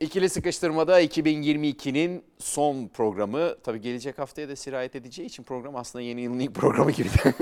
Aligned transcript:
İkili 0.00 0.28
Sıkıştırmada 0.28 1.02
2022'nin 1.02 2.22
son 2.38 2.88
programı. 2.88 3.54
Tabii 3.64 3.80
gelecek 3.80 4.18
haftaya 4.18 4.48
da 4.48 4.56
sirayet 4.56 4.96
edeceği 4.96 5.26
için 5.26 5.42
program 5.42 5.76
aslında 5.76 6.02
yeni 6.02 6.20
yılın 6.20 6.38
ilk 6.38 6.54
programı 6.54 6.90
gibi 6.90 7.08
de 7.08 7.34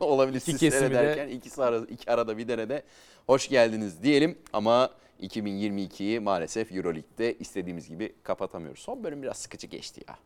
olabilir. 0.04 0.40
Siz 0.40 0.60
kesimi 0.60 0.90
de- 0.90 0.94
seyrederken 0.94 1.28
ikisi 1.28 1.62
arada, 1.62 1.86
iki 1.86 2.10
arada 2.12 2.38
bir 2.38 2.48
derede 2.48 2.82
hoş 3.26 3.48
geldiniz 3.48 4.02
diyelim. 4.02 4.38
Ama 4.52 4.90
2022'yi 5.22 6.20
maalesef 6.20 6.72
Euroleague'de 6.72 7.34
istediğimiz 7.38 7.88
gibi 7.88 8.14
kapatamıyoruz. 8.22 8.80
Son 8.80 9.04
bölüm 9.04 9.22
biraz 9.22 9.36
sıkıcı 9.36 9.66
geçti 9.66 10.00
ya. 10.08 10.16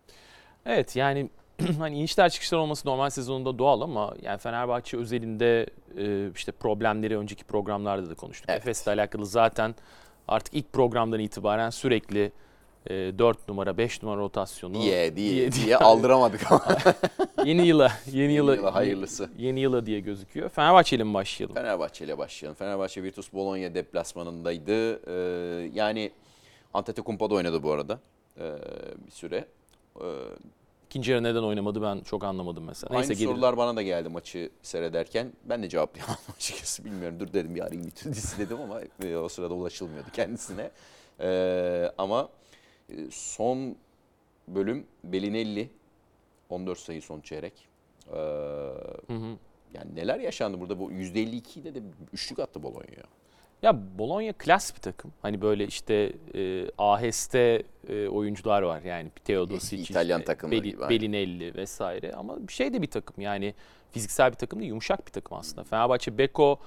Evet 0.66 0.96
yani 0.96 1.30
hani 1.78 1.98
inişler 1.98 2.30
çıkışlar 2.30 2.58
olması 2.58 2.88
normal 2.88 3.10
sezonunda 3.10 3.58
doğal 3.58 3.80
ama 3.80 4.14
yani 4.22 4.38
Fenerbahçe 4.38 4.96
özelinde 4.96 5.66
e, 5.98 6.30
işte 6.34 6.52
problemleri 6.52 7.18
önceki 7.18 7.44
programlarda 7.44 8.10
da 8.10 8.14
konuştuk. 8.14 8.46
Evet. 8.50 8.60
Efes'le 8.60 8.86
alakalı 8.88 9.26
zaten 9.26 9.74
artık 10.28 10.54
ilk 10.54 10.72
programdan 10.72 11.20
itibaren 11.20 11.70
sürekli 11.70 12.32
e, 12.86 12.94
4 13.18 13.48
numara 13.48 13.78
5 13.78 14.02
numara 14.02 14.20
rotasyonu 14.20 14.74
Diye 14.74 15.16
diye 15.16 15.34
diye, 15.34 15.52
diye- 15.52 15.76
aldıramadık 15.76 16.52
ama. 16.52 16.66
yeni 17.44 17.66
yıla 17.66 17.92
yeni 18.12 18.32
yıla 18.32 18.54
yıla 18.54 18.74
hayırlısı. 18.74 19.30
Yeni 19.38 19.60
yıla 19.60 19.86
diye 19.86 20.00
gözüküyor. 20.00 20.48
Fenerbahçe 20.48 20.96
ile 20.96 21.04
mi 21.04 21.14
başlayalım? 21.14 21.54
Fenerbahçe 21.54 22.04
ile 22.04 22.18
başlayalım. 22.18 22.56
Fenerbahçe 22.56 23.02
Virtus 23.02 23.32
Bologna 23.32 23.74
deplasmanındaydı. 23.74 25.00
Ee, 25.06 25.70
yani 25.74 26.10
Antetokounmpo 26.74 27.30
da 27.30 27.34
oynadı 27.34 27.62
bu 27.62 27.72
arada 27.72 27.98
ee, 28.38 28.52
bir 29.06 29.10
süre. 29.10 29.44
Ee, 30.00 30.04
İkinci 30.92 31.10
yarı 31.10 31.22
neden 31.22 31.42
oynamadı 31.42 31.82
ben 31.82 32.00
çok 32.00 32.24
anlamadım 32.24 32.64
mesela. 32.64 32.94
Neyse 32.94 33.06
Aynı 33.08 33.18
gelelim. 33.18 33.34
sorular 33.34 33.56
bana 33.56 33.76
da 33.76 33.82
geldi 33.82 34.08
maçı 34.08 34.50
seyrederken. 34.62 35.32
Ben 35.44 35.62
de 35.62 35.68
cevaplayamadım 35.68 36.24
açıkçası 36.36 36.84
bilmiyorum. 36.84 37.20
Dur 37.20 37.32
dedim 37.32 37.54
bir 37.54 37.60
arayayım 37.60 37.86
bir 37.86 37.94
dizisi 38.10 38.38
dedim 38.38 38.60
ama 38.60 38.80
e, 39.04 39.16
o 39.16 39.28
sırada 39.28 39.54
ulaşılmıyordu 39.54 40.08
kendisine. 40.12 40.70
Ee, 41.20 41.92
ama 41.98 42.28
e, 42.90 42.94
son 43.10 43.76
bölüm 44.48 44.86
Belinelli 45.04 45.70
14 46.50 46.78
sayı 46.78 47.02
son 47.02 47.20
çeyrek. 47.20 47.68
Ee, 48.08 48.16
Hı 48.16 49.12
hı. 49.12 49.36
yani 49.74 49.94
neler 49.94 50.20
yaşandı 50.20 50.60
burada 50.60 50.78
bu 50.78 50.92
%52'de 50.92 51.74
de 51.74 51.82
üçlük 52.12 52.38
attı 52.38 52.62
Bologna. 52.62 53.04
Ya 53.62 53.98
Bologna 53.98 54.32
klas 54.32 54.74
bir 54.74 54.80
takım. 54.80 55.12
Hani 55.22 55.40
böyle 55.42 55.66
işte 55.66 56.12
e, 56.34 56.66
aheste 56.78 57.62
e, 57.88 58.08
oyuncular 58.08 58.62
var. 58.62 58.82
Yani 58.82 59.10
Teodosic, 59.24 59.82
İtalyan 59.82 60.20
işte 60.20 60.24
takımları 60.32 60.60
Beli- 60.60 60.70
gibi. 60.70 60.88
Belinelli 60.88 61.54
vesaire. 61.54 62.12
Ama 62.12 62.48
bir 62.48 62.52
şey 62.52 62.72
de 62.72 62.82
bir 62.82 62.86
takım. 62.90 63.20
Yani 63.22 63.54
fiziksel 63.90 64.30
bir 64.30 64.36
takım 64.36 64.58
değil, 64.60 64.68
yumuşak 64.68 65.06
bir 65.06 65.12
takım 65.12 65.38
aslında. 65.38 65.64
Fenerbahçe 65.64 66.18
Beko 66.18 66.58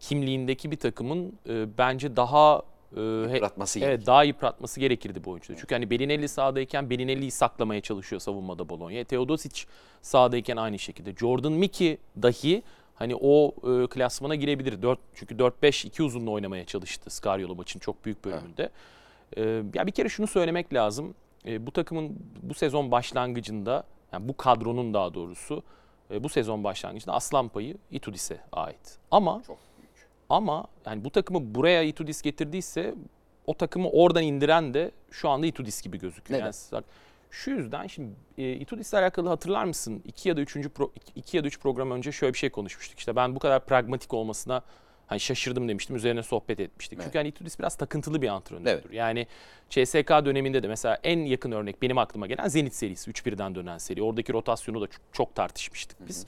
kimliğindeki 0.00 0.70
bir 0.70 0.76
takımın 0.76 1.38
e, 1.48 1.78
bence 1.78 2.16
daha 2.16 2.62
e, 2.96 3.00
he- 3.00 3.32
Yıpratması 3.34 3.78
Evet 3.78 3.88
gerekiyor. 3.88 4.06
daha 4.06 4.24
yıpratması 4.24 4.80
gerekirdi 4.80 5.24
bu 5.24 5.30
oyuncuda. 5.30 5.56
Çünkü 5.60 5.74
hani 5.74 5.90
Belinelli 5.90 6.28
sahadayken 6.28 6.90
Belinelli'yi 6.90 7.30
saklamaya 7.30 7.80
çalışıyor 7.80 8.20
savunmada 8.20 8.68
Bologna. 8.68 9.04
Teodosic 9.04 9.62
sahadayken 10.02 10.56
aynı 10.56 10.78
şekilde. 10.78 11.14
Jordan 11.14 11.52
Mickey 11.52 11.96
dahi 12.22 12.62
hani 13.00 13.16
o 13.20 13.54
e, 13.70 13.86
klasmana 13.86 14.34
girebilir. 14.34 14.82
4 14.82 14.98
çünkü 15.14 15.34
4-5 15.34 15.86
iki 15.86 16.02
uzunla 16.02 16.30
oynamaya 16.30 16.64
çalıştı 16.64 17.10
Scariolo 17.10 17.54
maçın 17.54 17.80
çok 17.80 18.04
büyük 18.04 18.24
bölümünde. 18.24 18.70
E, 19.36 19.42
ya 19.74 19.86
bir 19.86 19.92
kere 19.92 20.08
şunu 20.08 20.26
söylemek 20.26 20.74
lazım. 20.74 21.14
E, 21.46 21.66
bu 21.66 21.70
takımın 21.70 22.16
bu 22.42 22.54
sezon 22.54 22.90
başlangıcında 22.90 23.84
yani 24.12 24.28
bu 24.28 24.36
kadronun 24.36 24.94
daha 24.94 25.14
doğrusu 25.14 25.62
e, 26.10 26.24
bu 26.24 26.28
sezon 26.28 26.64
başlangıcında 26.64 27.14
aslan 27.14 27.48
payı 27.48 27.76
Itudis'e 27.90 28.40
ait. 28.52 28.98
Ama 29.10 29.42
Çok 29.46 29.58
büyük. 29.78 30.08
ama 30.28 30.64
yani 30.86 31.04
bu 31.04 31.10
takımı 31.10 31.54
buraya 31.54 31.82
Itudis 31.82 32.22
getirdiyse 32.22 32.94
o 33.46 33.54
takımı 33.54 33.90
oradan 33.90 34.22
indiren 34.22 34.74
de 34.74 34.90
şu 35.10 35.28
anda 35.28 35.46
Itudis 35.46 35.82
gibi 35.82 35.98
gözüküyor. 35.98 36.40
Neden? 36.40 36.52
Yani 36.72 36.84
şu 37.30 37.50
yüzden 37.50 37.86
şimdi 37.86 38.14
e, 38.38 38.52
Itudis'le 38.52 38.94
alakalı 38.94 39.28
hatırlar 39.28 39.64
mısın? 39.64 40.02
2 40.04 40.28
ya 40.28 40.36
da 40.36 40.40
3. 40.40 40.56
Pro, 40.68 40.92
iki- 40.96 41.12
iki 41.14 41.36
ya 41.36 41.44
da 41.44 41.48
3 41.48 41.60
program 41.60 41.90
önce 41.90 42.12
şöyle 42.12 42.32
bir 42.32 42.38
şey 42.38 42.50
konuşmuştuk. 42.50 42.98
İşte 42.98 43.16
ben 43.16 43.34
bu 43.34 43.38
kadar 43.38 43.64
pragmatik 43.66 44.14
olmasına 44.14 44.62
hani 45.06 45.20
şaşırdım 45.20 45.68
demiştim. 45.68 45.96
Üzerine 45.96 46.22
sohbet 46.22 46.60
etmiştik. 46.60 46.96
Evet. 46.98 47.04
Çünkü 47.06 47.18
hani 47.18 47.28
Itudis 47.28 47.58
biraz 47.58 47.76
takıntılı 47.76 48.22
bir 48.22 48.28
antrenördür. 48.28 48.70
Evet. 48.70 48.84
Yani 48.92 49.26
CSK 49.68 50.08
döneminde 50.24 50.62
de 50.62 50.68
mesela 50.68 50.98
en 51.04 51.18
yakın 51.18 51.52
örnek 51.52 51.82
benim 51.82 51.98
aklıma 51.98 52.26
gelen 52.26 52.48
Zenit 52.48 52.74
serisi. 52.74 53.10
3-1'den 53.10 53.54
dönen 53.54 53.78
seri. 53.78 54.02
Oradaki 54.02 54.32
rotasyonu 54.32 54.80
da 54.80 54.86
çok, 54.86 55.00
çok 55.12 55.34
tartışmıştık 55.34 56.08
biz. 56.08 56.26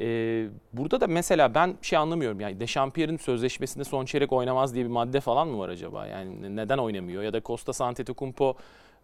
Ee, 0.00 0.46
burada 0.72 1.00
da 1.00 1.06
mesela 1.06 1.54
ben 1.54 1.74
şey 1.82 1.98
anlamıyorum 1.98 2.40
yani 2.40 2.60
Dechampierre'in 2.60 3.16
sözleşmesinde 3.16 3.84
son 3.84 4.04
çeyrek 4.04 4.32
oynamaz 4.32 4.74
diye 4.74 4.84
bir 4.84 4.90
madde 4.90 5.20
falan 5.20 5.48
mı 5.48 5.58
var 5.58 5.68
acaba? 5.68 6.06
Yani 6.06 6.42
ne- 6.42 6.56
neden 6.56 6.78
oynamıyor? 6.78 7.22
Ya 7.22 7.32
da 7.32 7.40
Costa 7.42 7.84
Antetokounmpo 7.84 8.56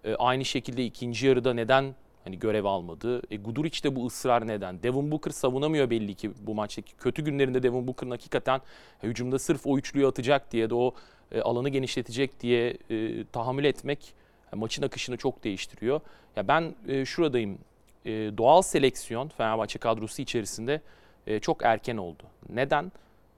e, 0.04 0.14
aynı 0.14 0.44
şekilde 0.44 0.84
ikinci 0.84 1.26
yarıda 1.26 1.54
neden 1.54 1.94
hani 2.24 2.38
görev 2.38 2.64
almadı? 2.64 3.22
E, 3.30 3.36
Guduric'te 3.36 3.96
bu 3.96 4.06
ısrar 4.06 4.46
neden? 4.46 4.82
Devin 4.82 5.10
Booker 5.10 5.30
savunamıyor 5.30 5.90
belli 5.90 6.14
ki 6.14 6.30
bu 6.40 6.54
maçtaki. 6.54 6.96
Kötü 6.96 7.24
günlerinde 7.24 7.62
Devin 7.62 7.86
Booker'ın 7.86 8.10
hakikaten 8.10 8.60
e, 9.02 9.06
hücumda 9.06 9.38
sırf 9.38 9.66
o 9.66 9.78
üçlüyü 9.78 10.06
atacak 10.06 10.52
diye 10.52 10.70
de 10.70 10.74
o 10.74 10.94
e, 11.32 11.40
alanı 11.40 11.68
genişletecek 11.68 12.40
diye 12.40 12.76
e, 12.90 13.24
tahammül 13.24 13.64
etmek 13.64 14.14
e, 14.52 14.56
maçın 14.56 14.82
akışını 14.82 15.16
çok 15.16 15.44
değiştiriyor. 15.44 16.00
Ya 16.36 16.48
ben 16.48 16.74
e, 16.88 17.04
şuradayım. 17.04 17.58
E, 18.04 18.10
doğal 18.10 18.62
seleksiyon 18.62 19.28
Fenerbahçe 19.28 19.78
kadrosu 19.78 20.22
içerisinde 20.22 20.80
e, 21.26 21.40
çok 21.40 21.62
erken 21.64 21.96
oldu. 21.96 22.22
Neden? 22.48 22.92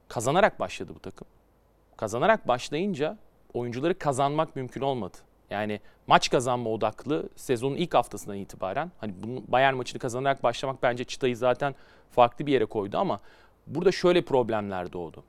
Kazanarak 0.08 0.60
başladı 0.60 0.92
bu 0.94 0.98
takım. 0.98 1.26
Kazanarak 1.96 2.48
başlayınca 2.48 3.18
oyuncuları 3.54 3.98
kazanmak 3.98 4.56
mümkün 4.56 4.80
olmadı. 4.80 5.16
Yani 5.50 5.80
maç 6.06 6.30
kazanma 6.30 6.70
odaklı 6.70 7.28
sezonun 7.36 7.76
ilk 7.76 7.94
haftasından 7.94 8.36
itibaren 8.36 8.90
hani 8.98 9.14
bunun 9.22 9.44
Bayern 9.48 9.74
maçını 9.74 9.98
kazanarak 9.98 10.42
başlamak 10.42 10.82
bence 10.82 11.04
çıtayı 11.04 11.36
zaten 11.36 11.74
farklı 12.10 12.46
bir 12.46 12.52
yere 12.52 12.64
koydu 12.64 12.98
ama 12.98 13.20
burada 13.66 13.92
şöyle 13.92 14.22
problemler 14.22 14.92
doğdu. 14.92 15.24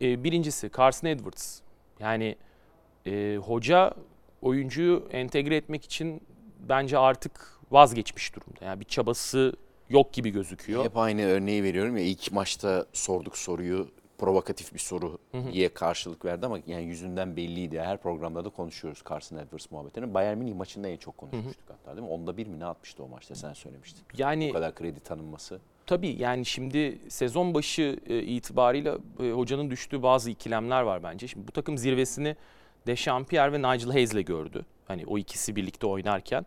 E, 0.00 0.24
birincisi 0.24 0.70
Carson 0.76 1.08
Edwards. 1.08 1.60
Yani 2.00 2.36
e, 3.06 3.38
hoca 3.44 3.94
oyuncuyu 4.42 5.08
entegre 5.10 5.56
etmek 5.56 5.84
için 5.84 6.22
bence 6.68 6.98
artık 6.98 7.58
vazgeçmiş 7.70 8.34
durumda. 8.36 8.64
Yani 8.64 8.80
bir 8.80 8.84
çabası 8.84 9.56
yok 9.88 10.12
gibi 10.12 10.30
gözüküyor. 10.30 10.84
Hep 10.84 10.96
aynı 10.96 11.22
örneği 11.22 11.62
veriyorum 11.62 11.96
ya 11.96 12.02
ilk 12.02 12.32
maçta 12.32 12.86
sorduk 12.92 13.38
soruyu 13.38 13.88
provokatif 14.22 14.74
bir 14.74 14.78
soru 14.78 15.18
diye 15.52 15.68
karşılık 15.68 16.24
verdi 16.24 16.46
ama 16.46 16.58
yani 16.66 16.84
yüzünden 16.84 17.36
belliydi. 17.36 17.80
Her 17.80 17.98
programda 17.98 18.44
da 18.44 18.48
konuşuyoruz 18.48 19.02
Carson 19.10 19.36
Edwards 19.36 19.70
muhabbetini. 19.70 20.14
Bayern 20.14 20.38
Münih 20.38 20.54
maçında 20.54 20.88
en 20.88 20.96
çok 20.96 21.18
konuşmuştuk 21.18 21.64
hatta 21.68 21.96
değil 21.96 22.08
mi? 22.08 22.12
Onda 22.12 22.36
bir 22.36 22.46
mi 22.46 22.60
ne 22.60 22.64
atmıştı 22.64 23.02
o 23.02 23.08
maçta 23.08 23.34
sen 23.34 23.52
söylemiştin. 23.52 24.02
Yani 24.18 24.48
Bu 24.48 24.52
kadar 24.52 24.74
kredi 24.74 25.00
tanınması. 25.00 25.60
Tabii 25.86 26.16
yani 26.18 26.46
şimdi 26.46 26.98
sezon 27.08 27.54
başı 27.54 27.98
e, 28.06 28.22
itibarıyla 28.22 28.98
e, 29.20 29.30
hocanın 29.30 29.70
düştüğü 29.70 30.02
bazı 30.02 30.30
ikilemler 30.30 30.82
var 30.82 31.02
bence. 31.02 31.28
Şimdi 31.28 31.48
bu 31.48 31.52
takım 31.52 31.78
zirvesini 31.78 32.36
Dechampierre 32.86 33.52
ve 33.52 33.58
Nigel 33.58 33.90
Hayes'le 33.90 34.24
gördü. 34.26 34.66
Hani 34.84 35.06
o 35.06 35.18
ikisi 35.18 35.56
birlikte 35.56 35.86
oynarken. 35.86 36.46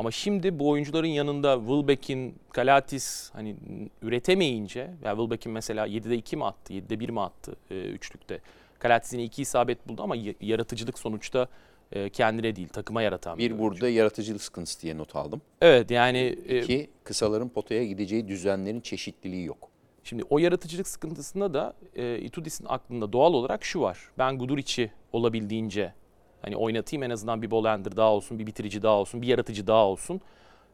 Ama 0.00 0.10
şimdi 0.10 0.58
bu 0.58 0.68
oyuncuların 0.68 1.06
yanında 1.06 1.58
Wilbeck'in, 1.58 2.34
Kalatis 2.52 3.30
hani 3.32 3.56
üretemeyince, 4.02 4.90
ya 5.04 5.16
Wilbeck'in 5.16 5.52
mesela 5.52 5.86
7'de 5.86 6.16
2 6.16 6.36
mi 6.36 6.44
attı, 6.44 6.72
7'de 6.72 7.00
1 7.00 7.08
mi 7.08 7.20
attı 7.20 7.56
e, 7.70 7.80
üçlükte. 7.80 8.40
Kalatis'in 8.78 9.18
2 9.18 9.42
isabet 9.42 9.88
buldu 9.88 10.02
ama 10.02 10.16
yaratıcılık 10.40 10.98
sonuçta 10.98 11.48
e, 11.92 12.08
kendine 12.08 12.56
değil 12.56 12.68
takıma 12.68 13.02
yaratan 13.02 13.38
Bir 13.38 13.50
oyuncu. 13.50 13.58
burada 13.58 13.88
yaratıcılık 13.88 14.42
sıkıntısı 14.42 14.82
diye 14.82 14.98
not 14.98 15.16
aldım. 15.16 15.42
Evet 15.60 15.90
yani 15.90 16.18
e, 16.46 16.60
Ki 16.60 16.90
kısaların 17.04 17.48
potaya 17.48 17.84
gideceği 17.84 18.28
düzenlerin 18.28 18.80
çeşitliliği 18.80 19.44
yok. 19.44 19.68
Şimdi 20.04 20.24
o 20.30 20.38
yaratıcılık 20.38 20.88
sıkıntısında 20.88 21.54
da 21.54 21.74
e, 21.96 22.18
Itudis'in 22.18 22.66
aklında 22.68 23.12
doğal 23.12 23.34
olarak 23.34 23.64
şu 23.64 23.80
var. 23.80 23.98
Ben 24.18 24.38
Guduric'i 24.38 24.90
olabildiğince 25.12 25.92
hani 26.42 26.56
oynatayım 26.56 27.02
en 27.02 27.10
azından 27.10 27.42
bir 27.42 27.50
bolender 27.50 27.96
daha 27.96 28.10
olsun, 28.12 28.38
bir 28.38 28.46
bitirici 28.46 28.82
daha 28.82 28.92
olsun, 28.94 29.22
bir 29.22 29.26
yaratıcı 29.26 29.66
daha 29.66 29.86
olsun. 29.86 30.20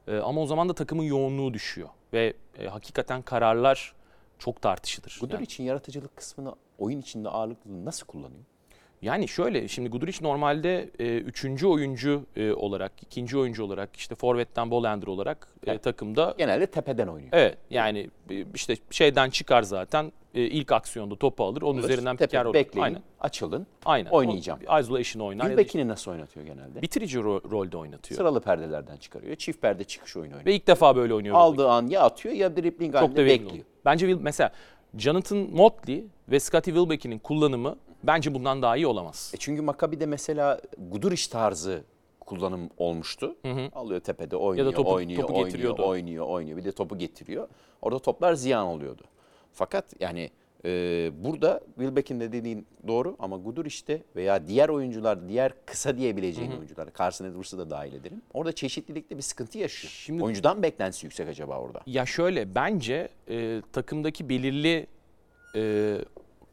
E, 0.08 0.16
ama 0.16 0.40
o 0.40 0.46
zaman 0.46 0.68
da 0.68 0.74
takımın 0.74 1.02
yoğunluğu 1.02 1.54
düşüyor 1.54 1.88
ve 2.12 2.34
e, 2.58 2.66
hakikaten 2.66 3.22
kararlar 3.22 3.94
çok 4.38 4.62
tartışılır. 4.62 5.18
Gudur 5.20 5.34
Yani- 5.34 5.44
için 5.44 5.64
yaratıcılık 5.64 6.16
kısmını 6.16 6.54
oyun 6.78 7.00
içinde 7.00 7.28
ağırlıklı 7.28 7.84
nasıl 7.84 8.06
kullanıyor? 8.06 8.44
Yani 9.02 9.28
şöyle 9.28 9.68
şimdi 9.68 9.88
Guduric 9.88 10.18
normalde 10.22 10.90
e, 10.98 11.16
üçüncü 11.18 11.66
oyuncu 11.66 12.22
e, 12.36 12.52
olarak, 12.52 12.92
ikinci 13.02 13.38
oyuncu 13.38 13.64
olarak 13.64 13.96
işte 13.96 14.14
forvetten 14.14 14.70
Bolender 14.70 15.06
olarak 15.06 15.48
e, 15.66 15.78
takımda 15.78 16.34
Genelde 16.38 16.66
tepeden 16.66 17.06
oynuyor. 17.06 17.30
Evet 17.32 17.58
yani 17.70 18.10
işte 18.54 18.76
şeyden 18.90 19.30
çıkar 19.30 19.62
zaten 19.62 20.12
e, 20.34 20.40
ilk 20.42 20.72
aksiyonda 20.72 21.16
topu 21.16 21.44
alır 21.44 21.62
onun 21.62 21.82
üzerinden 21.82 22.16
Tepe- 22.16 22.24
piker 22.26 22.44
olur. 22.44 22.54
bekleyin, 22.54 22.84
Aynen. 22.84 23.02
açılın. 23.20 23.66
Aynen. 23.84 24.10
Oynayacağım. 24.10 24.60
O, 24.68 24.80
isolation 24.80 25.22
oynar 25.22 25.50
Gülbekin'i 25.50 25.88
nasıl 25.88 26.10
oynatıyor 26.10 26.46
genelde? 26.46 26.68
işte 26.68 26.82
bitirici 26.82 27.18
ro- 27.18 27.50
rolde 27.50 27.76
oynatıyor. 27.76 28.18
Sıralı 28.18 28.40
perdelerden 28.40 28.96
çıkarıyor. 28.96 29.36
Çift 29.36 29.62
perde 29.62 29.84
çıkış 29.84 30.16
oyunu 30.16 30.32
oynuyor. 30.32 30.46
Ve 30.46 30.54
ilk 30.54 30.66
defa 30.66 30.96
böyle 30.96 31.14
oynuyor. 31.14 31.34
Aldığı 31.36 31.68
an 31.68 31.86
ya 31.86 32.00
atıyor 32.02 32.34
ya 32.34 32.56
dribbling 32.56 32.94
halinde 32.94 33.26
bekliyor. 33.26 33.52
olur. 33.52 33.60
Bence 33.84 34.14
mesela 34.20 34.52
Jonathan 34.98 35.38
Motley 35.38 36.04
ve 36.28 36.40
Scottie 36.40 36.74
Wilbeck'in 36.74 37.18
kullanımı 37.18 37.76
bence 38.06 38.34
bundan 38.34 38.62
daha 38.62 38.76
iyi 38.76 38.86
olamaz. 38.86 39.32
E 39.34 39.36
çünkü 39.38 39.62
Maccabi'de 39.62 40.06
mesela 40.06 40.60
Guduric 40.78 41.30
tarzı 41.30 41.84
kullanım 42.20 42.70
olmuştu. 42.78 43.36
Alıyor 43.74 44.00
tepede 44.00 44.36
oynuyor, 44.36 44.72
topu- 44.72 44.92
oynuyor, 44.92 45.20
topu 45.22 45.40
oynuyor, 45.40 45.78
oynuyor, 45.78 46.26
oynuyor. 46.26 46.56
Bir 46.58 46.64
de 46.64 46.72
topu 46.72 46.98
getiriyor. 46.98 47.48
Orada 47.82 47.98
toplar 47.98 48.34
ziyan 48.34 48.66
oluyordu. 48.66 49.02
Fakat 49.52 49.84
yani 50.00 50.30
e, 50.64 50.70
burada 51.24 51.60
Wilbeck'in 51.78 52.20
de 52.20 52.32
dediğin 52.32 52.66
doğru 52.88 53.16
ama 53.18 53.36
Guduric'te 53.36 54.02
veya 54.16 54.46
diğer 54.46 54.68
oyuncular, 54.68 55.28
diğer 55.28 55.52
kısa 55.66 55.96
diyebileceğin 55.98 56.50
oyuncular, 56.52 56.88
Carson 56.98 57.24
Edwards'ı 57.26 57.58
da 57.58 57.70
dahil 57.70 57.92
ederim. 57.92 58.22
Orada 58.34 58.52
çeşitlilikte 58.52 59.16
bir 59.16 59.22
sıkıntı 59.22 59.58
yaşıyor. 59.58 59.90
Şimdi- 59.90 60.24
Oyuncudan 60.24 60.62
beklentisi 60.62 61.06
yüksek 61.06 61.28
acaba 61.28 61.58
orada? 61.58 61.80
Ya 61.86 62.06
şöyle 62.06 62.54
bence 62.54 63.08
e, 63.28 63.62
takımdaki 63.72 64.28
belirli 64.28 64.86
e, 65.56 65.96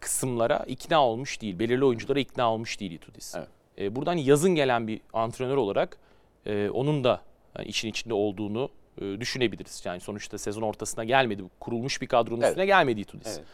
kısımlara 0.04 0.64
ikna 0.68 1.06
olmuş 1.06 1.42
değil. 1.42 1.60
Belirli 1.60 1.86
oyunculara 1.86 2.20
ikna 2.20 2.54
olmuş 2.54 2.80
değil 2.80 2.92
Itudis. 2.92 3.36
Evet. 3.36 3.48
E, 3.78 3.96
buradan 3.96 4.18
yazın 4.18 4.56
gelen 4.56 4.88
bir 4.88 5.02
antrenör 5.14 5.58
olarak 5.58 5.98
e, 6.46 6.70
onun 6.70 7.04
da 7.04 7.22
yani 7.58 7.68
işin 7.68 7.88
içinde 7.88 8.14
olduğunu 8.14 8.70
e, 9.02 9.20
düşünebiliriz. 9.20 9.82
Yani 9.86 10.00
sonuçta 10.00 10.38
sezon 10.38 10.62
ortasına 10.62 11.04
gelmedi. 11.04 11.44
Kurulmuş 11.60 12.02
bir 12.02 12.08
kadronun 12.08 12.42
Evet. 12.42 12.50
üstüne 12.50 12.66
gelmedi 12.66 13.02
Itudis. 13.02 13.38
Evet. 13.38 13.48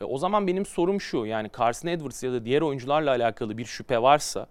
E, 0.00 0.04
o 0.04 0.18
zaman 0.18 0.46
benim 0.46 0.66
sorum 0.66 1.00
şu 1.00 1.26
yani 1.26 1.50
Carson 1.58 1.88
Edwards 1.88 2.22
ya 2.22 2.32
da 2.32 2.44
diğer 2.44 2.62
oyuncularla 2.62 3.10
alakalı 3.10 3.58
bir 3.58 3.64
şüphe 3.64 4.02
varsa, 4.02 4.46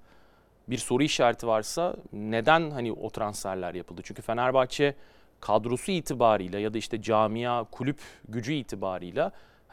bir 0.68 0.78
soru 0.78 1.04
işareti 1.04 1.48
varsa 1.48 1.96
neden 2.14 2.72
hani 2.72 2.92
o 2.92 3.10
transferler 3.10 3.74
yapıldı? 3.74 4.02
Çünkü 4.04 4.22
Fenerbahçe 4.22 4.96
kadrosu 5.40 5.92
itibarıyla 5.92 6.60
ya 6.60 6.74
da 6.74 6.78
işte 6.78 7.02
camia, 7.02 7.64
kulüp 7.64 8.00
gücü 8.30 8.54
itibarıyla 8.54 9.32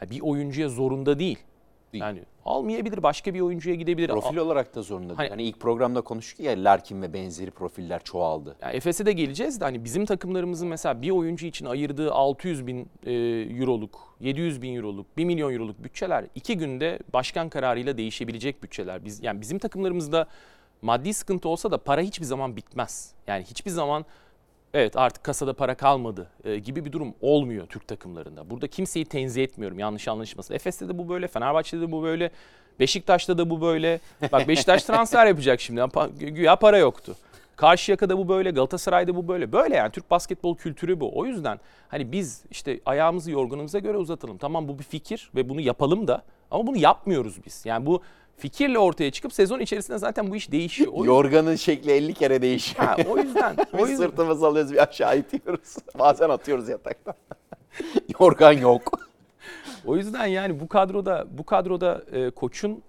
bir 0.09 0.21
oyuncuya 0.21 0.69
zorunda 0.69 1.19
değil. 1.19 1.39
Değil. 1.93 2.03
Yani 2.03 2.19
almayabilir, 2.45 3.03
başka 3.03 3.33
bir 3.33 3.41
oyuncuya 3.41 3.75
gidebilir. 3.75 4.07
Profil 4.07 4.37
olarak 4.37 4.75
da 4.75 4.81
zorunda 4.81 5.07
değil. 5.09 5.17
Hani- 5.17 5.29
Hani 5.29 5.43
ilk 5.43 5.59
programda 5.59 6.01
konuştuk 6.01 6.39
ya 6.39 6.51
Larkin 6.63 7.01
ve 7.01 7.13
benzeri 7.13 7.51
profiller 7.51 8.03
çoğaldı. 8.03 8.55
Yani 8.61 8.75
Efes'e 8.75 9.05
de 9.05 9.11
geleceğiz 9.11 9.61
de 9.61 9.65
hani 9.65 9.83
bizim 9.83 10.05
takımlarımızın 10.05 10.67
mesela 10.67 11.01
bir 11.01 11.09
oyuncu 11.09 11.45
için 11.45 11.65
ayırdığı 11.65 12.11
600 12.13 12.67
bin 12.67 12.89
e, 13.05 13.11
euroluk, 13.59 14.15
700 14.19 14.61
bin 14.61 14.75
euroluk, 14.75 15.17
1 15.17 15.25
milyon 15.25 15.53
euroluk 15.53 15.83
bütçeler 15.83 16.25
iki 16.35 16.57
günde 16.57 16.99
başkan 17.13 17.49
kararıyla 17.49 17.97
değişebilecek 17.97 18.63
bütçeler. 18.63 19.05
Biz 19.05 19.23
yani 19.23 19.41
bizim 19.41 19.59
takımlarımızda 19.59 20.27
maddi 20.81 21.13
sıkıntı 21.13 21.49
olsa 21.49 21.71
da 21.71 21.77
para 21.77 22.01
hiçbir 22.01 22.25
zaman 22.25 22.55
bitmez. 22.55 23.13
Yani 23.27 23.43
hiçbir 23.43 23.71
zaman 23.71 24.05
evet 24.73 24.97
artık 24.97 25.23
kasada 25.23 25.53
para 25.53 25.75
kalmadı 25.75 26.27
e, 26.43 26.57
gibi 26.57 26.85
bir 26.85 26.91
durum 26.91 27.15
olmuyor 27.21 27.67
Türk 27.67 27.87
takımlarında. 27.87 28.49
Burada 28.49 28.67
kimseyi 28.67 29.05
tenzih 29.05 29.43
etmiyorum 29.43 29.79
yanlış 29.79 30.07
anlaşılmasın. 30.07 30.53
Efes'te 30.53 30.89
de 30.89 30.97
bu 30.97 31.09
böyle, 31.09 31.27
Fenerbahçe'de 31.27 31.81
de 31.81 31.91
bu 31.91 32.03
böyle, 32.03 32.31
Beşiktaş'ta 32.79 33.37
da 33.37 33.49
bu 33.49 33.61
böyle. 33.61 33.99
Bak 34.31 34.47
Beşiktaş 34.47 34.83
transfer 34.87 35.25
yapacak 35.25 35.61
şimdi. 35.61 35.81
Güya 36.17 36.55
para 36.55 36.77
yoktu. 36.77 37.15
Karşıyaka'da 37.55 38.17
bu 38.17 38.29
böyle, 38.29 38.51
Galatasaray'da 38.51 39.15
bu 39.15 39.27
böyle. 39.27 39.51
Böyle 39.51 39.75
yani 39.75 39.91
Türk 39.91 40.11
basketbol 40.11 40.55
kültürü 40.57 40.99
bu. 40.99 41.19
O 41.19 41.25
yüzden 41.25 41.59
hani 41.87 42.11
biz 42.11 42.43
işte 42.51 42.79
ayağımızı 42.85 43.31
yorganımıza 43.31 43.79
göre 43.79 43.97
uzatalım. 43.97 44.37
Tamam 44.37 44.67
bu 44.67 44.79
bir 44.79 44.83
fikir 44.83 45.29
ve 45.35 45.49
bunu 45.49 45.61
yapalım 45.61 46.07
da 46.07 46.23
ama 46.51 46.67
bunu 46.67 46.77
yapmıyoruz 46.77 47.45
biz. 47.45 47.65
Yani 47.65 47.85
bu 47.85 48.01
fikirle 48.37 48.79
ortaya 48.79 49.11
çıkıp 49.11 49.33
sezon 49.33 49.59
içerisinde 49.59 49.97
zaten 49.97 50.31
bu 50.31 50.35
iş 50.35 50.51
değişiyor. 50.51 50.91
O 50.93 50.97
yüzden, 50.97 51.13
Yorganın 51.13 51.55
şekli 51.55 51.91
50 51.91 52.13
kere 52.13 52.41
değişiyor. 52.41 52.85
Ha, 52.85 52.97
o 53.09 53.17
yüzden, 53.17 53.55
o 53.73 53.77
Biz 53.77 53.89
yüzden 53.89 54.05
sırtımızı 54.05 54.47
alıyoruz 54.47 54.71
bir 54.73 54.83
aşağı 54.83 55.17
itiyoruz. 55.17 55.75
Bazen 55.99 56.29
atıyoruz 56.29 56.69
yataktan. 56.69 57.13
Yorgan 58.19 58.51
yok. 58.51 58.99
O 59.85 59.97
yüzden 59.97 60.25
yani 60.25 60.59
bu 60.59 60.67
kadroda 60.67 61.25
bu 61.31 61.45
kadroda 61.45 62.03
e, 62.11 62.29
koçun 62.29 62.83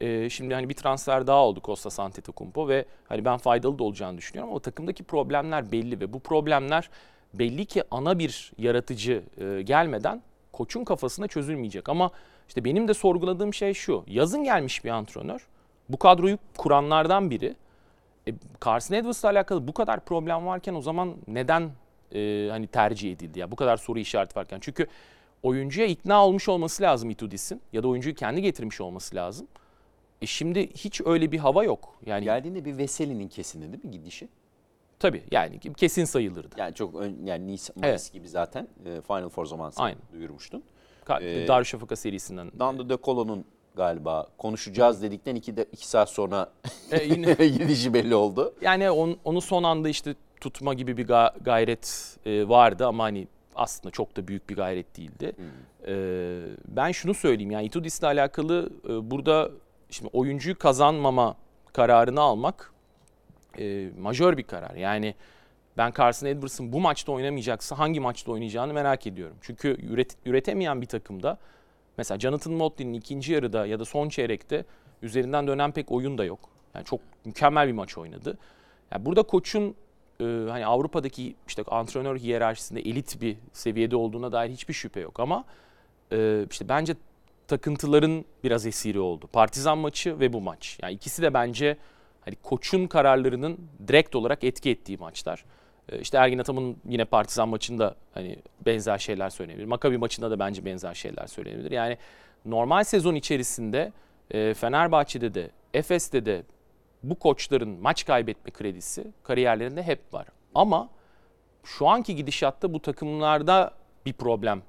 e, 0.00 0.30
şimdi 0.30 0.54
hani 0.54 0.68
bir 0.68 0.74
transfer 0.74 1.26
daha 1.26 1.44
oldu 1.44 1.60
Costa 1.64 2.02
Antetokounmpo 2.02 2.68
ve 2.68 2.84
hani 3.08 3.24
ben 3.24 3.38
faydalı 3.38 3.78
da 3.78 3.84
olacağını 3.84 4.18
düşünüyorum 4.18 4.48
ama 4.48 4.56
o 4.56 4.60
takımdaki 4.60 5.04
problemler 5.04 5.72
belli 5.72 6.00
ve 6.00 6.12
bu 6.12 6.20
problemler 6.20 6.90
belli 7.34 7.66
ki 7.66 7.82
ana 7.90 8.18
bir 8.18 8.52
yaratıcı 8.58 9.22
e, 9.38 9.62
gelmeden 9.62 10.22
koçun 10.52 10.84
kafasına 10.84 11.28
çözülmeyecek 11.28 11.88
ama 11.88 12.10
işte 12.52 12.64
benim 12.64 12.88
de 12.88 12.94
sorguladığım 12.94 13.54
şey 13.54 13.74
şu. 13.74 14.04
Yazın 14.06 14.44
gelmiş 14.44 14.84
bir 14.84 14.90
antrenör. 14.90 15.46
Bu 15.88 15.96
kadroyu 15.96 16.38
kuranlardan 16.56 17.30
biri. 17.30 17.54
E, 18.28 18.34
Carson 18.64 18.94
Edwards'la 18.94 19.28
alakalı 19.28 19.68
bu 19.68 19.74
kadar 19.74 20.04
problem 20.04 20.46
varken 20.46 20.74
o 20.74 20.80
zaman 20.80 21.14
neden 21.28 21.70
e, 22.14 22.48
hani 22.50 22.66
tercih 22.66 23.12
edildi 23.12 23.38
ya? 23.38 23.50
Bu 23.50 23.56
kadar 23.56 23.76
soru 23.76 23.98
işareti 23.98 24.36
varken. 24.36 24.58
Çünkü 24.60 24.86
oyuncuya 25.42 25.86
ikna 25.86 26.26
olmuş 26.26 26.48
olması 26.48 26.82
lazım 26.82 27.10
Itudis'in 27.10 27.60
ya 27.72 27.82
da 27.82 27.88
oyuncuyu 27.88 28.14
kendi 28.14 28.42
getirmiş 28.42 28.80
olması 28.80 29.16
lazım. 29.16 29.46
E 30.22 30.26
şimdi 30.26 30.70
hiç 30.70 31.00
öyle 31.04 31.32
bir 31.32 31.38
hava 31.38 31.64
yok. 31.64 31.94
Yani 32.06 32.24
Geldiğinde 32.24 32.64
bir 32.64 32.78
Veseli'nin 32.78 33.28
kesindi 33.28 33.72
değil 33.72 33.84
mi 33.84 33.90
gidişi? 33.90 34.28
tabii 34.98 35.22
yani 35.30 35.60
kesin 35.76 36.04
sayılırdı. 36.04 36.54
Yani 36.58 36.74
çok 36.74 36.94
ön, 36.94 37.26
yani 37.26 37.46
Nice, 37.46 37.72
Evet. 37.82 38.10
gibi 38.12 38.28
zaten 38.28 38.68
e, 38.86 39.00
Final 39.00 39.28
Four 39.28 39.46
zamanı 39.46 39.72
Aynen. 39.76 39.98
duyurmuştun. 40.12 40.62
Ka- 41.06 41.22
Ee, 41.24 41.48
Darüşşafaka 41.48 41.96
serisinden. 41.96 42.50
Nando 42.58 42.88
De 42.88 42.96
Colo'nun 43.04 43.44
galiba 43.76 44.26
konuşacağız 44.38 45.02
dedikten 45.02 45.34
iki, 45.34 45.56
de, 45.56 45.66
iki 45.72 45.88
saat 45.88 46.10
sonra 46.10 46.50
E, 46.90 47.04
yine- 47.04 47.46
gidişi 47.48 47.94
belli 47.94 48.14
oldu. 48.14 48.54
Yani 48.60 48.90
on- 48.90 49.16
onu 49.24 49.40
son 49.40 49.62
anda 49.62 49.88
işte 49.88 50.14
tutma 50.40 50.74
gibi 50.74 50.96
bir 50.96 51.08
ga- 51.08 51.42
gayret 51.44 52.16
e, 52.26 52.48
vardı 52.48 52.86
ama 52.86 53.04
hani 53.04 53.28
aslında 53.54 53.90
çok 53.92 54.16
da 54.16 54.28
büyük 54.28 54.50
bir 54.50 54.56
gayret 54.56 54.96
değildi. 54.96 55.32
E, 55.86 55.94
ben 56.68 56.92
şunu 56.92 57.14
söyleyeyim 57.14 57.50
yani 57.50 57.66
Itudis'le 57.66 58.02
alakalı 58.04 58.70
e, 58.88 59.10
burada 59.10 59.50
şimdi 59.90 60.10
oyuncuyu 60.12 60.58
kazanmama 60.58 61.36
kararını 61.72 62.20
almak 62.20 62.72
e, 63.58 63.88
majör 64.00 64.36
bir 64.36 64.42
karar. 64.42 64.74
Yani 64.74 65.14
ben 65.76 65.92
Carson 65.98 66.26
Edwards'ın 66.26 66.72
bu 66.72 66.80
maçta 66.80 67.12
oynamayacaksa 67.12 67.78
hangi 67.78 68.00
maçta 68.00 68.32
oynayacağını 68.32 68.72
merak 68.72 69.06
ediyorum. 69.06 69.36
Çünkü 69.40 69.68
üret, 69.68 70.16
üretemeyen 70.26 70.80
bir 70.80 70.86
takımda 70.86 71.38
mesela 71.98 72.20
Jonathan 72.20 72.52
Motley'nin 72.52 72.94
ikinci 72.94 73.32
yarıda 73.32 73.66
ya 73.66 73.80
da 73.80 73.84
son 73.84 74.08
çeyrekte 74.08 74.64
üzerinden 75.02 75.46
dönen 75.46 75.72
pek 75.72 75.92
oyun 75.92 76.18
da 76.18 76.24
yok. 76.24 76.40
Yani 76.74 76.84
çok 76.84 77.00
mükemmel 77.24 77.68
bir 77.68 77.72
maç 77.72 77.98
oynadı. 77.98 78.38
Yani 78.90 79.04
burada 79.06 79.22
koçun 79.22 79.74
e, 80.20 80.24
hani 80.24 80.66
Avrupa'daki 80.66 81.34
işte 81.48 81.62
antrenör 81.66 82.18
hiyerarşisinde 82.18 82.80
elit 82.80 83.20
bir 83.20 83.36
seviyede 83.52 83.96
olduğuna 83.96 84.32
dair 84.32 84.50
hiçbir 84.50 84.74
şüphe 84.74 85.00
yok 85.00 85.20
ama 85.20 85.44
e, 86.12 86.46
işte 86.50 86.68
bence 86.68 86.94
takıntıların 87.48 88.24
biraz 88.44 88.66
esiri 88.66 89.00
oldu. 89.00 89.26
Partizan 89.32 89.78
maçı 89.78 90.20
ve 90.20 90.32
bu 90.32 90.40
maç. 90.40 90.78
Yani 90.82 90.94
ikisi 90.94 91.22
de 91.22 91.34
bence 91.34 91.76
hani 92.24 92.36
koçun 92.42 92.86
kararlarının 92.86 93.58
direkt 93.88 94.16
olarak 94.16 94.44
etki 94.44 94.70
ettiği 94.70 94.98
maçlar. 94.98 95.44
E, 95.92 96.00
İşte 96.00 96.18
Ergin 96.18 96.38
Ataman'ın 96.38 96.76
yine 96.88 97.04
Partizan 97.04 97.48
maçında 97.48 97.94
hani 98.14 98.38
benzer 98.66 98.98
şeyler 98.98 99.30
söylenebilir. 99.30 99.66
Makabi 99.66 99.98
maçında 99.98 100.30
da 100.30 100.38
bence 100.38 100.64
benzer 100.64 100.94
şeyler 100.94 101.26
söylenebilir. 101.26 101.70
Yani 101.70 101.98
normal 102.44 102.84
sezon 102.84 103.14
içerisinde 103.14 103.92
e, 104.30 104.54
Fenerbahçe'de 104.54 105.34
de 105.34 105.50
Efes'te 105.74 106.26
de 106.26 106.42
bu 107.02 107.18
koçların 107.18 107.80
maç 107.80 108.04
kaybetme 108.06 108.50
kredisi 108.50 109.12
kariyerlerinde 109.22 109.82
hep 109.82 110.14
var. 110.14 110.26
Ama 110.54 110.88
şu 111.64 111.88
anki 111.88 112.16
gidişatta 112.16 112.72
bu 112.72 112.82
takımlarda 112.82 113.74
bir 114.06 114.12
problem 114.12 114.62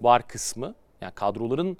var 0.00 0.28
kısmı. 0.28 0.74
Yani 1.00 1.12
kadroların 1.14 1.78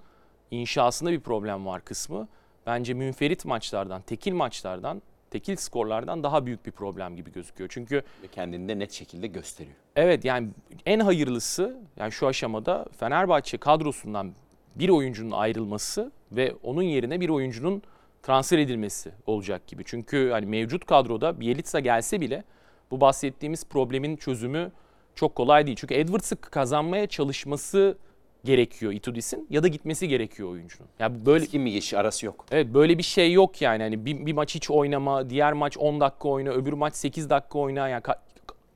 inşasında 0.50 1.10
bir 1.10 1.20
problem 1.20 1.66
var 1.66 1.84
kısmı. 1.84 2.28
Bence 2.66 2.94
münferit 2.94 3.44
maçlardan, 3.44 4.02
tekil 4.02 4.32
maçlardan, 4.32 5.02
tekil 5.34 5.56
skorlardan 5.56 6.22
daha 6.22 6.46
büyük 6.46 6.66
bir 6.66 6.70
problem 6.70 7.16
gibi 7.16 7.32
gözüküyor. 7.32 7.70
Çünkü 7.72 7.96
Ve 7.96 8.26
kendini 8.32 8.68
de 8.68 8.78
net 8.78 8.92
şekilde 8.92 9.26
gösteriyor. 9.26 9.76
Evet 9.96 10.24
yani 10.24 10.48
en 10.86 11.00
hayırlısı 11.00 11.76
yani 11.96 12.12
şu 12.12 12.26
aşamada 12.26 12.86
Fenerbahçe 12.98 13.58
kadrosundan 13.58 14.32
bir 14.76 14.88
oyuncunun 14.88 15.30
ayrılması 15.30 16.12
ve 16.32 16.54
onun 16.62 16.82
yerine 16.82 17.20
bir 17.20 17.28
oyuncunun 17.28 17.82
transfer 18.22 18.58
edilmesi 18.58 19.12
olacak 19.26 19.66
gibi. 19.66 19.82
Çünkü 19.86 20.30
hani 20.32 20.46
mevcut 20.46 20.84
kadroda 20.84 21.40
Bielitsa 21.40 21.80
gelse 21.80 22.20
bile 22.20 22.44
bu 22.90 23.00
bahsettiğimiz 23.00 23.64
problemin 23.68 24.16
çözümü 24.16 24.72
çok 25.14 25.34
kolay 25.34 25.66
değil. 25.66 25.76
Çünkü 25.80 25.94
Edwards'ı 25.94 26.36
kazanmaya 26.36 27.06
çalışması 27.06 27.98
gerekiyor 28.44 28.92
Itudis'in 28.92 29.46
ya 29.50 29.62
da 29.62 29.68
gitmesi 29.68 30.08
gerekiyor 30.08 30.48
oyuncunun. 30.48 30.88
Yani 30.98 31.26
böyle 31.26 31.46
Kim 31.46 31.62
mi 31.62 31.72
geçiş 31.72 31.94
arası 31.94 32.26
yok. 32.26 32.46
Evet 32.50 32.66
böyle 32.74 32.98
bir 32.98 33.02
şey 33.02 33.32
yok 33.32 33.62
yani. 33.62 33.82
Hani 33.82 34.04
bir, 34.06 34.26
bir 34.26 34.32
maç 34.32 34.54
hiç 34.54 34.70
oynama, 34.70 35.30
diğer 35.30 35.52
maç 35.52 35.78
10 35.78 36.00
dakika 36.00 36.28
oyna, 36.28 36.50
öbür 36.50 36.72
maç 36.72 36.96
8 36.96 37.30
dakika 37.30 37.58
oyna. 37.58 37.88
Yani 37.88 38.02
ka- 38.02 38.18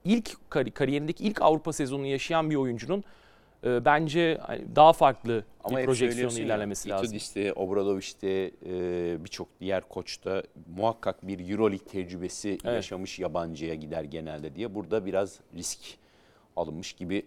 ilk 0.04 0.30
kari- 0.50 0.70
kariyerindeki 0.70 1.24
ilk 1.24 1.42
Avrupa 1.42 1.72
sezonunu 1.72 2.06
yaşayan 2.06 2.50
bir 2.50 2.56
oyuncunun 2.56 3.04
e, 3.64 3.84
bence 3.84 4.38
hani 4.46 4.76
daha 4.76 4.92
farklı 4.92 5.44
Ama 5.64 5.76
bir 5.76 5.78
hep 5.80 5.86
projeksiyonu 5.86 6.12
söylüyorsun 6.12 6.38
ya, 6.38 6.44
ilerlemesi 6.46 6.88
lazım. 6.88 7.04
Itudis'te, 7.06 7.52
Obradovic'te, 7.52 8.28
e, 8.66 9.24
birçok 9.24 9.48
diğer 9.60 9.88
koçta 9.88 10.42
muhakkak 10.76 11.26
bir 11.26 11.50
Euroleague 11.50 11.86
tecrübesi 11.86 12.58
yaşamış 12.64 13.18
yabancıya 13.18 13.74
gider 13.74 14.04
genelde 14.04 14.54
diye. 14.54 14.74
Burada 14.74 15.06
biraz 15.06 15.40
risk 15.56 15.78
alınmış 16.56 16.92
gibi 16.92 17.22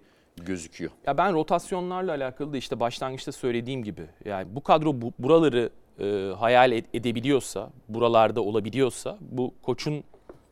gözüküyor. 0.45 0.91
Ya 1.07 1.17
ben 1.17 1.33
rotasyonlarla 1.33 2.11
alakalı 2.11 2.53
da 2.53 2.57
işte 2.57 2.79
başlangıçta 2.79 3.31
söylediğim 3.31 3.83
gibi 3.83 4.05
yani 4.25 4.55
bu 4.55 4.63
kadro 4.63 5.01
bu, 5.01 5.13
buraları 5.19 5.69
e, 5.99 6.33
hayal 6.37 6.71
ed- 6.71 6.85
edebiliyorsa, 6.93 7.69
buralarda 7.89 8.41
olabiliyorsa 8.41 9.17
bu 9.21 9.53
koçun 9.61 10.03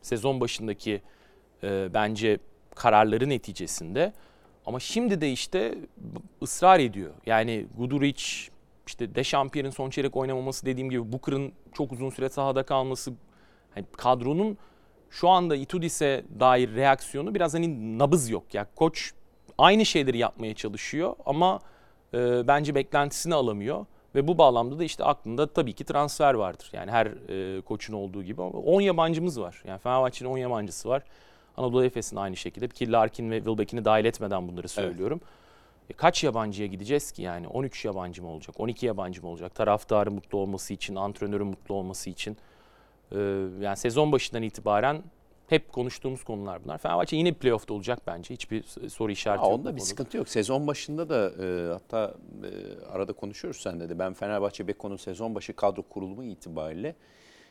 sezon 0.02 0.40
başındaki 0.40 1.02
e, 1.62 1.88
bence 1.94 2.38
kararları 2.74 3.28
neticesinde 3.28 4.12
ama 4.66 4.80
şimdi 4.80 5.20
de 5.20 5.32
işte 5.32 5.74
ısrar 6.42 6.80
ediyor. 6.80 7.10
Yani 7.26 7.66
Guduric, 7.78 8.24
işte 8.86 9.14
Dechampierre'in 9.14 9.70
son 9.70 9.90
çeyrek 9.90 10.16
oynamaması 10.16 10.66
dediğim 10.66 10.90
gibi 10.90 11.12
Booker'ın 11.12 11.52
çok 11.72 11.92
uzun 11.92 12.10
süre 12.10 12.28
sahada 12.28 12.62
kalması 12.62 13.12
hani 13.74 13.86
kadronun 13.96 14.58
şu 15.10 15.28
anda 15.28 15.56
Itudis'e 15.56 16.24
dair 16.40 16.74
reaksiyonu 16.74 17.34
biraz 17.34 17.54
hani 17.54 17.98
nabız 17.98 18.30
yok. 18.30 18.54
Yani 18.54 18.66
koç 18.76 19.12
aynı 19.60 19.86
şeyleri 19.86 20.18
yapmaya 20.18 20.54
çalışıyor 20.54 21.14
ama 21.26 21.60
e, 22.14 22.48
bence 22.48 22.74
beklentisini 22.74 23.34
alamıyor. 23.34 23.86
Ve 24.14 24.28
bu 24.28 24.38
bağlamda 24.38 24.78
da 24.78 24.84
işte 24.84 25.04
aklında 25.04 25.46
tabii 25.52 25.72
ki 25.72 25.84
transfer 25.84 26.34
vardır. 26.34 26.70
Yani 26.72 26.90
her 26.90 27.06
e, 27.06 27.60
koçun 27.60 27.94
olduğu 27.94 28.22
gibi 28.22 28.42
ama 28.42 28.58
10 28.58 28.80
yabancımız 28.80 29.40
var. 29.40 29.62
Yani 29.66 29.78
Fenerbahçe'nin 29.78 30.30
10 30.30 30.38
yabancısı 30.38 30.88
var. 30.88 31.02
Anadolu 31.56 31.84
Efes'in 31.84 32.16
aynı 32.16 32.36
şekilde 32.36 32.68
ki 32.68 32.92
Larkin 32.92 33.30
ve 33.30 33.36
Wilbeck'ini 33.36 33.84
dahil 33.84 34.04
etmeden 34.04 34.48
bunları 34.48 34.68
söylüyorum. 34.68 35.20
E, 35.90 35.92
kaç 35.92 36.24
yabancıya 36.24 36.68
gideceğiz 36.68 37.12
ki 37.12 37.22
yani? 37.22 37.48
13 37.48 37.84
yabancı 37.84 38.22
mı 38.22 38.28
olacak? 38.28 38.60
12 38.60 38.86
yabancı 38.86 39.22
mı 39.22 39.28
olacak? 39.28 39.54
Taraftarın 39.54 40.14
mutlu 40.14 40.38
olması 40.38 40.74
için, 40.74 40.94
antrenörün 40.94 41.46
mutlu 41.46 41.74
olması 41.74 42.10
için. 42.10 42.36
E, 43.12 43.18
yani 43.60 43.76
sezon 43.76 44.12
başından 44.12 44.42
itibaren 44.42 45.02
hep 45.50 45.72
konuştuğumuz 45.72 46.24
konular 46.24 46.64
bunlar. 46.64 46.78
Fenerbahçe 46.78 47.16
yine 47.16 47.32
playoff'ta 47.32 47.74
olacak 47.74 47.98
bence. 48.06 48.34
Hiçbir 48.34 48.62
soru 48.88 49.12
işareti 49.12 49.44
yok. 49.44 49.52
onda 49.52 49.58
bir 49.58 49.70
konuda. 49.70 49.84
sıkıntı 49.84 50.16
yok. 50.16 50.28
Sezon 50.28 50.66
başında 50.66 51.08
da 51.08 51.44
e, 51.44 51.72
hatta 51.72 52.14
e, 52.44 52.84
arada 52.84 53.12
konuşuyoruz 53.12 53.60
sen 53.60 53.80
de. 53.80 53.98
Ben 53.98 54.14
Fenerbahçe 54.14 54.68
Beko'nun 54.68 54.96
sezon 54.96 55.34
başı 55.34 55.52
kadro 55.52 55.82
kurulumu 55.82 56.24
itibariyle 56.24 56.94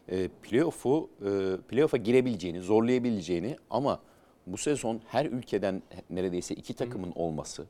e, 0.08 0.28
playoff'u 0.28 1.10
e, 1.22 1.58
playoff'a 1.68 1.98
girebileceğini, 1.98 2.62
zorlayabileceğini 2.62 3.58
ama 3.70 4.00
bu 4.48 4.58
sezon 4.58 5.02
her 5.08 5.26
ülkeden 5.26 5.84
neredeyse 6.10 6.56
iki 6.56 6.74
takımın 6.74 7.12
olması, 7.16 7.66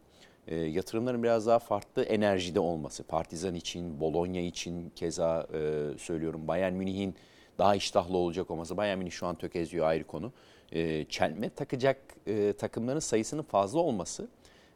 e, 0.47 0.55
yatırımların 0.55 1.23
biraz 1.23 1.47
daha 1.47 1.59
farklı 1.59 2.03
enerjide 2.03 2.59
olması, 2.59 3.03
Partizan 3.03 3.55
için, 3.55 3.99
Bologna 3.99 4.39
için 4.39 4.91
keza 4.95 5.47
e, 5.53 5.97
söylüyorum 5.97 6.47
Bayern 6.47 6.73
Münih'in 6.73 7.15
daha 7.59 7.75
iştahlı 7.75 8.17
olacak 8.17 8.51
olması. 8.51 8.77
Bayern 8.77 8.97
Münih 8.97 9.11
şu 9.11 9.27
an 9.27 9.35
tökezliyor 9.35 9.87
ayrı 9.87 10.03
konu. 10.03 10.31
E, 10.71 11.05
çelme 11.05 11.49
takacak 11.49 11.97
e, 12.27 12.53
takımların 12.53 12.99
sayısının 12.99 13.41
fazla 13.43 13.79
olması 13.79 14.27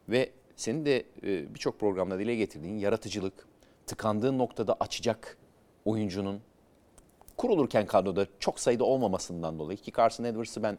ve 0.08 0.30
senin 0.56 0.84
de 0.86 1.04
e, 1.22 1.54
birçok 1.54 1.80
programda 1.80 2.18
dile 2.18 2.36
getirdiğin 2.36 2.78
yaratıcılık, 2.78 3.46
tıkandığın 3.86 4.38
noktada 4.38 4.76
açacak 4.80 5.38
oyuncunun 5.84 6.40
kurulurken 7.36 7.86
kadroda 7.86 8.26
çok 8.40 8.60
sayıda 8.60 8.84
olmamasından 8.84 9.58
dolayı 9.58 9.78
ki 9.78 9.92
Carson 9.96 10.24
Edwards'ı 10.24 10.62
ben 10.62 10.78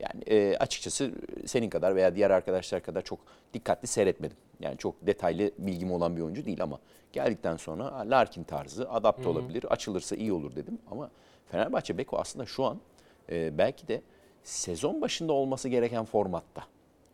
yani 0.00 0.22
e, 0.26 0.56
açıkçası 0.56 1.12
senin 1.46 1.70
kadar 1.70 1.96
veya 1.96 2.14
diğer 2.14 2.30
arkadaşlar 2.30 2.82
kadar 2.82 3.02
çok 3.02 3.18
dikkatli 3.54 3.88
seyretmedim. 3.88 4.36
Yani 4.60 4.78
çok 4.78 5.06
detaylı 5.06 5.50
bilgim 5.58 5.92
olan 5.92 6.16
bir 6.16 6.22
oyuncu 6.22 6.44
değil 6.44 6.62
ama 6.62 6.78
geldikten 7.12 7.56
sonra 7.56 8.10
Larkin 8.10 8.44
tarzı 8.44 8.90
adapte 8.90 9.28
olabilir, 9.28 9.64
açılırsa 9.64 10.16
iyi 10.16 10.32
olur 10.32 10.56
dedim. 10.56 10.78
Ama 10.90 11.10
Fenerbahçe 11.50 11.98
Beko 11.98 12.18
aslında 12.18 12.46
şu 12.46 12.64
an 12.64 12.78
e, 13.30 13.58
belki 13.58 13.88
de 13.88 14.02
sezon 14.42 15.00
başında 15.00 15.32
olması 15.32 15.68
gereken 15.68 16.04
formatta 16.04 16.62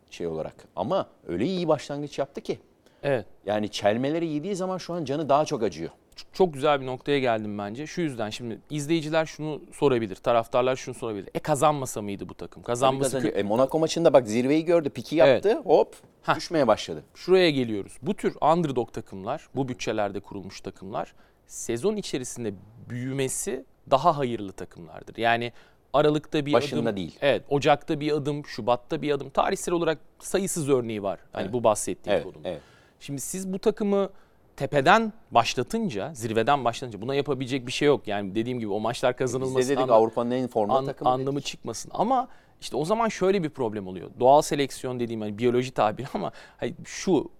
şey 0.09 0.27
olarak. 0.27 0.55
Ama 0.75 1.07
öyle 1.27 1.45
iyi 1.45 1.67
başlangıç 1.67 2.19
yaptı 2.19 2.41
ki. 2.41 2.59
Evet. 3.03 3.25
Yani 3.45 3.69
çelmeleri 3.69 4.27
yediği 4.27 4.55
zaman 4.55 4.77
şu 4.77 4.93
an 4.93 5.05
canı 5.05 5.29
daha 5.29 5.45
çok 5.45 5.63
acıyor. 5.63 5.91
Çok 6.33 6.53
güzel 6.53 6.81
bir 6.81 6.85
noktaya 6.85 7.19
geldim 7.19 7.57
bence. 7.57 7.87
Şu 7.87 8.01
yüzden 8.01 8.29
şimdi 8.29 8.59
izleyiciler 8.69 9.25
şunu 9.25 9.61
sorabilir, 9.73 10.15
taraftarlar 10.15 10.75
şunu 10.75 10.95
sorabilir. 10.95 11.29
E 11.33 11.39
kazanmasa 11.39 12.01
mıydı 12.01 12.29
bu 12.29 12.33
takım? 12.33 12.63
Kazanması 12.63 13.17
kö- 13.17 13.31
E, 13.31 13.43
Monaco 13.43 13.79
maçında 13.79 14.13
bak 14.13 14.27
zirveyi 14.27 14.65
gördü, 14.65 14.89
piki 14.89 15.15
yaptı, 15.15 15.55
hop 15.65 15.95
Hah. 16.21 16.35
düşmeye 16.35 16.67
başladı. 16.67 17.03
Şuraya 17.15 17.49
geliyoruz. 17.49 17.97
Bu 18.01 18.13
tür 18.13 18.35
underdog 18.53 18.93
takımlar, 18.93 19.47
bu 19.55 19.67
bütçelerde 19.67 20.19
kurulmuş 20.19 20.61
takımlar 20.61 21.13
sezon 21.47 21.95
içerisinde 21.95 22.53
büyümesi 22.89 23.65
daha 23.91 24.17
hayırlı 24.17 24.51
takımlardır. 24.51 25.17
Yani 25.17 25.51
Aralık'ta 25.93 26.45
bir 26.45 26.53
Başında 26.53 26.81
adım, 26.81 26.95
değil. 26.95 27.17
Evet, 27.21 27.43
Ocak'ta 27.49 27.99
bir 27.99 28.11
adım, 28.11 28.45
Şubat'ta 28.45 29.01
bir 29.01 29.11
adım. 29.11 29.29
Tarihsel 29.29 29.73
olarak 29.73 29.97
sayısız 30.19 30.69
örneği 30.69 31.03
var. 31.03 31.19
Hani 31.31 31.43
Evet. 31.43 31.53
bu 31.53 31.63
bahsettiğim 31.63 32.15
Evet, 32.15 32.23
konunun. 32.25 32.43
evet. 32.43 32.61
Şimdi 32.99 33.21
siz 33.21 33.53
bu 33.53 33.59
takımı 33.59 34.09
tepeden 34.57 35.13
başlatınca, 35.31 36.11
zirveden 36.13 36.65
başlatınca 36.65 37.01
buna 37.01 37.15
yapabilecek 37.15 37.67
bir 37.67 37.71
şey 37.71 37.87
yok. 37.87 38.07
Yani 38.07 38.35
dediğim 38.35 38.59
gibi 38.59 38.71
o 38.71 38.79
maçlar 38.79 39.13
Biz 39.13 39.17
kazanılması 39.17 39.69
de 39.69 39.77
dedik 39.77 39.89
Avrupa'nın 39.89 40.31
en 40.31 40.47
forma 40.47 40.77
an- 40.77 40.85
takımı. 40.85 41.09
anlamı 41.11 41.35
dedik. 41.37 41.45
çıkmasın. 41.47 41.91
Ama 41.93 42.27
işte 42.61 42.75
o 42.77 42.85
zaman 42.85 43.07
şöyle 43.09 43.43
bir 43.43 43.49
problem 43.49 43.87
oluyor. 43.87 44.09
Doğal 44.19 44.41
seleksiyon 44.41 44.99
dediğim 44.99 45.21
hani 45.21 45.37
biyoloji 45.37 45.71
tabiri 45.71 46.07
ama 46.13 46.31
hani 46.57 46.73
şu 46.85 47.31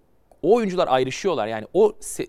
o 0.41 0.55
oyuncular 0.55 0.88
ayrışıyorlar. 0.88 1.48
Yani 1.48 1.67
o 1.74 1.89
se- 2.00 2.27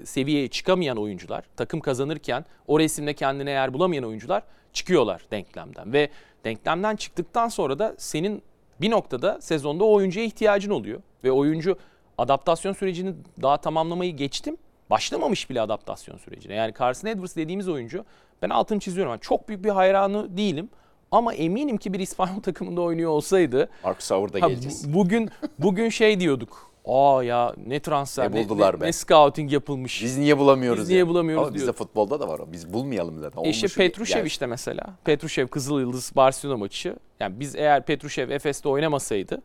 e, 0.00 0.06
seviyeye 0.06 0.48
çıkamayan 0.48 0.96
oyuncular 0.98 1.44
takım 1.56 1.80
kazanırken 1.80 2.44
o 2.66 2.78
resimde 2.80 3.14
kendine 3.14 3.50
yer 3.50 3.74
bulamayan 3.74 4.04
oyuncular 4.04 4.42
çıkıyorlar 4.72 5.22
denklemden 5.30 5.92
ve 5.92 6.08
denklemden 6.44 6.96
çıktıktan 6.96 7.48
sonra 7.48 7.78
da 7.78 7.94
senin 7.98 8.42
bir 8.80 8.90
noktada 8.90 9.40
sezonda 9.40 9.84
o 9.84 9.92
oyuncuya 9.92 10.24
ihtiyacın 10.26 10.70
oluyor 10.70 11.00
ve 11.24 11.32
oyuncu 11.32 11.76
adaptasyon 12.18 12.72
sürecini 12.72 13.14
daha 13.42 13.56
tamamlamayı 13.56 14.16
geçtim. 14.16 14.56
Başlamamış 14.90 15.50
bile 15.50 15.60
adaptasyon 15.60 16.16
sürecine. 16.18 16.54
Yani 16.54 16.74
Carson 16.78 17.08
Edwards 17.08 17.36
dediğimiz 17.36 17.68
oyuncu 17.68 18.04
ben 18.42 18.50
altını 18.50 18.80
çiziyorum. 18.80 19.10
Yani 19.10 19.20
çok 19.20 19.48
büyük 19.48 19.64
bir 19.64 19.70
hayranı 19.70 20.36
değilim. 20.36 20.68
Ama 21.10 21.34
eminim 21.34 21.76
ki 21.76 21.92
bir 21.92 22.00
İspanyol 22.00 22.40
takımında 22.42 22.80
oynuyor 22.80 23.10
olsaydı 23.10 23.68
Howard'a 23.82 24.42
ha, 24.42 24.48
geleceğiz. 24.48 24.88
bu- 24.94 24.98
bugün 24.98 25.30
bugün 25.58 25.88
şey 25.88 26.20
diyorduk. 26.20 26.72
Aa 26.86 27.22
ya 27.22 27.54
ne 27.66 27.80
transfer, 27.80 28.32
Ne 28.32 28.36
ne, 28.36 28.44
buldular 28.48 28.76
ne, 28.76 28.80
be." 28.80 28.86
ne 28.86 28.92
scouting 28.92 29.52
yapılmış. 29.52 30.02
Biz 30.02 30.18
niye 30.18 30.38
bulamıyoruz? 30.38 30.80
Biz 30.82 30.88
niye 30.88 30.98
yani? 30.98 31.08
bulamıyoruz 31.08 31.44
Ama 31.46 31.54
bizde 31.54 31.64
diyor. 31.64 31.74
futbolda 31.74 32.20
da 32.20 32.28
var 32.28 32.38
o. 32.38 32.52
Biz 32.52 32.72
bulmayalım 32.72 33.18
zaten. 33.18 33.44
E 33.44 33.48
işte 33.48 33.66
Olmuş- 33.66 33.76
Petrushev 33.76 34.16
yani 34.18 34.26
işte 34.26 34.46
mesela. 34.46 34.84
Petrushev 35.04 35.46
Kızıl 35.48 35.80
Yıldız 35.80 36.12
Barcelona 36.16 36.56
maçı. 36.56 36.96
Yani 37.20 37.40
biz 37.40 37.56
eğer 37.56 37.86
Petrushev 37.86 38.30
Efes'te 38.30 38.68
oynamasaydı 38.68 39.42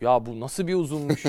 ya 0.00 0.26
bu 0.26 0.40
nasıl 0.40 0.66
bir 0.66 0.74
uzunmuş. 0.74 1.24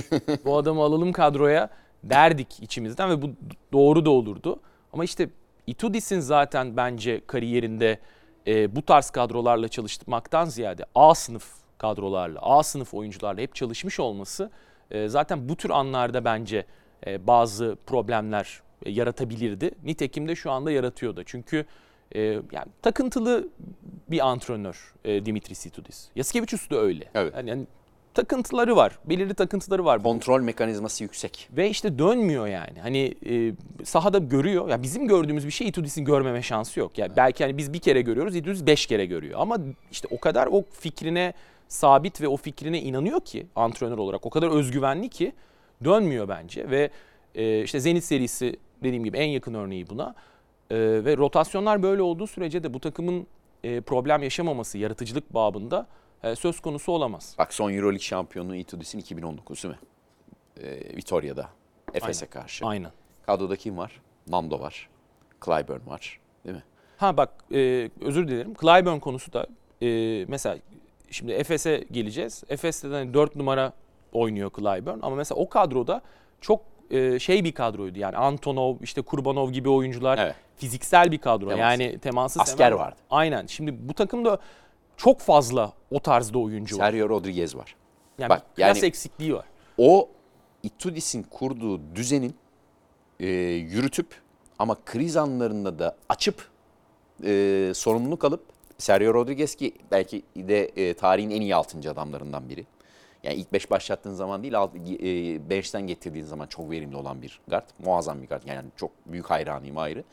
bu 0.46 0.58
adamı 0.58 0.82
alalım 0.82 1.12
kadroya 1.12 1.70
derdik 2.04 2.60
içimizden 2.62 3.10
ve 3.10 3.22
bu 3.22 3.30
doğru 3.74 4.06
da 4.06 4.10
olurdu. 4.10 4.60
Ama 4.94 5.04
işte 5.04 5.30
Itudis'in 5.68 6.20
zaten 6.20 6.78
bence 6.78 7.22
kariyerinde 7.28 8.00
e, 8.48 8.76
bu 8.76 8.82
tarz 8.82 9.10
kadrolarla 9.10 9.68
çalışmaktan 9.68 10.46
ziyade 10.46 10.86
A 10.96 11.16
sınıf 11.16 11.54
kadrolarla, 11.78 12.40
A 12.42 12.64
sınıf 12.64 12.94
oyuncularla 12.94 13.42
hep 13.42 13.56
çalışmış 13.56 14.00
olması 14.00 14.52
e, 14.92 15.08
zaten 15.08 15.50
bu 15.50 15.56
tür 15.56 15.70
anlarda 15.70 16.26
bence 16.26 16.66
e, 17.08 17.28
bazı 17.28 17.78
problemler 17.86 18.62
e, 18.86 18.92
yaratabilirdi. 18.92 19.72
Nitekim 19.84 20.28
de 20.28 20.36
şu 20.36 20.52
anda 20.52 20.72
yaratıyor 20.72 21.16
da. 21.16 21.24
Çünkü 21.26 21.66
e, 22.16 22.22
yani 22.22 22.72
takıntılı 22.82 23.48
bir 24.12 24.28
antrenör 24.28 24.94
e, 25.06 25.26
Dimitris 25.26 25.66
Itudis. 25.66 26.08
Yasikevicius 26.16 26.70
da 26.70 26.78
öyle. 26.78 27.06
Evet. 27.16 27.34
Yani, 27.36 27.50
yani 27.50 27.68
takıntıları 28.16 28.76
var. 28.76 29.00
Belirli 29.06 29.34
takıntıları 29.34 29.86
var. 29.86 30.04
Kontrol 30.04 30.42
mekanizması 30.42 31.04
yüksek. 31.04 31.50
Ve 31.58 31.70
işte 31.70 32.00
dönmüyor 32.00 32.48
yani. 32.48 32.80
Hani 32.82 33.16
e, 33.30 33.54
sahada 33.86 34.18
görüyor. 34.18 34.70
Ya 34.70 34.84
bizim 34.84 35.08
gördüğümüz 35.08 35.46
bir 35.46 35.52
şey 35.52 35.68
Itudis'in 35.68 36.06
görmeme 36.06 36.42
şansı 36.42 36.80
yok. 36.80 36.98
Yani 36.98 37.12
belki 37.18 37.44
hani 37.44 37.58
biz 37.58 37.74
bir 37.74 37.80
kere 37.80 38.02
görüyoruz, 38.02 38.36
Itudis 38.36 38.66
beş 38.66 38.86
kere 38.86 39.06
görüyor. 39.06 39.40
Ama 39.40 39.58
işte 39.92 40.08
o 40.12 40.20
kadar 40.20 40.48
o 40.52 40.64
fikrine 40.72 41.34
sabit 41.68 42.22
ve 42.22 42.28
o 42.28 42.38
fikrine 42.38 42.82
inanıyor 42.82 43.22
ki 43.22 43.48
antrenör 43.56 43.98
olarak 43.98 44.26
o 44.26 44.30
kadar 44.30 44.50
özgüvenli 44.50 45.10
ki 45.10 45.34
dönmüyor 45.84 46.30
bence 46.30 46.70
ve 46.70 46.90
e, 47.36 47.64
işte 47.64 47.80
Zenit 47.80 48.04
serisi 48.04 48.56
dediğim 48.84 49.04
gibi 49.04 49.18
en 49.18 49.28
yakın 49.28 49.54
örneği 49.54 49.90
buna. 49.90 50.16
E, 50.70 50.78
ve 50.78 51.18
rotasyonlar 51.18 51.84
böyle 51.84 52.02
olduğu 52.02 52.28
sürece 52.28 52.64
de 52.64 52.74
bu 52.74 52.80
takımın 52.80 53.28
e, 53.64 53.82
problem 53.82 54.24
yaşamaması 54.24 54.78
yaratıcılık 54.78 55.34
babında 55.34 55.88
söz 56.36 56.60
konusu 56.60 56.92
olamaz. 56.92 57.36
Bak 57.38 57.54
son 57.54 57.72
Euroleague 57.74 58.00
şampiyonu 58.00 58.56
Itudis'in 58.56 59.00
2019 59.00 59.64
değil 59.64 59.74
mi? 59.76 59.80
Ee, 60.62 60.98
Vitoria'da. 60.98 61.50
Efes'e 61.94 62.26
karşı. 62.26 62.66
Aynen. 62.66 62.92
Kadroda 63.26 63.56
kim 63.56 63.78
var? 63.78 64.02
Mando 64.30 64.60
var. 64.60 64.90
Clyburn 65.46 65.88
var. 65.88 66.20
Değil 66.46 66.56
mi? 66.56 66.64
Ha 66.98 67.18
bak 67.18 67.30
e, 67.54 67.90
özür 68.02 68.28
dilerim. 68.28 68.54
Clyburn 68.62 69.00
konusu 69.00 69.34
da 69.34 69.48
e, 69.82 70.26
mesela 70.28 70.58
şimdi 71.12 71.32
Efes'e 71.32 71.86
geleceğiz. 71.92 72.44
Efes'te 72.50 72.90
de 72.92 72.94
hani 72.94 73.14
4 73.14 73.36
numara 73.36 73.74
oynuyor 74.12 74.52
Clyburn 74.56 75.00
ama 75.02 75.16
mesela 75.16 75.42
o 75.42 75.50
kadroda 75.50 76.02
çok 76.42 76.62
e, 76.92 77.20
şey 77.20 77.44
bir 77.44 77.52
kadroydu. 77.52 78.00
Yani 78.00 78.18
Antonov, 78.18 78.76
işte 78.82 79.02
Kurbanov 79.02 79.52
gibi 79.52 79.70
oyuncular 79.70 80.18
Evet. 80.18 80.36
fiziksel 80.58 81.12
bir 81.12 81.18
kadro. 81.18 81.50
Temas. 81.50 81.60
Yani 81.60 82.00
teması 82.00 82.42
Asker 82.42 82.66
seven- 82.72 82.78
vardı. 82.78 82.96
Aynen. 83.10 83.46
Şimdi 83.46 83.90
bu 83.90 83.94
takımda 83.94 84.38
çok 84.98 85.20
fazla 85.20 85.74
o 85.92 86.00
tarzda 86.00 86.40
oyuncu 86.40 86.78
var. 86.78 86.86
Sergio 86.86 87.10
Rodriguez 87.10 87.56
var. 87.56 87.76
Yani 88.18 88.30
Bak, 88.30 88.44
yani- 88.58 88.86
eksikliği 88.86 89.34
var. 89.34 89.46
O 89.78 90.10
Itudis'in 90.64 91.24
kurduğu 91.24 91.96
düzenin 91.96 92.36
e, 93.20 93.28
yürütüp 93.28 94.26
Ama 94.60 94.78
kriz 94.86 95.18
anlarında 95.18 95.80
da 95.80 95.96
açıp 96.10 96.50
e, 97.24 97.72
sorumluluk 97.76 98.26
alıp 98.26 98.44
Sergio 98.78 99.14
Rodriguez 99.14 99.56
ki 99.56 99.74
belki 99.92 100.24
de 100.36 100.66
e, 100.66 100.94
tarihin 100.94 101.30
en 101.30 101.42
iyi 101.42 101.56
6. 101.56 101.92
adamlarından 101.92 102.50
biri. 102.50 102.66
Yani 103.24 103.36
ilk 103.36 103.54
5 103.54 103.72
başlattığın 103.72 104.14
zaman 104.14 104.44
değil, 104.44 104.54
5'ten 104.54 105.84
e, 105.84 105.86
getirdiğin 105.86 106.26
zaman 106.26 106.48
çok 106.48 106.72
verimli 106.72 106.96
olan 106.96 107.22
bir 107.22 107.40
guard. 107.48 107.70
Muazzam 107.80 108.22
bir 108.22 108.28
guard. 108.28 108.44
Yani 108.46 108.68
çok 108.76 108.92
büyük 109.06 109.26
hayranıyım 109.26 109.78
ayrı. 109.78 110.04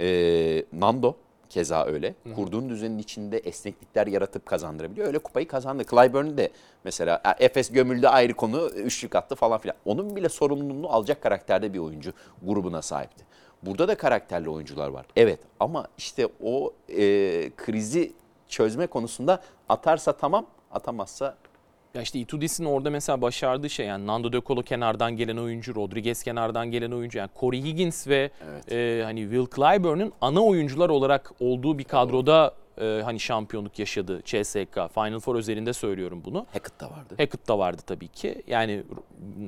E, 0.00 0.64
Nando 0.72 1.16
keza 1.50 1.84
öyle. 1.84 2.14
Hı 2.24 2.30
hı. 2.30 2.34
Kurduğun 2.34 2.68
düzenin 2.68 2.98
içinde 2.98 3.38
esneklikler 3.38 4.06
yaratıp 4.06 4.46
kazandırabiliyor. 4.46 5.06
Öyle 5.06 5.18
kupayı 5.18 5.48
kazandı. 5.48 5.84
Clyburn 5.90 6.36
de 6.36 6.50
mesela 6.84 7.22
Efes 7.38 7.70
gömüldü 7.70 8.06
ayrı 8.06 8.34
konu, 8.34 8.68
üçlük 8.68 9.16
attı 9.16 9.34
falan 9.34 9.58
filan. 9.58 9.76
Onun 9.84 10.16
bile 10.16 10.28
sorumluluğunu 10.28 10.88
alacak 10.88 11.22
karakterde 11.22 11.74
bir 11.74 11.78
oyuncu 11.78 12.12
grubuna 12.42 12.82
sahipti. 12.82 13.24
Burada 13.62 13.88
da 13.88 13.94
karakterli 13.94 14.50
oyuncular 14.50 14.88
var. 14.88 15.06
Evet 15.16 15.40
ama 15.60 15.86
işte 15.98 16.28
o 16.42 16.72
e, 16.88 16.96
krizi 17.56 18.12
çözme 18.48 18.86
konusunda 18.86 19.42
atarsa 19.68 20.12
tamam, 20.12 20.46
atamazsa 20.70 21.36
ya 21.94 22.02
işte 22.02 22.18
Itudis'in 22.18 22.64
orada 22.64 22.90
mesela 22.90 23.22
başardığı 23.22 23.70
şey 23.70 23.86
yani 23.86 24.06
Nando 24.06 24.32
De 24.32 24.40
Colo 24.46 24.62
kenardan 24.62 25.16
gelen 25.16 25.36
oyuncu, 25.36 25.74
Rodriguez 25.74 26.22
kenardan 26.22 26.70
gelen 26.70 26.90
oyuncu. 26.90 27.18
Yani 27.18 27.30
Corey 27.40 27.62
Higgins 27.62 28.08
ve 28.08 28.30
evet. 28.50 28.72
e, 28.72 29.04
hani 29.04 29.20
Will 29.20 29.46
Clyburn'un 29.56 30.12
ana 30.20 30.40
oyuncular 30.40 30.88
olarak 30.88 31.32
olduğu 31.40 31.78
bir 31.78 31.84
kadroda 31.84 32.54
e, 32.80 33.00
hani 33.04 33.20
şampiyonluk 33.20 33.78
yaşadı 33.78 34.22
CSK. 34.24 34.94
Final 34.94 35.20
Four 35.20 35.36
özelinde 35.36 35.72
söylüyorum 35.72 36.22
bunu. 36.24 36.46
Hackett 36.52 36.80
da 36.80 36.90
vardı. 36.90 37.14
Hackett 37.18 37.48
da 37.48 37.58
vardı 37.58 37.82
tabii 37.86 38.08
ki. 38.08 38.42
Yani 38.46 38.82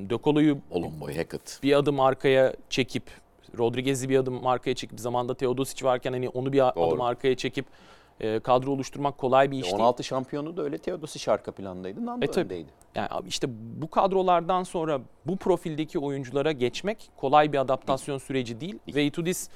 De 0.09 0.17
Colo'yu 0.23 0.57
Olomboy 0.71 1.17
Hackett. 1.17 1.59
bir 1.63 1.73
adım 1.73 1.99
arkaya 1.99 2.53
çekip 2.69 3.03
Rodriguez'i 3.57 4.09
bir 4.09 4.17
adım 4.17 4.47
arkaya 4.47 4.75
çekip 4.75 4.99
zamanda 4.99 5.33
Teodosic 5.33 5.85
varken 5.85 6.13
hani 6.13 6.29
onu 6.29 6.53
bir 6.53 6.59
Doğru. 6.59 6.87
adım 6.87 7.01
arkaya 7.01 7.35
çekip 7.35 7.65
e, 8.21 8.39
kadro 8.39 8.71
oluşturmak 8.71 9.17
kolay 9.17 9.51
bir 9.51 9.63
iş 9.63 9.73
16 9.73 9.97
değil. 9.97 10.07
şampiyonu 10.07 10.57
da 10.57 10.63
öyle 10.63 10.77
Teodosic 10.77 11.31
arka 11.31 11.51
plandaydı. 11.51 12.05
Nando 12.05 12.25
e, 12.25 12.29
öndeydi. 12.41 12.69
Yani 12.95 13.09
işte 13.27 13.47
bu 13.81 13.89
kadrolardan 13.89 14.63
sonra 14.63 15.01
bu 15.25 15.37
profildeki 15.37 15.99
oyunculara 15.99 16.51
geçmek 16.51 17.09
kolay 17.17 17.53
bir 17.53 17.57
adaptasyon 17.57 18.17
değil. 18.17 18.27
süreci 18.27 18.61
değil. 18.61 18.79
değil. 18.87 18.95
Ve 18.95 19.05
Itudis 19.05 19.49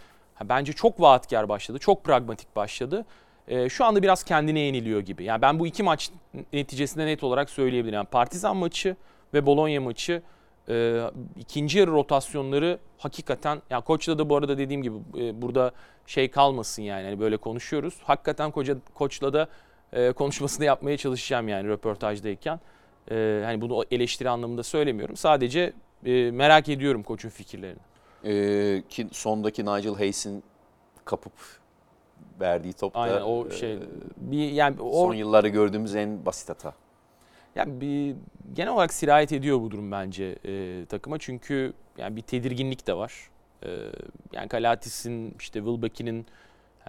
bence 0.44 0.74
çok 0.74 1.02
vaatkar 1.02 1.50
başladı. 1.50 1.80
Çok 1.80 2.04
pragmatik 2.04 2.56
başladı. 2.56 3.06
E, 3.48 3.70
şu 3.70 3.86
anda 3.86 4.04
biraz 4.04 4.24
kendine 4.24 4.60
yeniliyor 4.60 5.00
gibi. 5.00 5.24
Yani 5.24 5.42
ben 5.42 5.60
bu 5.60 5.68
iki 5.68 5.84
maç 5.84 6.12
neticesinde 6.54 7.06
net 7.06 7.24
olarak 7.24 7.50
söyleyebilirim. 7.50 7.96
Yani 7.96 8.08
Partizan 8.08 8.58
maçı 8.58 8.96
ve 9.34 9.46
Bologna 9.46 9.82
maçı 9.82 10.22
e, 10.70 11.02
ikinci 11.40 11.80
yarı 11.80 11.92
rotasyonları 11.92 12.80
hakikaten 12.98 13.62
ya 13.70 13.82
koçla 13.82 14.18
da 14.18 14.30
bu 14.30 14.36
arada 14.36 14.58
dediğim 14.58 14.84
gibi 14.84 14.98
e, 15.18 15.42
burada 15.42 15.72
şey 16.08 16.32
kalmasın 16.32 16.82
yani 16.82 17.06
hani 17.06 17.20
böyle 17.20 17.38
konuşuyoruz. 17.38 17.94
Hakikaten 18.04 18.52
koca 18.52 18.78
koçla 18.94 19.34
da 19.34 19.48
e, 19.94 20.12
konuşmasını 20.12 20.66
yapmaya 20.66 20.98
çalışacağım 20.98 21.48
yani 21.48 21.68
röportajdayken. 21.68 22.60
E, 23.12 23.42
hani 23.46 23.62
bunu 23.62 23.84
eleştiri 23.92 24.30
anlamında 24.30 24.64
söylemiyorum. 24.64 25.16
Sadece 25.16 25.74
e, 26.06 26.32
merak 26.32 26.70
ediyorum 26.70 27.04
koçun 27.04 27.30
fikirlerini. 27.30 27.80
Ee, 28.26 28.84
ki 28.90 29.08
sondaki 29.12 29.66
Nigel 29.66 29.96
Hayes'in 29.96 30.44
kapıp 31.06 31.34
verdiği 32.40 32.74
topta 32.74 33.00
Aynen 33.00 33.22
o 33.22 33.52
şey 33.52 33.74
e, 33.74 33.80
bir 34.18 34.52
yani 34.52 34.82
o, 34.82 34.92
son 34.92 35.14
yıllarda 35.14 35.48
gördüğümüz 35.48 35.96
en 35.96 36.26
basit 36.26 36.50
hata. 36.50 36.74
Yani 37.56 37.82
bir 37.82 38.16
genel 38.54 38.74
olarak 38.74 38.94
sirayet 38.94 39.32
ediyor 39.32 39.62
bu 39.62 39.72
durum 39.72 39.92
bence 39.92 40.36
e, 40.46 40.86
takıma 40.86 41.20
çünkü 41.20 41.74
yani 41.98 42.16
bir 42.16 42.22
tedirginlik 42.22 42.88
de 42.88 42.94
var. 42.98 43.30
E, 43.64 43.70
yani 44.34 44.48
Kalatis'in 44.48 45.36
işte 45.40 45.60
Wilbeck'in 45.60 46.26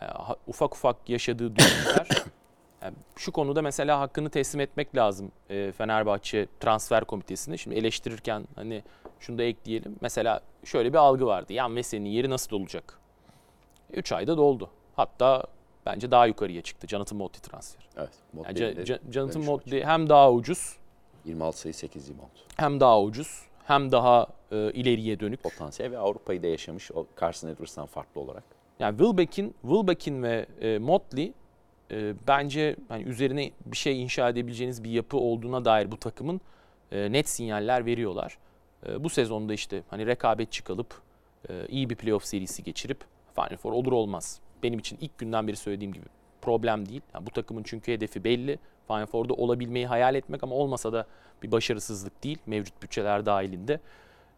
e, 0.02 0.04
ufak 0.46 0.74
ufak 0.74 1.08
yaşadığı 1.08 1.56
durumlar. 1.56 2.08
yani 2.82 2.94
şu 3.16 3.32
konuda 3.32 3.62
mesela 3.62 4.00
hakkını 4.00 4.30
teslim 4.30 4.60
etmek 4.60 4.96
lazım 4.96 5.32
e, 5.50 5.72
Fenerbahçe 5.72 6.46
transfer 6.60 7.04
komitesine. 7.04 7.56
Şimdi 7.56 7.76
eleştirirken 7.76 8.44
hani 8.54 8.82
şunu 9.20 9.38
da 9.38 9.42
ekleyelim. 9.42 9.96
Mesela 10.00 10.40
şöyle 10.64 10.92
bir 10.92 10.98
algı 10.98 11.26
vardı. 11.26 11.52
Yan 11.52 11.70
Mesele'nin 11.70 12.10
yeri 12.10 12.30
nasıl 12.30 12.50
dolacak? 12.50 12.98
3 13.92 14.12
ayda 14.12 14.36
doldu. 14.36 14.70
Hatta 14.96 15.44
bence 15.86 16.10
daha 16.10 16.26
yukarıya 16.26 16.62
çıktı 16.62 16.86
Jonathan 16.86 17.18
Motley 17.18 17.40
transfer. 17.40 17.88
Evet. 17.96 18.10
Yani 18.34 18.58
Ca- 18.58 19.12
Jonathan 19.12 19.44
Motley 19.44 19.84
hem 19.84 20.08
daha 20.08 20.32
ucuz 20.32 20.76
26 21.24 21.58
sayı 21.58 21.74
8 21.74 22.08
rebound. 22.10 22.30
Hem 22.56 22.80
daha 22.80 23.02
ucuz 23.02 23.42
hem 23.64 23.92
daha 23.92 24.26
e, 24.52 24.72
ileriye 24.72 25.20
dönük. 25.20 25.42
Potansiyel 25.42 25.92
ve 25.92 25.98
Avrupa'yı 25.98 26.42
da 26.42 26.46
yaşamış 26.46 26.90
o 26.92 27.06
Carson 27.20 27.48
Edwards'tan 27.48 27.86
farklı 27.86 28.20
olarak. 28.20 28.44
Yani 28.78 28.98
Wilbeck'in 28.98 29.54
Wilbeck'in 29.62 30.22
ve 30.22 30.46
e, 30.60 30.78
Motley 30.78 31.32
e, 31.90 32.14
bence 32.28 32.76
hani 32.88 33.02
üzerine 33.02 33.50
bir 33.66 33.76
şey 33.76 34.02
inşa 34.02 34.28
edebileceğiniz 34.28 34.84
bir 34.84 34.90
yapı 34.90 35.16
olduğuna 35.16 35.64
dair 35.64 35.90
bu 35.90 35.96
takımın 35.96 36.40
e, 36.92 37.12
net 37.12 37.28
sinyaller 37.28 37.86
veriyorlar. 37.86 38.38
E, 38.88 39.04
bu 39.04 39.08
sezonda 39.08 39.54
işte 39.54 39.82
hani 39.90 40.06
rekabetçi 40.06 40.64
kalıp 40.64 41.02
e, 41.48 41.66
iyi 41.68 41.90
bir 41.90 41.96
playoff 41.96 42.24
serisi 42.24 42.62
geçirip 42.62 43.04
Final 43.34 43.56
Four 43.56 43.72
olur 43.72 43.92
olmaz. 43.92 44.40
Benim 44.62 44.78
için 44.78 44.98
ilk 45.00 45.18
günden 45.18 45.48
beri 45.48 45.56
söylediğim 45.56 45.92
gibi 45.92 46.06
problem 46.42 46.88
değil. 46.88 47.00
Yani 47.14 47.26
bu 47.26 47.30
takımın 47.30 47.62
çünkü 47.62 47.92
hedefi 47.92 48.24
belli. 48.24 48.58
Final 48.86 49.06
Four'da 49.06 49.34
olabilmeyi 49.34 49.86
hayal 49.86 50.14
etmek 50.14 50.42
ama 50.42 50.54
olmasa 50.54 50.92
da 50.92 51.06
bir 51.42 51.52
başarısızlık 51.52 52.24
değil 52.24 52.38
mevcut 52.46 52.82
bütçeler 52.82 53.26
dahilinde. 53.26 53.80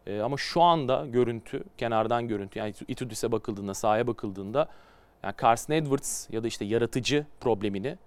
E, 0.07 0.19
ama 0.19 0.37
şu 0.37 0.61
anda 0.61 1.05
görüntü, 1.05 1.63
kenardan 1.77 2.27
görüntü 2.27 2.59
yani 2.59 2.73
Itudis'e 2.87 3.31
bakıldığında, 3.31 3.73
sahaya 3.73 4.07
bakıldığında 4.07 4.67
yani 5.23 5.33
Carson 5.41 5.73
Edwards 5.73 6.29
ya 6.29 6.43
da 6.43 6.47
işte 6.47 6.65
yaratıcı 6.65 7.25
problemini 7.39 7.97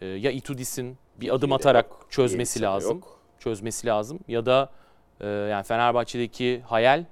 e, 0.00 0.06
ya 0.06 0.30
Itudis'in 0.30 0.98
bir 1.20 1.34
adım 1.34 1.52
atarak 1.52 1.86
yok, 1.90 2.06
çözmesi 2.10 2.62
lazım. 2.62 2.96
Yok. 2.96 3.18
Çözmesi 3.38 3.86
lazım 3.86 4.18
ya 4.28 4.46
da 4.46 4.70
e, 5.20 5.26
yani 5.26 5.64
Fenerbahçe'deki 5.64 6.62
hayal 6.66 7.04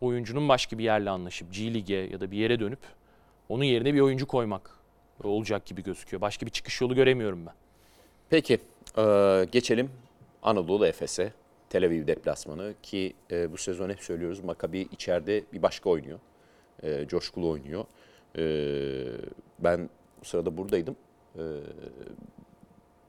oyuncunun 0.00 0.48
başka 0.48 0.78
bir 0.78 0.84
yerle 0.84 1.10
anlaşıp 1.10 1.52
G 1.54 1.74
Lig'e 1.74 1.94
ya 1.94 2.20
da 2.20 2.30
bir 2.30 2.38
yere 2.38 2.60
dönüp 2.60 2.80
onun 3.48 3.64
yerine 3.64 3.94
bir 3.94 4.00
oyuncu 4.00 4.26
koymak 4.26 4.70
olacak 5.24 5.66
gibi 5.66 5.82
gözüküyor. 5.82 6.20
Başka 6.20 6.46
bir 6.46 6.50
çıkış 6.50 6.80
yolu 6.80 6.94
göremiyorum 6.94 7.46
ben. 7.46 7.54
Peki 8.30 8.58
geçelim 9.52 9.90
Anadolu 10.42 10.86
Efes'e. 10.86 11.32
Tel 11.70 11.86
Aviv 11.86 12.06
deplasmanı 12.06 12.74
ki 12.82 13.14
e, 13.30 13.52
bu 13.52 13.56
sezon 13.56 13.90
hep 13.90 14.00
söylüyoruz 14.00 14.44
Makabi 14.44 14.80
içeride 14.80 15.44
bir 15.52 15.62
başka 15.62 15.90
oynuyor. 15.90 16.18
E, 16.82 17.06
coşkulu 17.08 17.50
oynuyor. 17.50 17.84
E, 18.38 18.44
ben 19.58 19.90
bu 20.20 20.24
sırada 20.24 20.56
buradaydım. 20.56 20.96
E, 21.36 21.42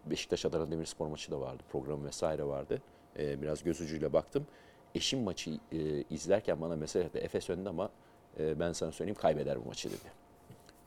Beşiktaş 0.05 0.45
Adana 0.45 0.71
Demirspor 0.71 1.07
maçı 1.07 1.31
da 1.31 1.41
vardı. 1.41 1.63
Programı 1.71 2.05
vesaire 2.05 2.43
vardı. 2.43 2.81
E, 3.19 3.41
biraz 3.41 3.63
göz 3.63 3.81
ucuyla 3.81 4.13
baktım. 4.13 4.47
Eşim 4.95 5.19
maçı 5.19 5.51
e, 5.71 6.03
izlerken 6.09 6.61
bana 6.61 6.75
mesaj 6.75 7.05
attı. 7.05 7.19
Efes 7.19 7.49
önde 7.49 7.69
ama 7.69 7.89
e, 8.39 8.59
ben 8.59 8.73
sana 8.73 8.91
söyleyeyim 8.91 9.19
kaybeder 9.21 9.65
bu 9.65 9.67
maçı 9.67 9.89
dedi. 9.89 10.24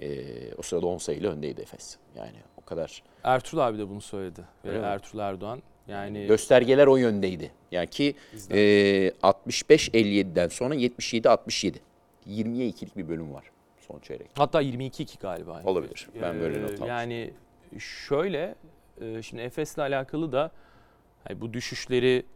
E, 0.01 0.55
o 0.55 0.63
sırada 0.63 0.87
10 0.87 0.99
sayıyla 0.99 1.33
öndeydi 1.33 1.61
Efes. 1.61 1.97
Yani 2.17 2.37
o 2.63 2.65
kadar. 2.65 3.03
Ertuğrul 3.25 3.61
abi 3.61 3.79
de 3.79 3.89
bunu 3.89 4.01
söyledi. 4.01 4.41
Öyle 4.65 4.79
Ertuğrul 4.79 5.19
Erdoğan. 5.21 5.63
Yani 5.89 6.27
göstergeler 6.27 6.87
o 6.87 6.97
yöndeydi. 6.97 7.53
Yani 7.71 7.87
ki 7.87 8.15
e, 8.51 8.59
65-57'den 9.23 10.49
sonra 10.49 10.75
77-67. 10.75 11.75
20'ye 12.27 12.69
2'lik 12.69 12.97
bir 12.97 13.09
bölüm 13.09 13.35
var 13.35 13.51
son 13.89 13.99
çeyrek. 13.99 14.31
Hatta 14.35 14.63
22-2 14.63 15.21
galiba. 15.21 15.63
Olabilir. 15.65 16.09
Ben 16.23 16.35
ee, 16.35 16.41
böyle 16.41 16.59
not 16.59 16.65
almıştım. 16.65 16.89
Yani 16.89 17.31
şöyle 17.79 18.55
e, 19.01 19.23
şimdi 19.23 19.43
Efes'le 19.43 19.79
alakalı 19.79 20.33
da 20.33 20.51
hani 21.25 21.41
bu 21.41 21.53
düşüşleri 21.53 22.27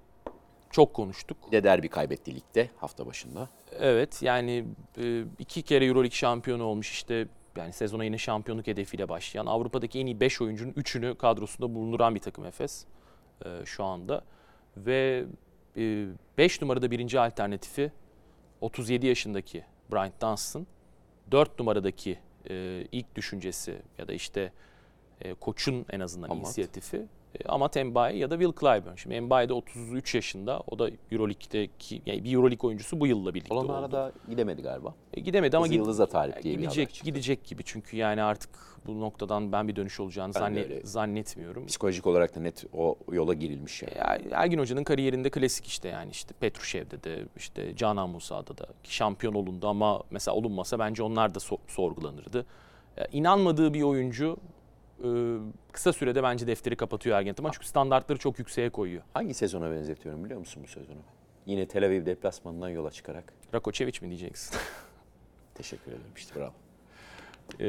çok 0.70 0.94
konuştuk. 0.94 1.36
Bir 1.46 1.52
de 1.52 1.64
derbi 1.64 1.88
kaybetti 1.88 2.34
ligde 2.34 2.70
hafta 2.76 3.06
başında. 3.06 3.48
Evet 3.80 4.22
yani 4.22 4.64
e, 4.98 5.24
iki 5.38 5.62
kere 5.62 5.86
Euroleague 5.86 6.16
şampiyonu 6.16 6.64
olmuş 6.64 6.90
işte 6.90 7.26
yani 7.56 7.72
sezona 7.72 8.04
yine 8.04 8.18
şampiyonluk 8.18 8.66
hedefiyle 8.66 9.08
başlayan 9.08 9.46
Avrupa'daki 9.46 9.98
en 10.00 10.06
iyi 10.06 10.20
5 10.20 10.40
oyuncunun 10.40 10.72
3'ünü 10.72 11.16
kadrosunda 11.16 11.74
bulunduran 11.74 12.14
bir 12.14 12.20
takım 12.20 12.44
Efes 12.44 12.84
e, 13.44 13.66
şu 13.66 13.84
anda. 13.84 14.24
Ve 14.76 15.24
5 15.76 16.58
e, 16.58 16.64
numarada 16.64 16.90
birinci 16.90 17.20
alternatifi 17.20 17.92
37 18.60 19.06
yaşındaki 19.06 19.64
Bryant 19.92 20.22
Dunstan. 20.22 20.66
4 21.30 21.58
numaradaki 21.58 22.18
e, 22.50 22.86
ilk 22.92 23.14
düşüncesi 23.14 23.82
ya 23.98 24.08
da 24.08 24.12
işte 24.12 24.52
e, 25.20 25.34
koçun 25.34 25.86
en 25.90 26.00
azından 26.00 26.28
Amat. 26.28 26.46
inisiyatifi 26.46 27.06
E, 27.40 27.48
ama 27.48 27.70
Mbaye 27.84 28.16
ya 28.18 28.30
da 28.30 28.38
Will 28.40 28.60
Clyburn. 28.60 28.94
Şimdi 28.96 29.20
Mbaye 29.20 29.48
de 29.48 29.52
33 29.52 30.14
yaşında. 30.14 30.62
O 30.70 30.78
da 30.78 30.90
Euroleague'deki 31.12 32.02
yani 32.06 32.24
bir 32.24 32.32
Euroleague 32.32 32.68
oyuncusu 32.68 33.00
bu 33.00 33.06
yılla 33.06 33.34
birlikte 33.34 33.54
oldu. 33.54 33.72
Onlara 33.72 33.92
da 33.92 34.12
gidemedi 34.28 34.62
galiba. 34.62 34.94
E, 35.14 35.20
gidemedi 35.20 35.56
ama 35.56 35.66
gid- 35.66 35.74
Yıldız'a 35.74 36.06
talip 36.06 36.42
diye 36.42 36.54
bir 36.54 36.60
gidecek 36.62 36.88
çıktı. 36.94 37.04
gidecek 37.04 37.44
gibi. 37.44 37.62
Çünkü 37.64 37.96
yani 37.96 38.22
artık 38.22 38.50
bu 38.86 39.00
noktadan 39.00 39.52
ben 39.52 39.68
bir 39.68 39.76
dönüş 39.76 40.00
olacağını 40.00 40.32
zannet, 40.32 40.88
zannetmiyorum. 40.88 41.66
Psikolojik 41.66 42.06
olarak 42.06 42.34
da 42.36 42.40
net 42.40 42.64
o 42.72 42.96
yola 43.12 43.34
girilmiş 43.34 43.82
yani. 43.82 43.98
Ya, 43.98 44.18
Ergin 44.32 44.58
Hoca'nın 44.58 44.84
kariyerinde 44.84 45.30
klasik 45.30 45.66
işte 45.66 45.88
yani 45.88 46.10
işte 46.10 46.34
Petrushev'de 46.40 47.02
de 47.04 47.24
işte 47.36 47.76
Canan 47.76 48.10
Musa'da 48.10 48.58
da 48.58 48.66
şampiyon 48.82 49.34
olundu 49.34 49.68
ama 49.68 50.02
mesela 50.10 50.34
olunmasa 50.34 50.78
bence 50.78 51.02
onlar 51.02 51.34
da 51.34 51.38
so- 51.38 51.58
sorgulanırdı. 51.68 52.46
Ya, 52.96 53.06
inanmadığı 53.12 53.74
bir 53.74 53.82
oyuncu 53.82 54.36
kısa 55.72 55.92
sürede 55.92 56.22
bence 56.22 56.46
defteri 56.46 56.76
kapatıyor 56.76 57.18
Ergen 57.18 57.32
Ataman 57.32 57.50
çünkü 57.50 57.66
standartları 57.66 58.18
çok 58.18 58.38
yükseğe 58.38 58.70
koyuyor. 58.70 59.02
Hangi 59.14 59.34
sezona 59.34 59.70
benzetiyorum 59.70 60.24
biliyor 60.24 60.40
musun 60.40 60.62
bu 60.64 60.68
sezonu? 60.68 60.98
Yine 61.46 61.66
Tel 61.66 61.86
Aviv 61.86 62.06
deplasmanından 62.06 62.68
yola 62.68 62.90
çıkarak. 62.90 63.32
Rakoçevic 63.54 63.92
mi 64.02 64.08
diyeceksin? 64.08 64.58
Teşekkür 65.54 65.90
ederim 65.92 66.12
işte 66.16 66.40
bravo. 66.40 66.52
E, 67.60 67.66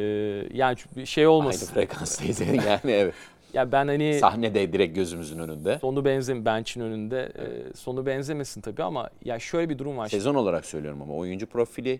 yani 0.53 0.77
şey 1.05 1.23
Aynı 1.23 1.31
olmasın. 1.33 1.73
frekanstayız 1.73 2.41
yani 2.67 2.91
evet. 2.91 3.13
Ya 3.53 3.71
ben 3.71 3.87
hani 3.87 4.19
Sahnede 4.19 4.73
direkt 4.73 4.95
gözümüzün 4.95 5.39
önünde. 5.39 5.79
sonu 5.79 6.05
benzem 6.05 6.45
bench'in 6.45 6.81
önünde 6.81 7.31
e, 7.37 7.73
sonu 7.77 8.05
benzemesin 8.05 8.61
tabii 8.61 8.83
ama 8.83 9.09
ya 9.25 9.39
şöyle 9.39 9.69
bir 9.69 9.77
durum 9.79 9.97
var. 9.97 10.07
Sezon 10.07 10.35
olarak 10.35 10.65
söylüyorum 10.65 11.01
ama 11.01 11.13
oyuncu 11.13 11.47
profili 11.47 11.99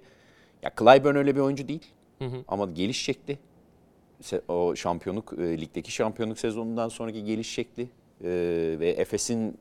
ya 0.63 0.71
Clyburn 0.79 1.15
öyle 1.15 1.35
bir 1.35 1.41
oyuncu 1.41 1.67
değil. 1.67 1.87
Ama 2.47 2.65
geliş 2.65 3.01
şekli 3.01 3.37
o 4.47 4.75
şampiyonluk 4.75 5.33
e, 5.33 5.61
ligdeki 5.61 5.91
şampiyonluk 5.91 6.39
sezonundan 6.39 6.89
sonraki 6.89 7.23
geliş 7.23 7.49
şekli 7.49 7.83
e, 7.83 8.29
ve 8.79 8.89
Efes'in 8.89 9.57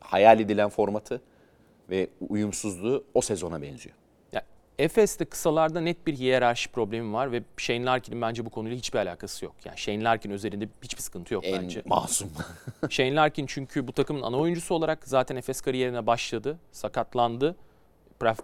hayal 0.00 0.40
edilen 0.40 0.68
formatı 0.68 1.20
ve 1.90 2.08
uyumsuzluğu 2.28 3.04
o 3.14 3.20
sezona 3.20 3.62
benziyor. 3.62 3.96
Ya 4.32 4.42
Efes'te 4.78 5.24
kısalarda 5.24 5.80
net 5.80 6.06
bir 6.06 6.14
hiyerarşi 6.14 6.70
problemi 6.70 7.12
var 7.12 7.32
ve 7.32 7.42
Shane 7.56 7.84
Larkin'in 7.84 8.22
bence 8.22 8.46
bu 8.46 8.50
konuyla 8.50 8.76
hiçbir 8.76 8.98
alakası 8.98 9.44
yok. 9.44 9.54
Yani 9.64 9.78
Shane 9.78 10.04
Larkin 10.04 10.30
üzerinde 10.30 10.68
hiçbir 10.82 11.02
sıkıntı 11.02 11.34
yok 11.34 11.44
En 11.46 11.62
bence. 11.62 11.82
masum. 11.86 12.30
Shane 12.90 13.14
Larkin 13.14 13.46
çünkü 13.46 13.88
bu 13.88 13.92
takımın 13.92 14.22
ana 14.22 14.38
oyuncusu 14.38 14.74
olarak 14.74 15.08
zaten 15.08 15.36
Efes 15.36 15.60
kariyerine 15.60 16.06
başladı, 16.06 16.58
sakatlandı, 16.72 17.56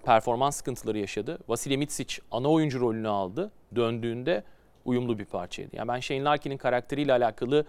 performans 0.05 0.57
sıkıntıları 0.57 0.99
yaşadı. 0.99 1.39
Vasilij 1.49 1.79
Mitsic 1.79 2.17
ana 2.31 2.51
oyuncu 2.51 2.81
rolünü 2.81 3.09
aldı. 3.09 3.51
Döndüğünde 3.77 4.45
uyumlu 4.85 5.19
bir 5.19 5.25
parçaydı. 5.25 5.77
Yani 5.77 5.89
ben 5.89 6.01
Shane 6.01 6.25
Larkin'in 6.25 6.57
karakteriyle 6.57 7.13
alakalı 7.13 7.65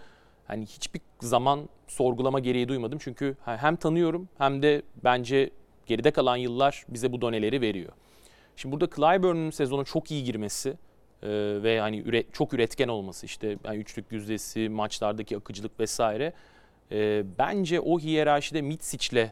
hani 0.46 0.66
hiçbir 0.66 1.00
zaman 1.20 1.68
sorgulama 1.88 2.40
gereği 2.40 2.68
duymadım. 2.68 2.98
Çünkü 3.02 3.36
hem 3.44 3.76
tanıyorum 3.76 4.28
hem 4.38 4.62
de 4.62 4.82
bence 5.04 5.50
geride 5.86 6.10
kalan 6.10 6.36
yıllar 6.36 6.84
bize 6.88 7.12
bu 7.12 7.20
doneleri 7.20 7.60
veriyor. 7.60 7.92
Şimdi 8.56 8.72
burada 8.72 8.96
Clyburn'un 8.96 9.50
sezonu 9.50 9.84
çok 9.84 10.10
iyi 10.10 10.24
girmesi 10.24 10.68
e, 11.22 11.28
ve 11.62 11.80
hani 11.80 12.02
üre- 12.02 12.24
çok 12.32 12.54
üretken 12.54 12.88
olması 12.88 13.26
işte 13.26 13.58
yani 13.64 13.76
üçlük 13.76 14.12
yüzdesi, 14.12 14.68
maçlardaki 14.68 15.36
akıcılık 15.36 15.80
vesaire 15.80 16.32
e, 16.92 17.24
bence 17.38 17.80
o 17.80 17.98
hiyerarşide 17.98 18.62
Mitsic'le 18.62 19.30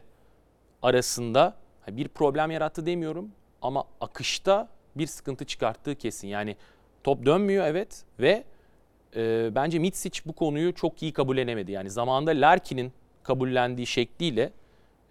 arasında 0.81 1.57
bir 1.87 2.07
problem 2.07 2.51
yarattı 2.51 2.85
demiyorum 2.85 3.31
ama 3.61 3.83
akışta 4.01 4.67
bir 4.95 5.07
sıkıntı 5.07 5.45
çıkarttığı 5.45 5.95
kesin. 5.95 6.27
Yani 6.27 6.55
top 7.05 7.25
dönmüyor 7.25 7.67
evet 7.67 8.03
ve 8.19 8.43
e, 9.15 9.51
bence 9.55 9.79
Mitsic 9.79 10.21
bu 10.25 10.33
konuyu 10.33 10.73
çok 10.73 11.03
iyi 11.03 11.13
kabullenemedi. 11.13 11.71
Yani 11.71 11.89
zamanında 11.89 12.31
Larkin'in 12.31 12.91
kabullendiği 13.23 13.87
şekliyle 13.87 14.51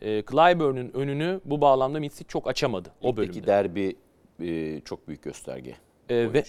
e, 0.01 0.23
Clyburn'un 0.23 0.91
önünü 0.95 1.41
bu 1.45 1.61
bağlamda 1.61 2.01
Mitsic 2.01 2.29
çok 2.29 2.49
açamadı 2.49 2.93
o 3.03 3.17
bölümde. 3.17 3.33
Ligdeki 3.33 3.47
derbi 3.47 3.97
e, 4.41 4.81
çok 4.81 5.09
büyük 5.09 5.23
gösterge. 5.23 5.75
E, 6.09 6.33
ve. 6.33 6.45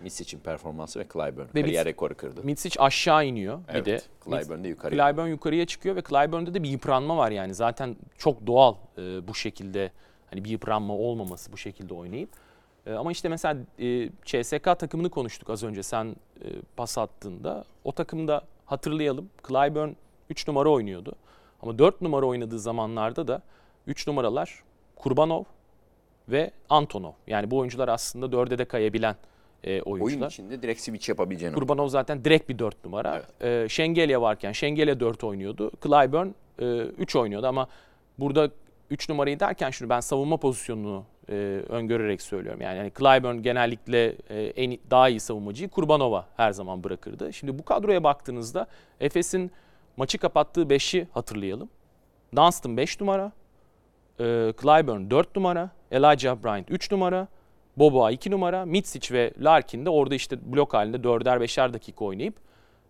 Misic'in 0.00 0.40
performansı 0.40 1.00
ve 1.00 1.04
Clyburn. 1.12 1.46
Ve 1.54 1.60
Kariyer 1.60 1.84
rekoru 1.84 2.14
kırdı. 2.14 2.40
Mitsic 2.44 2.80
aşağı 2.80 3.26
iniyor 3.26 3.58
bir 3.68 3.74
evet, 3.74 3.86
de. 3.86 4.00
Clyburn 4.24 4.64
de 4.64 4.68
yukarı. 4.68 4.94
Clyburn 4.94 5.28
yukarıya 5.28 5.66
çıkıyor 5.66 5.96
ve 5.96 6.02
Clyburn'da 6.02 6.54
da 6.54 6.62
bir 6.62 6.68
yıpranma 6.68 7.16
var 7.16 7.30
yani. 7.30 7.54
Zaten 7.54 7.96
çok 8.18 8.46
doğal 8.46 8.74
e, 8.98 9.28
bu 9.28 9.34
şekilde 9.34 9.92
hani 10.30 10.44
bir 10.44 10.50
yıpranma 10.50 10.94
olmaması 10.94 11.52
bu 11.52 11.56
şekilde 11.56 11.94
oynayıp. 11.94 12.30
E, 12.86 12.92
ama 12.92 13.12
işte 13.12 13.28
mesela 13.28 13.60
e, 13.78 14.08
CSK 14.24 14.64
takımını 14.78 15.10
konuştuk 15.10 15.50
az 15.50 15.62
önce 15.62 15.82
sen 15.82 16.16
e, 16.44 16.48
pas 16.76 16.98
attığında. 16.98 17.64
O 17.84 17.92
takımda 17.92 18.42
hatırlayalım 18.66 19.30
Clyburn 19.48 19.90
3 20.30 20.48
numara 20.48 20.68
oynuyordu. 20.68 21.12
Ama 21.62 21.78
4 21.78 22.00
numara 22.00 22.26
oynadığı 22.26 22.58
zamanlarda 22.58 23.28
da 23.28 23.42
3 23.86 24.06
numaralar 24.06 24.62
Kurbanov 24.96 25.44
ve 26.28 26.50
Antonov. 26.68 27.12
Yani 27.26 27.50
bu 27.50 27.58
oyuncular 27.58 27.88
aslında 27.88 28.26
4'e 28.26 28.58
de 28.58 28.64
kayabilen 28.64 29.16
e, 29.64 29.82
oyuncular. 29.82 30.20
Oyun 30.20 30.28
içinde 30.28 30.62
direkt 30.62 30.80
switch 30.80 31.08
yapabileceğin. 31.08 31.52
Kurbanov 31.52 31.88
zaten 31.88 32.24
direkt 32.24 32.48
bir 32.48 32.58
4 32.58 32.84
numara. 32.84 33.22
Ee, 33.40 33.66
Şengelya 33.68 34.22
varken 34.22 34.52
Şengelya 34.52 35.00
4 35.00 35.24
oynuyordu. 35.24 35.70
Clyburn 35.82 36.28
3 36.98 37.16
oynuyordu 37.16 37.46
ama 37.46 37.68
burada 38.18 38.50
3 38.90 39.08
numarayı 39.08 39.40
derken 39.40 39.70
şunu 39.70 39.88
ben 39.88 40.00
savunma 40.00 40.36
pozisyonunu 40.36 41.04
e, 41.28 41.34
öngörerek 41.68 42.22
söylüyorum. 42.22 42.60
Yani, 42.60 42.78
yani 42.78 42.92
Clyburn 42.98 43.42
genellikle 43.42 44.16
e, 44.30 44.42
en 44.42 44.78
daha 44.90 45.08
iyi 45.08 45.20
savunmacıyı 45.20 45.68
Kurbanova 45.68 46.26
her 46.36 46.52
zaman 46.52 46.84
bırakırdı. 46.84 47.32
Şimdi 47.32 47.58
bu 47.58 47.64
kadroya 47.64 48.04
baktığınızda 48.04 48.66
Efes'in 49.00 49.50
maçı 49.96 50.18
kapattığı 50.18 50.62
5'i 50.62 51.08
hatırlayalım. 51.12 51.68
Dunstan 52.36 52.76
5 52.76 53.00
numara, 53.00 53.32
e, 54.20 54.52
Clyburn 54.62 55.10
4 55.10 55.36
numara, 55.36 55.70
Elijah 55.90 56.36
Bryant 56.44 56.70
3 56.70 56.90
numara, 56.90 57.28
Boboa 57.76 58.10
2 58.10 58.30
numara, 58.30 58.64
Mitsic 58.66 59.14
ve 59.14 59.32
Larkin 59.40 59.86
de 59.86 59.90
orada 59.90 60.14
işte 60.14 60.52
blok 60.52 60.74
halinde 60.74 60.96
4'er 60.96 61.38
5'er 61.38 61.72
dakika 61.72 62.04
oynayıp 62.04 62.34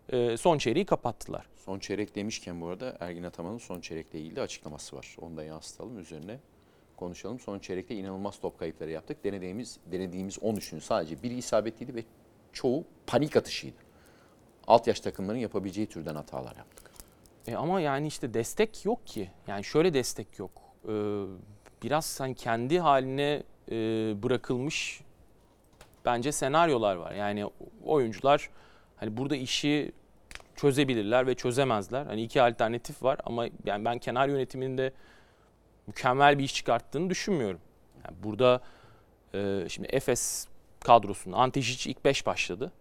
e, 0.08 0.36
son 0.36 0.58
çeyreği 0.58 0.86
kapattılar. 0.86 1.46
Son 1.56 1.78
çeyrek 1.78 2.14
demişken 2.14 2.60
bu 2.60 2.66
arada 2.66 2.96
Ergin 3.00 3.22
Ataman'ın 3.22 3.58
son 3.58 3.80
çeyrekle 3.80 4.20
ilgili 4.20 4.40
açıklaması 4.40 4.96
var. 4.96 5.16
Onu 5.20 5.36
da 5.36 5.44
yansıtalım 5.44 5.98
üzerine 5.98 6.38
konuşalım. 7.02 7.38
Son 7.38 7.58
çeyrekte 7.58 7.94
inanılmaz 7.94 8.40
top 8.40 8.58
kayıpları 8.58 8.90
yaptık. 8.90 9.24
Denediğimiz 9.24 9.78
denediğimiz 9.92 10.38
13'ün 10.38 10.78
sadece 10.78 11.22
biri 11.22 11.34
isabetliydi 11.34 11.94
ve 11.94 12.04
çoğu 12.52 12.84
panik 13.06 13.36
atışıydı. 13.36 13.76
Alt 14.66 14.86
yaş 14.86 15.00
takımların 15.00 15.38
yapabileceği 15.38 15.86
türden 15.86 16.14
hatalar 16.14 16.56
yaptık. 16.56 16.90
E 17.46 17.54
ama 17.54 17.80
yani 17.80 18.06
işte 18.06 18.34
destek 18.34 18.84
yok 18.84 19.06
ki. 19.06 19.30
Yani 19.46 19.64
şöyle 19.64 19.94
destek 19.94 20.38
yok. 20.38 20.50
E, 20.84 20.92
biraz 21.82 22.06
sen 22.06 22.34
kendi 22.34 22.78
haline 22.78 23.42
e, 23.70 23.74
bırakılmış 24.22 25.00
bence 26.04 26.32
senaryolar 26.32 26.96
var. 26.96 27.12
Yani 27.12 27.50
oyuncular 27.84 28.50
hani 28.96 29.16
burada 29.16 29.36
işi 29.36 29.92
çözebilirler 30.56 31.26
ve 31.26 31.34
çözemezler. 31.34 32.06
Hani 32.06 32.22
iki 32.22 32.42
alternatif 32.42 33.02
var 33.02 33.18
ama 33.24 33.46
yani 33.64 33.84
ben 33.84 33.98
kenar 33.98 34.28
yönetiminde 34.28 34.92
mükemmel 35.86 36.38
bir 36.38 36.44
iş 36.44 36.54
çıkarttığını 36.54 37.10
düşünmüyorum. 37.10 37.60
Yani 38.04 38.16
burada 38.22 38.60
e, 39.34 39.64
şimdi 39.68 39.88
Efes 39.92 40.48
kadrosunda 40.80 41.36
Antejic 41.36 41.90
ilk 41.90 42.04
5 42.04 42.26
başladı. 42.26 42.72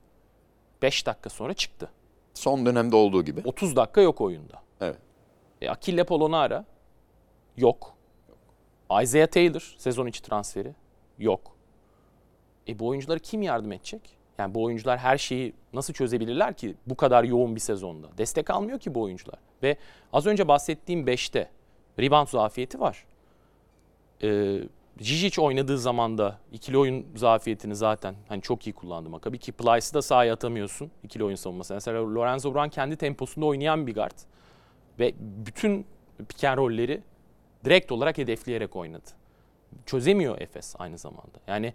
5 0.81 1.05
dakika 1.05 1.29
sonra 1.29 1.53
çıktı. 1.53 1.89
Son 2.33 2.65
dönemde 2.65 2.95
olduğu 2.95 3.23
gibi. 3.23 3.41
30 3.45 3.75
dakika 3.75 4.01
yok 4.01 4.21
oyunda. 4.21 4.61
Evet. 4.81 4.97
E, 5.61 5.69
Akille 5.69 6.03
Polonara 6.03 6.65
yok. 7.57 7.93
Isaiah 9.01 9.27
Taylor 9.27 9.75
sezon 9.77 10.07
içi 10.07 10.21
transferi 10.21 10.75
yok. 11.19 11.55
E 12.67 12.79
bu 12.79 12.87
oyunculara 12.87 13.19
kim 13.19 13.41
yardım 13.41 13.71
edecek? 13.71 14.01
Yani 14.37 14.55
bu 14.55 14.63
oyuncular 14.63 14.97
her 14.97 15.17
şeyi 15.17 15.53
nasıl 15.73 15.93
çözebilirler 15.93 16.53
ki 16.53 16.75
bu 16.85 16.95
kadar 16.95 17.23
yoğun 17.23 17.55
bir 17.55 17.59
sezonda? 17.59 18.17
Destek 18.17 18.49
almıyor 18.49 18.79
ki 18.79 18.95
bu 18.95 19.01
oyuncular. 19.01 19.39
Ve 19.63 19.77
az 20.13 20.25
önce 20.25 20.47
bahsettiğim 20.47 21.07
5'te 21.07 21.49
rebound 21.99 22.27
zafiyeti 22.27 22.79
var. 22.79 23.05
Ee, 24.23 24.61
Žižić 24.99 25.41
oynadığı 25.41 25.77
zaman 25.77 26.17
da 26.17 26.39
ikili 26.51 26.77
oyun 26.77 27.05
zafiyetini 27.15 27.75
zaten 27.75 28.15
hani 28.27 28.41
çok 28.41 28.67
iyi 28.67 28.73
kullandı 28.73 29.09
Makabi 29.09 29.37
ki 29.37 29.51
Plyce'ı 29.51 29.93
da 29.93 30.01
sahaya 30.01 30.33
atamıyorsun 30.33 30.91
ikili 31.03 31.23
oyun 31.23 31.35
savunması. 31.35 31.73
Mesela 31.73 32.15
Lorenzo 32.15 32.53
Brown 32.53 32.69
kendi 32.69 32.95
temposunda 32.95 33.45
oynayan 33.45 33.87
bir 33.87 33.95
guard 33.95 34.17
ve 34.99 35.13
bütün 35.19 35.85
pick 36.29 36.43
and 36.43 36.57
roll'leri 36.57 37.01
direkt 37.65 37.91
olarak 37.91 38.17
hedefleyerek 38.17 38.75
oynadı. 38.75 39.09
Çözemiyor 39.85 40.41
Efes 40.41 40.75
aynı 40.79 40.97
zamanda. 40.97 41.39
Yani 41.47 41.73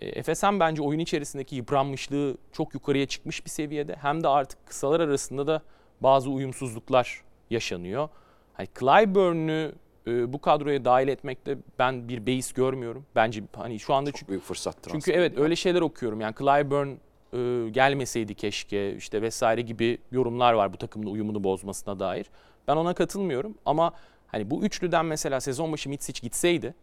e, 0.00 0.06
Efes 0.06 0.42
hem 0.42 0.60
bence 0.60 0.82
oyun 0.82 0.98
içerisindeki 0.98 1.56
yıpranmışlığı 1.56 2.36
çok 2.52 2.74
yukarıya 2.74 3.06
çıkmış 3.06 3.44
bir 3.44 3.50
seviyede 3.50 3.96
hem 3.96 4.22
de 4.22 4.28
artık 4.28 4.66
kısalar 4.66 5.00
arasında 5.00 5.46
da 5.46 5.62
bazı 6.00 6.30
uyumsuzluklar 6.30 7.22
yaşanıyor. 7.50 8.08
Hani 8.54 8.68
Clyburn'u 8.80 9.72
e, 10.06 10.32
bu 10.32 10.40
kadroya 10.40 10.84
dahil 10.84 11.08
etmekte 11.08 11.58
ben 11.78 12.08
bir 12.08 12.26
beis 12.26 12.52
görmüyorum. 12.52 13.06
Bence 13.14 13.42
hani 13.56 13.78
şu 13.78 13.94
anda 13.94 14.10
Çok 14.10 14.18
çünkü 14.18 14.30
büyük 14.30 14.42
fırsat 14.42 14.82
transferi. 14.82 15.02
çünkü 15.02 15.18
evet 15.18 15.38
öyle 15.38 15.56
şeyler 15.56 15.80
okuyorum. 15.80 16.20
Yani 16.20 16.34
Clyburn 16.38 16.88
e, 16.88 17.70
gelmeseydi 17.70 18.34
keşke 18.34 18.96
işte 18.96 19.22
vesaire 19.22 19.60
gibi 19.60 19.98
yorumlar 20.10 20.52
var 20.52 20.72
bu 20.72 20.76
takımın 20.76 21.06
uyumunu 21.06 21.44
bozmasına 21.44 21.98
dair. 21.98 22.26
Ben 22.68 22.76
ona 22.76 22.94
katılmıyorum 22.94 23.54
ama 23.66 23.92
hani 24.26 24.50
bu 24.50 24.62
üçlüden 24.62 25.06
mesela 25.06 25.40
sezon 25.40 25.72
başı 25.72 25.88
Mitsic 25.88 26.20
gitseydi 26.22 26.74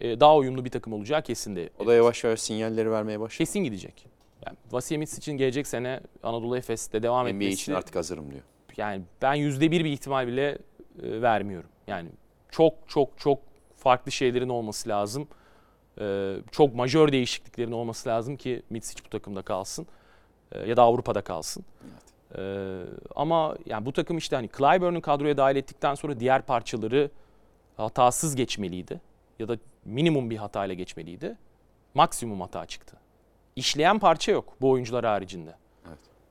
e, 0.00 0.20
daha 0.20 0.36
uyumlu 0.36 0.64
bir 0.64 0.70
takım 0.70 0.92
olacağı 0.92 1.22
kesindi. 1.22 1.70
O 1.78 1.86
da 1.86 1.94
yavaş 1.94 2.24
yavaş 2.24 2.40
sinyalleri 2.40 2.90
vermeye 2.90 3.20
başladı. 3.20 3.38
Kesin 3.38 3.60
gidecek. 3.64 4.06
Yani 4.46 4.56
Vasile 4.72 4.98
Mitsic'in 4.98 5.36
gelecek 5.36 5.66
sene 5.66 6.00
Anadolu 6.22 6.56
Efes'te 6.56 7.02
devam 7.02 7.26
NBA 7.26 7.30
etmesi 7.30 7.52
için 7.52 7.72
artık 7.72 7.96
hazırım 7.96 8.30
diyor. 8.30 8.42
yani 8.76 9.02
ben 9.22 9.34
yüzde 9.34 9.70
bir 9.70 9.84
bir 9.84 9.90
ihtimal 9.90 10.26
bile 10.26 10.58
e, 11.02 11.22
vermiyorum. 11.22 11.70
Yani 11.86 12.08
çok 12.50 12.74
çok 12.88 13.18
çok 13.18 13.38
farklı 13.76 14.12
şeylerin 14.12 14.48
olması 14.48 14.88
lazım. 14.88 15.28
E, 16.00 16.36
çok 16.52 16.74
majör 16.74 17.12
değişikliklerin 17.12 17.72
olması 17.72 18.08
lazım 18.08 18.36
ki 18.36 18.62
Mitsic 18.70 19.04
bu 19.04 19.08
takımda 19.08 19.42
kalsın. 19.42 19.86
E, 20.52 20.68
ya 20.68 20.76
da 20.76 20.82
Avrupa'da 20.82 21.20
kalsın. 21.20 21.64
E, 22.38 22.82
ama 23.16 23.56
yani 23.66 23.86
bu 23.86 23.92
takım 23.92 24.18
işte 24.18 24.36
hani 24.36 24.48
Clyburn'u 24.58 25.00
kadroya 25.00 25.36
dahil 25.36 25.56
ettikten 25.56 25.94
sonra 25.94 26.20
diğer 26.20 26.42
parçaları 26.42 27.10
hatasız 27.76 28.36
geçmeliydi. 28.36 29.00
Ya 29.38 29.48
da 29.48 29.56
minimum 29.84 30.30
bir 30.30 30.36
hatayla 30.36 30.74
geçmeliydi. 30.74 31.36
Maksimum 31.94 32.40
hata 32.40 32.66
çıktı. 32.66 32.96
İşleyen 33.56 33.98
parça 33.98 34.32
yok 34.32 34.56
bu 34.60 34.70
oyuncular 34.70 35.04
haricinde. 35.04 35.54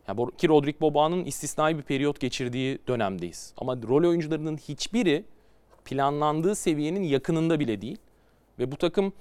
Yani 0.08 0.32
ki 0.38 0.50
Rodrik 0.50 0.82
Boba'nın 0.82 1.26
istisnai 1.26 1.78
bir 1.78 1.84
periyot 1.84 2.20
geçirdiği 2.20 2.80
dönemdeyiz. 2.88 3.54
Ama 3.58 3.76
rol 3.76 4.10
oyuncularının 4.10 4.58
hiçbiri 4.58 5.26
planlandığı 5.86 6.56
seviyenin 6.56 7.04
yakınında 7.04 7.60
bile 7.60 7.82
değil. 7.82 7.98
Ve 8.60 8.72
bu 8.72 8.76
takım 8.76 9.14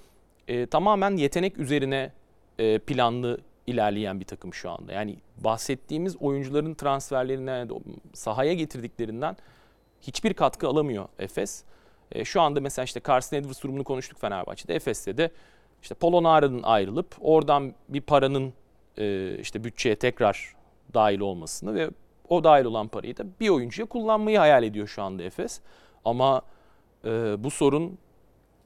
e, 0.49 0.67
tamamen 0.67 1.17
yetenek 1.17 1.59
üzerine 1.59 2.13
e, 2.59 2.79
planlı 2.79 3.41
ilerleyen 3.67 4.21
bir 4.21 4.25
takım 4.25 4.55
şu 4.55 4.71
anda. 4.71 4.93
Yani 4.93 5.17
bahsettiğimiz 5.45 6.17
oyuncuların 6.17 6.75
transferlerine, 6.75 7.67
sahaya 8.13 8.53
getirdiklerinden 8.53 9.37
hiçbir 10.01 10.35
katkı 10.35 10.69
alamıyor 10.69 11.09
Efes. 11.19 11.65
E, 12.13 12.25
şu 12.25 12.41
anda 12.41 12.61
mesela 12.61 12.85
işte 12.85 13.01
Carson 13.09 13.37
Edwards 13.37 13.63
durumunu 13.63 13.85
konuştuk 13.85 14.19
Fenerbahçe'de. 14.21 14.75
Efes'te 14.75 15.17
de 15.17 15.31
işte 15.83 15.95
Polonara'nın 15.95 16.63
ayrılıp 16.63 17.17
oradan 17.21 17.75
bir 17.89 18.01
paranın 18.01 18.53
e, 18.99 19.37
işte 19.39 19.65
bütçeye 19.65 19.97
tekrar 19.97 20.55
dahil 20.95 21.21
olmasını 21.21 21.75
ve 21.75 21.91
o 22.29 22.45
dahil 22.45 22.65
olan 22.65 22.89
parayı 22.89 23.17
da 23.17 23.25
bir 23.41 23.49
oyuncuya 23.49 23.87
kullanmayı 23.89 24.39
hayal 24.39 24.63
ediyor 24.63 24.87
şu 24.87 25.03
anda 25.03 25.23
Efes. 25.23 25.61
Ama 26.05 26.43
e, 27.05 27.09
bu 27.45 27.51
sorun 27.51 27.99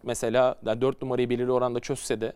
mesela 0.03 0.55
4 0.65 1.03
numarayı 1.03 1.31
belirli 1.31 1.53
oranda 1.53 1.81
çözse 1.81 2.21
de 2.21 2.33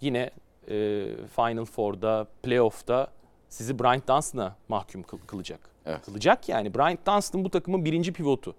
yine 0.00 0.30
e, 0.68 1.06
Final 1.36 1.64
Four'da, 1.64 2.26
playoff'ta 2.42 3.06
sizi 3.48 3.78
Bryant 3.78 4.08
Dunstan'a 4.08 4.56
mahkum 4.68 5.02
kıl- 5.02 5.26
kılacak. 5.26 5.60
Evet. 5.86 6.02
Kılacak 6.04 6.48
yani. 6.48 6.74
Bryant 6.74 7.06
Dunstan 7.06 7.44
bu 7.44 7.50
takımın 7.50 7.84
birinci 7.84 8.12
pivotu. 8.12 8.54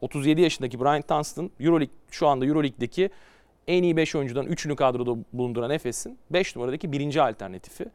37 0.00 0.40
yaşındaki 0.40 0.80
Bryant 0.80 1.10
Dunstan 1.10 1.50
Euroleague, 1.60 1.94
şu 2.10 2.28
anda 2.28 2.46
Euroleague'deki 2.46 3.10
en 3.66 3.82
iyi 3.82 3.96
5 3.96 4.14
oyuncudan 4.14 4.46
3'ünü 4.46 4.76
kadroda 4.76 5.24
bulunduran 5.32 5.70
Efes'in 5.70 6.18
5 6.30 6.56
numaradaki 6.56 6.92
birinci 6.92 7.22
alternatifi. 7.22 7.86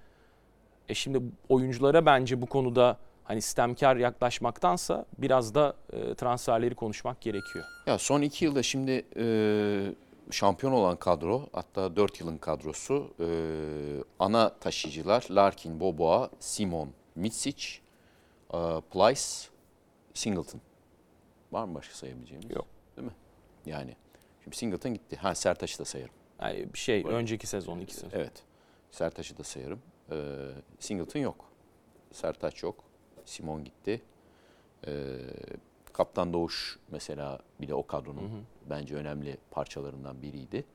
E 0.89 0.93
şimdi 0.93 1.21
oyunculara 1.49 2.05
bence 2.05 2.41
bu 2.41 2.45
konuda 2.45 2.97
hani 3.23 3.41
sistemkar 3.41 3.95
yaklaşmaktansa 3.95 5.05
biraz 5.17 5.55
da 5.55 5.75
e, 5.93 6.15
transferleri 6.15 6.75
konuşmak 6.75 7.21
gerekiyor. 7.21 7.65
Ya 7.85 7.97
son 7.97 8.21
iki 8.21 8.45
yılda 8.45 8.63
şimdi 8.63 9.05
e, 9.17 9.25
şampiyon 10.31 10.73
olan 10.73 10.97
kadro 10.97 11.47
hatta 11.53 11.95
dört 11.95 12.19
yılın 12.19 12.37
kadrosu 12.37 13.13
e, 13.19 13.27
ana 14.19 14.49
taşıyıcılar 14.49 15.27
Larkin, 15.31 15.79
Boboa, 15.79 16.29
Simon, 16.39 16.89
Mitsic, 17.15 17.67
e, 18.53 18.57
Plyce, 18.93 19.21
Singleton. 20.13 20.61
Var 21.51 21.63
mı 21.63 21.75
başka 21.75 21.95
sayabileceğimiz? 21.95 22.51
Yok. 22.51 22.65
Değil 22.97 23.07
mi? 23.07 23.13
Yani 23.65 23.95
şimdi 24.43 24.57
Singleton 24.57 24.93
gitti. 24.93 25.15
Ha 25.15 25.35
Sertaç'ı 25.35 25.79
da 25.79 25.85
sayarım. 25.85 26.13
Yani 26.41 26.73
bir 26.73 26.79
şey 26.79 27.03
Böyle. 27.03 27.15
önceki 27.15 27.47
sezon 27.47 27.79
iki 27.79 27.93
sezon. 27.93 28.09
Evet. 28.13 28.43
Sertaç'ı 28.91 29.37
da 29.37 29.43
sayarım. 29.43 29.79
E, 30.11 30.15
Singleton 30.79 31.19
yok. 31.19 31.45
Sertaç 32.11 32.63
yok. 32.63 32.83
Simon 33.25 33.63
gitti. 33.63 34.01
E, 34.87 35.17
Kaptan 35.93 36.33
Doğuş 36.33 36.79
mesela 36.91 37.39
bir 37.61 37.67
de 37.67 37.73
o 37.73 37.87
kadronun 37.87 38.45
bence 38.69 38.95
önemli 38.95 39.37
parçalarından 39.51 40.21
biriydi. 40.21 40.65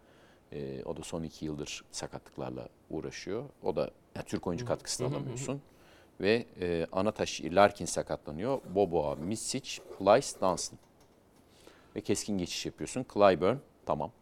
Ee, 0.53 0.83
o 0.85 0.97
da 0.97 1.03
son 1.03 1.23
iki 1.23 1.45
yıldır 1.45 1.85
sakatlıklarla 1.93 2.69
uğraşıyor. 2.91 3.45
O 3.63 3.77
da 3.77 3.91
yani 4.17 4.27
Türk 4.27 4.47
oyuncu 4.47 4.67
katkısı 4.67 5.05
da 5.05 5.09
alamıyorsun. 5.09 5.63
Ve 6.21 6.47
e, 6.61 6.87
ana 6.93 7.11
taş 7.13 7.41
Larkin 7.45 7.85
sakatlanıyor. 7.85 8.61
Boboa, 8.75 9.15
Misic, 9.15 9.83
Plyce, 9.99 10.41
Dunstan. 10.41 10.79
Ve 11.97 12.01
keskin 12.01 12.39
geçiş 12.39 12.67
yapıyorsun. 12.67 13.07
Clyburn 13.15 13.57
tamam. 13.87 14.13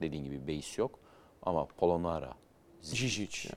Dediğin 0.00 0.24
gibi 0.24 0.48
base 0.48 0.82
yok. 0.82 0.98
Ama 1.42 1.66
Polonara, 1.66 2.34
Žižić. 2.82 3.52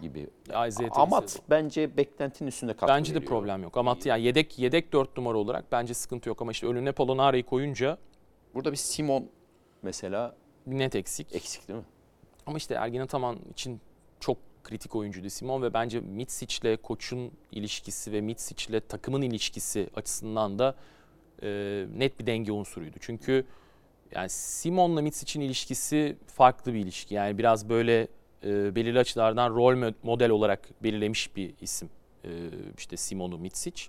Gibi. 0.00 0.26
AZT 0.52 0.82
Amat 0.90 1.40
bence 1.50 1.96
beklentinin 1.96 2.48
üstünde 2.48 2.72
katkı 2.72 2.88
Bence 2.88 3.12
de 3.12 3.16
veriyor. 3.16 3.30
problem 3.30 3.62
yok. 3.62 3.76
Ama 3.76 3.96
yani 4.04 4.22
yedek 4.22 4.58
yedek 4.58 4.92
4 4.92 5.16
numara 5.16 5.38
olarak 5.38 5.72
bence 5.72 5.94
sıkıntı 5.94 6.28
yok 6.28 6.42
ama 6.42 6.50
işte 6.52 6.66
önüne 6.66 6.92
Polonara'yı 6.92 7.44
koyunca 7.46 7.98
Burada 8.54 8.72
bir 8.72 8.76
Simon 8.76 9.28
mesela 9.82 10.36
net 10.66 10.94
eksik. 10.96 11.34
eksik 11.34 11.68
değil 11.68 11.78
mi? 11.78 11.84
Ama 12.46 12.56
işte 12.56 12.74
Ergin 12.74 13.00
Ataman 13.00 13.38
için 13.52 13.80
çok 14.20 14.38
kritik 14.64 14.96
oyuncuydu 14.96 15.30
Simon 15.30 15.62
ve 15.62 15.74
bence 15.74 16.00
Mitsic'le 16.00 16.76
koçun 16.82 17.32
ilişkisi 17.52 18.12
ve 18.12 18.20
Mitsic'le 18.20 18.80
takımın 18.88 19.22
ilişkisi 19.22 19.88
açısından 19.96 20.58
da 20.58 20.74
e, 21.42 21.48
net 21.96 22.20
bir 22.20 22.26
denge 22.26 22.52
unsuruydu. 22.52 22.96
Çünkü 23.00 23.46
yani 24.14 24.28
Simon'la 24.28 25.02
Mitsic'in 25.02 25.40
ilişkisi 25.44 26.16
farklı 26.26 26.74
bir 26.74 26.78
ilişki. 26.78 27.14
Yani 27.14 27.38
biraz 27.38 27.68
böyle 27.68 28.08
e, 28.44 28.74
belirli 28.74 28.98
açılardan 28.98 29.50
rol 29.50 29.74
mo- 29.74 29.94
model 30.02 30.30
olarak 30.30 30.82
belirlemiş 30.82 31.36
bir 31.36 31.54
isim. 31.60 31.90
E, 32.24 32.28
işte 32.78 32.96
Simon'u 32.96 33.38
Mitsic. 33.38 33.82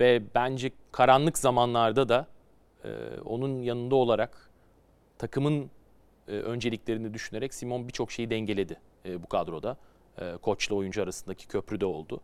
Ve 0.00 0.22
bence 0.34 0.70
karanlık 0.92 1.38
zamanlarda 1.38 2.08
da 2.08 2.26
e, 2.84 2.88
onun 3.24 3.62
yanında 3.62 3.96
olarak 3.96 4.50
takımın 5.18 5.70
e, 6.28 6.32
önceliklerini 6.32 7.14
düşünerek 7.14 7.54
Simon 7.54 7.88
birçok 7.88 8.12
şeyi 8.12 8.30
dengeledi 8.30 8.80
e, 9.06 9.22
bu 9.22 9.26
kadroda. 9.26 9.76
E, 10.18 10.36
koçla 10.42 10.76
oyuncu 10.76 11.02
arasındaki 11.02 11.48
köprüde 11.48 11.86
oldu. 11.86 12.20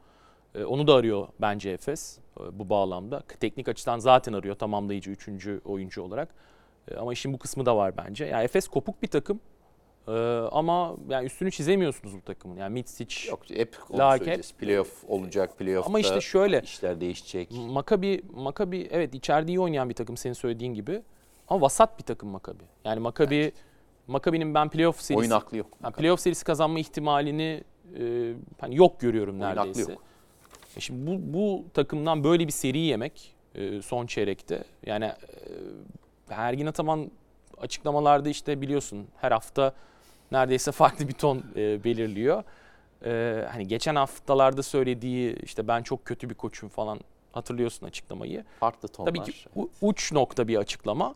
E, 0.55 0.65
onu 0.65 0.87
da 0.87 0.95
arıyor 0.95 1.29
bence 1.41 1.71
Efes 1.71 2.19
e, 2.41 2.59
bu 2.59 2.71
bağlamda. 2.71 3.23
Teknik 3.41 3.69
açıdan 3.69 3.99
zaten 3.99 4.33
arıyor 4.33 4.55
tamamlayıcı 4.55 5.11
üçüncü 5.11 5.61
oyuncu 5.65 6.03
olarak. 6.03 6.29
E, 6.91 6.97
ama 6.97 7.13
işin 7.13 7.33
bu 7.33 7.39
kısmı 7.39 7.67
da 7.67 7.77
var 7.77 7.97
bence. 7.97 8.25
Yani 8.25 8.45
Efes 8.45 8.69
kopuk 8.69 9.03
bir 9.03 9.09
takım. 9.09 9.41
E, 10.09 10.13
ama 10.53 10.97
yani 11.09 11.27
üstünü 11.27 11.51
çizemiyorsunuz 11.51 12.17
bu 12.17 12.21
takımın. 12.21 12.57
Yani 12.57 12.73
Mitsic, 12.73 13.29
Yok 13.29 13.51
hep 13.51 13.77
onu 13.91 13.99
Larkin- 13.99 14.19
söyleyeceğiz. 14.19 14.53
Playoff 14.53 15.05
olacak, 15.09 15.59
playoff'ta 15.59 15.89
Ama 15.89 16.01
işte 16.01 16.21
şöyle 16.21 16.61
işler 16.63 17.01
değişecek. 17.01 17.51
Makabi, 17.51 18.23
Makabi 18.35 18.89
evet 18.91 19.15
içeride 19.15 19.53
iyi 19.53 19.61
oynayan 19.61 19.89
bir 19.89 19.95
takım 19.95 20.17
senin 20.17 20.35
söylediğin 20.35 20.75
gibi. 20.75 21.03
Ama 21.49 21.61
vasat 21.61 21.99
bir 21.99 22.05
takım 22.05 22.29
Makabi. 22.29 22.65
Yani 22.85 23.01
Makabi, 23.01 23.53
Makabi'nin 24.07 24.55
ben 24.55 24.69
playoff 24.69 25.01
serisi, 25.01 25.21
Oyun 25.21 25.31
aklı 25.31 25.57
yok. 25.57 25.67
yani 25.85 25.95
playoff 25.95 26.21
serisi 26.21 26.45
kazanma 26.45 26.79
ihtimalini 26.79 27.65
e, 28.01 28.33
hani 28.61 28.77
yok 28.77 29.01
görüyorum 29.01 29.43
aklı 29.43 29.61
neredeyse. 29.61 29.93
yok. 29.93 30.03
E 30.77 30.81
şimdi 30.81 31.07
bu, 31.07 31.35
bu 31.39 31.65
takımdan 31.75 32.25
böyle 32.25 32.47
bir 32.47 32.53
seri 32.53 32.79
yemek 32.79 33.35
e, 33.55 33.83
son 33.83 34.07
çeyrekte. 34.07 34.65
Yani 34.87 35.05
e, 35.05 35.15
Ergin 36.31 36.67
Ataman 36.67 37.11
açıklamalarda 37.59 38.29
işte 38.29 38.61
biliyorsun 38.61 39.07
her 39.21 39.33
hafta 39.33 39.73
neredeyse 40.33 40.73
farklı 40.73 41.09
bir 41.09 41.13
ton 41.13 41.45
e, 41.57 41.85
belirliyor. 41.85 42.43
E, 43.05 43.45
hani 43.53 43.69
geçen 43.69 43.95
haftalarda 43.95 44.63
söylediği 44.63 45.37
işte 45.43 45.69
ben 45.69 45.83
çok 45.83 46.05
kötü 46.05 46.31
bir 46.31 46.35
koçum 46.35 46.69
falan 46.69 47.01
hatırlıyorsun 47.33 47.87
açıklamayı. 47.87 48.45
Farklı 48.61 48.89
tonlar. 48.89 49.11
Tabii 49.15 49.23
ki 49.23 49.33
u- 49.57 49.71
uç 49.83 50.13
nokta 50.13 50.49
bir 50.49 50.57
açıklama. 50.57 51.15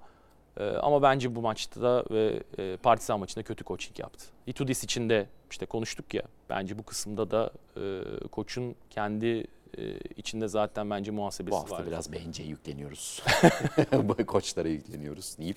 E, 0.57 0.65
ama 0.71 1.03
bence 1.03 1.35
bu 1.35 1.41
maçta 1.43 1.83
da 1.83 2.05
ve 2.11 2.43
e, 2.59 2.77
Partizan 2.77 3.21
maçında 3.21 3.45
kötü 3.45 3.65
coaching 3.65 3.99
yaptı. 4.01 4.25
Itudis 4.47 4.85
için 4.85 5.09
de 5.09 5.27
işte 5.51 5.67
konuştuk 5.67 6.15
ya. 6.15 6.23
Bence 6.51 6.79
bu 6.79 6.83
kısımda 6.83 7.31
da 7.31 7.51
e, 7.77 8.01
koçun 8.29 8.75
kendi 8.91 9.47
e, 9.79 9.99
içinde 10.17 10.49
zaten 10.49 10.91
bence 10.91 11.11
muhasebesi 11.11 11.51
Bu 11.53 11.57
hafta 11.57 11.77
var. 11.77 11.87
biraz 11.87 12.13
benceye 12.13 12.49
yükleniyoruz. 12.49 13.23
Bu 14.03 14.27
Koçlara 14.27 14.69
yükleniyoruz 14.69 15.39
deyip. 15.39 15.57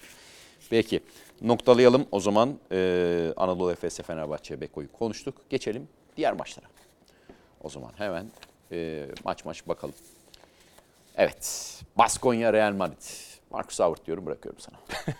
Peki 0.70 1.00
noktalayalım 1.42 2.06
o 2.12 2.20
zaman 2.20 2.60
Ee, 2.72 3.34
Anadolu 3.38 3.72
Efes'e 3.72 4.04
Fenerbahçe 4.04 4.62
Beko'yu 4.62 4.92
konuştuk. 4.92 5.36
Geçelim 5.50 5.88
diğer 6.18 6.34
maçlara. 6.34 6.66
O 7.64 7.70
zaman 7.70 7.92
hemen 7.98 8.26
e, 8.72 9.06
maç 9.26 9.46
maç 9.46 9.68
bakalım. 9.68 9.96
Evet 11.18 11.72
Baskonya 11.98 12.54
Real 12.54 12.74
Madrid. 12.74 13.02
Marcus 13.52 13.80
Howard 13.80 14.06
diyorum 14.06 14.26
bırakıyorum 14.26 14.60
sana. 14.62 14.76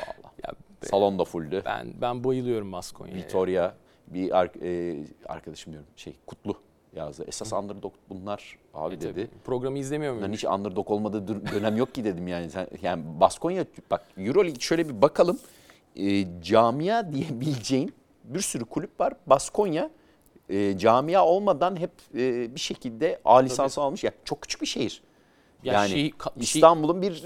Vallahi. 0.00 0.32
Ya 0.46 0.52
be- 0.82 0.86
Salon 0.86 1.18
da 1.18 1.24
fulldü. 1.24 1.62
Ben 1.64 1.92
ben 2.00 2.24
bayılıyorum 2.24 2.72
Baskonya'ya. 2.72 3.18
Vitoria 3.24 3.74
bir 4.06 4.38
ar- 4.38 4.62
e, 4.62 5.04
arkadaşım 5.26 5.72
diyorum 5.72 5.88
şey 5.96 6.16
Kutlu 6.26 6.56
yazdı. 6.96 7.24
Esas 7.28 7.52
underdog 7.52 7.92
bunlar 8.10 8.58
abi 8.74 8.94
E 8.94 9.00
dedi. 9.00 9.12
tabii, 9.12 9.28
Programı 9.44 9.78
izlemiyor 9.78 10.14
muyum? 10.14 10.32
Hiç 10.32 10.44
underdog 10.44 10.90
olmadığı 10.90 11.28
dönem 11.52 11.76
yok 11.76 11.94
ki 11.94 12.04
dedim 12.04 12.28
yani. 12.28 12.50
Sen, 12.50 12.66
yani 12.82 13.02
Baskonya 13.20 13.64
bak 13.90 14.04
Euroleague 14.18 14.60
şöyle 14.60 14.88
bir 14.88 15.02
bakalım. 15.02 15.38
E, 15.96 16.26
camia 16.42 17.12
diyebileceğin 17.12 17.94
bir 18.24 18.40
sürü 18.40 18.64
kulüp 18.64 19.00
var. 19.00 19.12
Baskonya 19.26 19.90
e, 20.48 20.78
camia 20.78 21.24
olmadan 21.26 21.76
hep 21.76 21.90
e, 22.14 22.54
bir 22.54 22.60
şekilde 22.60 23.20
A 23.24 23.38
lisansı 23.38 23.80
almış. 23.80 24.04
Ya 24.04 24.12
çok 24.24 24.42
küçük 24.42 24.60
bir 24.60 24.66
şehir. 24.66 25.02
Ya 25.64 25.72
yani 25.72 25.88
şey- 25.90 26.12
İstanbul'un 26.36 27.02
bir 27.02 27.24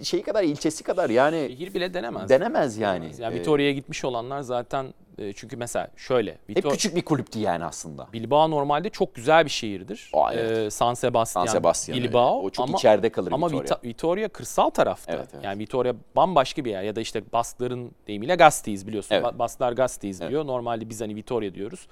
e, 0.00 0.04
şeyi 0.04 0.22
kadar 0.22 0.42
ilçesi 0.44 0.84
kadar 0.84 1.10
yani 1.10 1.36
Şehir 1.48 1.74
bile 1.74 1.94
denemez. 1.94 2.28
denemez 2.28 2.78
yani. 2.78 3.10
Yani 3.18 3.34
E, 3.36 3.38
Vitoria'ya 3.40 3.72
gitmiş 3.72 4.04
olanlar 4.04 4.40
zaten 4.40 4.94
e, 5.18 5.32
çünkü 5.32 5.56
mesela 5.56 5.88
şöyle. 5.96 6.30
hep 6.46 6.56
Vitor- 6.56 6.70
küçük 6.70 6.96
bir 6.96 7.02
kulüptü 7.02 7.38
yani 7.38 7.64
aslında. 7.64 8.08
Bilbao 8.12 8.50
normalde 8.50 8.90
çok 8.90 9.14
güzel 9.14 9.44
bir 9.44 9.50
şehirdir. 9.50 10.10
Aa, 10.12 10.32
evet. 10.34 10.58
Ee, 10.58 10.70
San 10.70 10.94
Sebastian, 10.94 11.46
San 11.46 11.52
Sebastian, 11.52 11.98
evet. 11.98 12.08
Bilbao. 12.08 12.42
O 12.42 12.50
çok 12.50 12.68
ama, 12.68 12.78
içeride 12.78 13.08
kalır 13.08 13.32
Ama 13.32 13.46
Vitoria. 13.46 13.64
Vita- 13.64 13.84
Vitoria 13.84 14.28
kırsal 14.28 14.70
tarafta. 14.70 15.12
Evet, 15.12 15.28
evet. 15.34 15.44
Yani 15.44 15.58
Vitoria 15.58 15.94
bambaşka 16.16 16.64
bir 16.64 16.70
yer. 16.70 16.82
Ya 16.82 16.96
da 16.96 17.00
işte 17.00 17.32
Baskların 17.32 17.92
deyimiyle 18.06 18.34
Gasti'yiz 18.34 18.86
biliyorsun. 18.86 19.14
Evet. 19.14 19.24
Ba- 19.26 19.38
Basklar 19.38 19.72
Gasti'yiz 19.72 20.20
Evet. 20.20 20.30
diyor. 20.30 20.46
Normalde 20.46 20.88
biz 20.88 21.00
hani 21.00 21.14
Vitoria 21.16 21.54
diyoruz. 21.54 21.86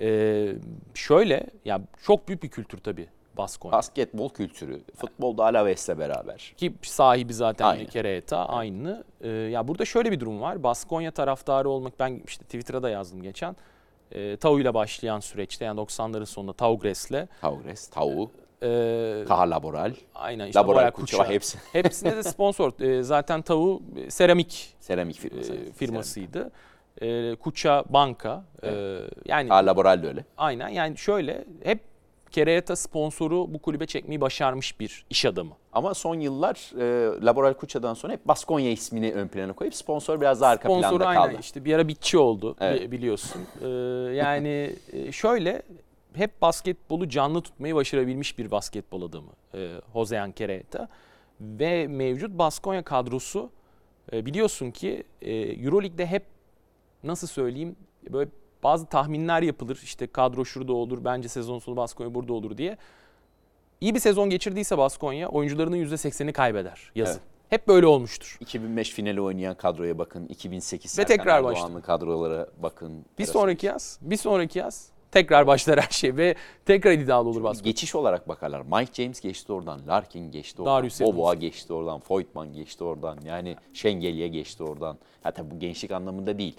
Ee, 0.00 0.52
şöyle 0.94 1.46
ya 1.64 1.80
çok 2.02 2.28
büyük 2.28 2.42
bir 2.42 2.48
kültür 2.48 2.78
tabii 2.78 3.06
Baskonya. 3.36 3.72
Basketbol 3.72 4.28
kültürü, 4.28 4.80
futbolda 4.96 5.44
Alaves'le 5.44 5.98
beraber. 5.98 6.54
Ki 6.56 6.72
sahibi 6.82 7.34
zaten 7.34 7.64
Aynı. 7.66 7.86
Kereeta 7.86 8.46
aynı. 8.46 9.04
Ee, 9.20 9.28
ya 9.28 9.68
burada 9.68 9.84
şöyle 9.84 10.12
bir 10.12 10.20
durum 10.20 10.40
var. 10.40 10.62
Baskonya 10.62 11.10
taraftarı 11.10 11.68
olmak 11.68 11.98
ben 12.00 12.22
işte 12.26 12.44
Twitter'a 12.44 12.82
da 12.82 12.90
yazdım 12.90 13.22
geçen. 13.22 13.56
Ee, 14.12 14.36
Tau 14.36 14.60
ile 14.60 14.74
başlayan 14.74 15.20
süreçte 15.20 15.64
yani 15.64 15.80
90'ların 15.80 16.26
sonunda 16.26 16.52
Tau 16.52 16.78
Gress'le 16.78 17.28
Tavres, 17.40 17.88
Tavu, 17.88 18.30
e, 18.62 19.24
Kaha 19.28 19.50
Laboral, 19.50 19.92
aynen 20.14 20.46
işte 20.46 20.58
Laboral 20.60 20.78
Boya 20.78 20.90
Kuça 20.90 21.28
hepsi. 21.28 21.58
Hepsinde 21.72 22.16
de 22.16 22.22
sponsor. 22.22 22.80
Ee, 22.80 23.02
zaten 23.02 23.42
Tau 23.42 23.82
e, 23.96 24.10
seramik 24.10 24.74
Seramik 24.80 25.16
e, 25.16 25.20
firması. 25.20 25.52
evet, 25.54 25.74
firmasıydı. 25.74 26.50
E, 27.02 27.34
Kuça 27.34 27.84
banka. 27.88 28.44
E, 28.62 28.98
yani 29.26 29.48
Kaha 29.48 29.66
Laboral 29.66 30.02
de 30.02 30.08
öyle. 30.08 30.24
aynen 30.36 30.68
yani 30.68 30.98
şöyle 30.98 31.44
hep 31.64 31.80
Kereeta 32.32 32.76
sponsoru 32.76 33.54
bu 33.54 33.58
kulübe 33.58 33.86
çekmeyi 33.86 34.20
başarmış 34.20 34.80
bir 34.80 35.04
iş 35.10 35.24
adamı. 35.24 35.52
Ama 35.72 35.94
son 35.94 36.14
yıllar 36.20 36.70
e, 36.80 37.24
Laboral 37.26 37.54
Kuça'dan 37.54 37.94
sonra 37.94 38.12
hep 38.12 38.28
Baskonya 38.28 38.70
ismini 38.70 39.12
ön 39.12 39.28
plana 39.28 39.52
koyup 39.52 39.74
sponsor 39.74 40.20
biraz 40.20 40.40
daha 40.40 40.50
arka 40.50 40.68
Sponsoru 40.68 40.98
planda 40.98 41.06
aynen 41.06 41.22
kaldı. 41.26 41.36
işte 41.40 41.64
bir 41.64 41.74
ara 41.74 41.88
bitçi 41.88 42.18
oldu 42.18 42.56
Evet. 42.60 42.80
bi- 42.82 42.90
biliyorsun. 42.92 43.42
Ee, 43.62 43.68
yani 44.14 44.76
e, 44.92 45.12
şöyle 45.12 45.62
hep 46.14 46.42
basketbolu 46.42 47.08
canlı 47.08 47.40
tutmayı 47.42 47.74
başarabilmiş 47.74 48.38
bir 48.38 48.50
basketbol 48.50 49.02
adamı 49.02 49.30
e, 49.54 49.70
Josean 49.94 50.32
Kereta. 50.32 50.88
Ve 51.40 51.86
mevcut 51.88 52.30
Baskonya 52.38 52.82
kadrosu 52.82 53.50
e, 54.12 54.26
biliyorsun 54.26 54.70
ki 54.70 55.04
e, 55.22 55.32
Euroleague'de 55.36 56.06
hep 56.06 56.22
nasıl 57.04 57.26
söyleyeyim 57.26 57.76
böyle 58.10 58.30
bazı 58.62 58.86
tahminler 58.86 59.42
yapılır. 59.42 59.80
İşte 59.82 60.06
kadro 60.06 60.44
şurada 60.44 60.72
olur, 60.72 61.04
bence 61.04 61.28
sezon 61.28 61.58
sonu 61.58 61.76
Baskonya 61.76 62.14
burada 62.14 62.32
olur 62.32 62.58
diye. 62.58 62.76
İyi 63.80 63.94
bir 63.94 64.00
sezon 64.00 64.30
geçirdiyse 64.30 64.78
Baskonya 64.78 65.28
oyuncularının 65.28 65.76
%80'ini 65.76 66.32
kaybeder 66.32 66.92
yazın. 66.94 67.12
Evet. 67.12 67.22
Hep 67.48 67.68
böyle 67.68 67.86
olmuştur. 67.86 68.36
2005 68.40 68.90
finali 68.90 69.20
oynayan 69.20 69.54
kadroya 69.54 69.98
bakın. 69.98 70.26
2008 70.26 70.98
Ve 70.98 71.04
tekrar 71.04 71.38
Erdoğanlı 71.38 71.82
kadrolara 71.82 72.46
bakın. 72.62 73.04
Bir 73.18 73.26
sonraki 73.26 73.66
yaz, 73.66 73.98
bir 74.02 74.16
sonraki 74.16 74.58
yaz 74.58 74.92
tekrar 75.12 75.46
başlar 75.46 75.80
her 75.80 75.90
şey 75.90 76.16
ve 76.16 76.34
tekrar 76.66 76.92
iddialı 76.92 77.28
olur 77.28 77.42
Baskonya. 77.42 77.70
Geçiş 77.70 77.94
olarak 77.94 78.28
bakarlar. 78.28 78.60
Mike 78.60 79.02
James 79.02 79.20
geçti 79.20 79.52
oradan, 79.52 79.80
Larkin 79.88 80.30
geçti 80.30 80.62
oradan, 80.62 80.76
Darius. 80.76 81.00
Boboa 81.00 81.34
geçti 81.34 81.72
oradan, 81.72 82.00
Voigtman 82.10 82.52
geçti 82.52 82.84
oradan. 82.84 83.18
Yani 83.24 83.56
Şengeli'ye 83.72 84.28
geçti 84.28 84.62
oradan. 84.62 84.98
Hatta 85.22 85.50
bu 85.50 85.58
gençlik 85.58 85.90
anlamında 85.90 86.38
değil. 86.38 86.56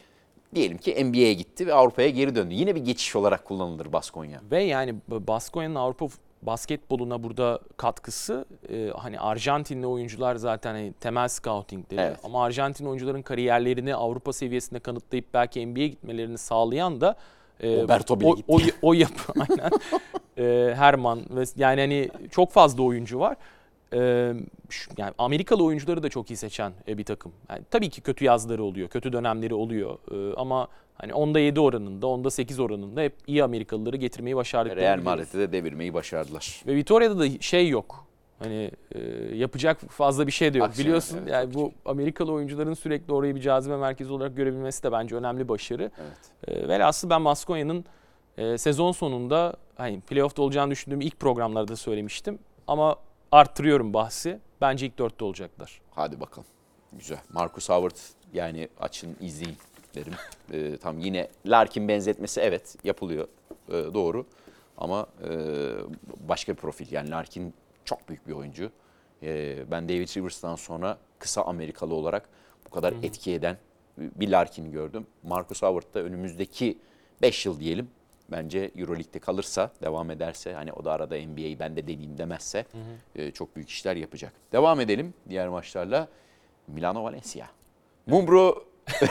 Diyelim 0.55 0.77
ki 0.77 1.05
NBA'ye 1.05 1.33
gitti 1.33 1.67
ve 1.67 1.73
Avrupa'ya 1.73 2.09
geri 2.09 2.35
döndü. 2.35 2.53
Yine 2.53 2.75
bir 2.75 2.85
geçiş 2.85 3.15
olarak 3.15 3.45
kullanılır 3.45 3.93
Baskonya. 3.93 4.41
Ve 4.51 4.63
yani 4.63 4.95
Baskonya'nın 5.07 5.75
Avrupa 5.75 6.07
basketboluna 6.41 7.23
burada 7.23 7.59
katkısı 7.77 8.45
e, 8.69 8.91
hani 8.97 9.19
Arjantinli 9.19 9.87
oyuncular 9.87 10.35
zaten 10.35 10.73
hani 10.73 10.93
temel 10.93 11.27
scoutingleri 11.27 12.01
Evet. 12.01 12.19
ama 12.23 12.43
Arjantin 12.43 12.85
oyuncuların 12.85 13.21
kariyerlerini 13.21 13.95
Avrupa 13.95 14.33
seviyesinde 14.33 14.79
kanıtlayıp 14.79 15.25
belki 15.33 15.67
NBA'ye 15.67 15.87
gitmelerini 15.87 16.37
sağlayan 16.37 17.01
da 17.01 17.15
e, 17.59 17.81
Roberto 17.81 18.19
bile 18.19 18.27
o, 18.27 18.35
gitti. 18.35 18.73
o, 18.81 18.89
o 18.89 18.93
yapı 18.93 19.33
aynen 19.49 19.71
e, 20.37 20.75
Herman 20.75 21.21
ve 21.29 21.43
yani 21.57 21.81
hani 21.81 22.09
çok 22.31 22.51
fazla 22.51 22.83
oyuncu 22.83 23.19
var. 23.19 23.37
E, 23.93 23.99
yani 24.97 25.13
Amerikalı 25.17 25.63
oyuncuları 25.63 26.03
da 26.03 26.09
çok 26.09 26.31
iyi 26.31 26.37
seçen 26.37 26.73
e, 26.87 26.97
bir 26.97 27.05
takım. 27.05 27.31
Yani 27.49 27.61
tabii 27.71 27.89
ki 27.89 28.01
kötü 28.01 28.25
yazları 28.25 28.63
oluyor, 28.63 28.89
kötü 28.89 29.13
dönemleri 29.13 29.53
oluyor 29.53 29.97
E, 30.11 30.35
ama 30.35 30.67
hani 30.95 31.13
onda 31.13 31.39
7 31.39 31.59
oranında, 31.59 32.07
onda 32.07 32.29
8 32.31 32.59
oranında 32.59 33.01
hep 33.01 33.13
iyi 33.27 33.43
Amerikalıları 33.43 33.97
getirmeyi 33.97 34.35
başardıklarını 34.35 34.85
Real. 34.85 35.03
Madrid'i 35.03 35.39
de 35.39 35.51
devirmeyi 35.51 35.93
başardılar. 35.93 36.61
Ve 36.67 36.75
Vitoria'da 36.75 37.19
da 37.19 37.29
şey 37.39 37.69
yok. 37.69 38.05
Hani 38.39 38.71
e, 38.91 38.99
yapacak 39.35 39.79
fazla 39.89 40.27
bir 40.27 40.31
şey 40.31 40.53
de 40.53 40.57
yok. 40.57 40.67
Aksine, 40.67 40.85
Biliyorsun 40.85 41.17
evet, 41.17 41.31
yani 41.31 41.53
bu 41.53 41.71
Amerikalı 41.85 42.31
oyuncuların 42.31 42.73
sürekli 42.73 43.13
orayı 43.13 43.35
bir 43.35 43.41
cazibe 43.41 43.77
merkezi 43.77 44.11
olarak 44.11 44.37
görebilmesi 44.37 44.83
de 44.83 44.91
bence 44.91 45.15
önemli 45.15 45.49
başarı. 45.49 45.91
Evet. 46.01 46.57
E, 46.63 46.67
velhasıl 46.67 47.09
ben 47.09 47.25
Baskonya'nın 47.25 47.85
e, 48.37 48.57
sezon 48.57 48.91
sonunda 48.91 49.53
hani 49.75 50.01
playoff'ta 50.01 50.41
olacağını 50.41 50.71
düşündüğüm 50.71 51.01
ilk 51.01 51.19
programlarda 51.19 51.75
söylemiştim. 51.75 52.39
Ama 52.67 52.95
arttırıyorum 53.33 53.93
bahsi. 53.93 54.39
Bence 54.61 54.85
ilk 54.85 54.99
dörtte 54.99 55.25
olacaklar. 55.25 55.81
Hadi 55.91 56.19
bakalım. 56.19 56.47
Güzel. 56.93 57.17
Marcus 57.29 57.69
Howard 57.69 57.97
yani 58.33 58.69
açın 58.79 59.17
izleyin 59.21 59.57
derim. 59.95 60.13
Ee, 60.53 60.77
tam 60.77 60.99
yine 60.99 61.27
Larkin 61.45 61.87
benzetmesi 61.87 62.41
evet 62.41 62.75
yapılıyor. 62.83 63.27
Ee, 63.69 63.71
doğru. 63.71 64.25
Ama 64.77 65.07
e, 65.23 65.29
başka 66.27 66.51
bir 66.51 66.57
profil. 66.57 66.91
Yani 66.91 67.09
Larkin 67.09 67.53
çok 67.85 68.09
büyük 68.09 68.27
bir 68.27 68.33
oyuncu. 68.33 68.71
Ee, 69.23 69.71
ben 69.71 69.89
David 69.89 70.17
Rivers'tan 70.17 70.55
sonra 70.55 70.97
kısa 71.19 71.41
Amerikalı 71.41 71.93
olarak 71.93 72.29
bu 72.65 72.69
kadar 72.69 72.93
etki 73.03 73.33
eden 73.33 73.57
bir 73.97 74.29
Larkin 74.29 74.71
gördüm. 74.71 75.07
Marcus 75.23 75.61
Howard 75.61 75.93
da 75.93 75.99
önümüzdeki 75.99 76.77
5 77.21 77.45
yıl 77.45 77.59
diyelim 77.59 77.89
bence 78.33 78.71
Euroleague'de 78.75 79.19
kalırsa, 79.19 79.71
devam 79.81 80.11
ederse 80.11 80.53
hani 80.53 80.73
o 80.73 80.85
da 80.85 80.91
arada 80.91 81.15
NBA'yi 81.15 81.59
ben 81.59 81.75
de 81.75 81.87
deneyeyim 81.87 82.17
demezse 82.17 82.65
e, 83.15 83.31
çok 83.31 83.55
büyük 83.55 83.69
işler 83.69 83.95
yapacak. 83.95 84.33
Devam 84.51 84.79
edelim 84.79 85.13
diğer 85.29 85.47
maçlarla. 85.47 86.07
Milano 86.67 87.03
Valencia. 87.03 87.45
Mumbro 88.07 88.63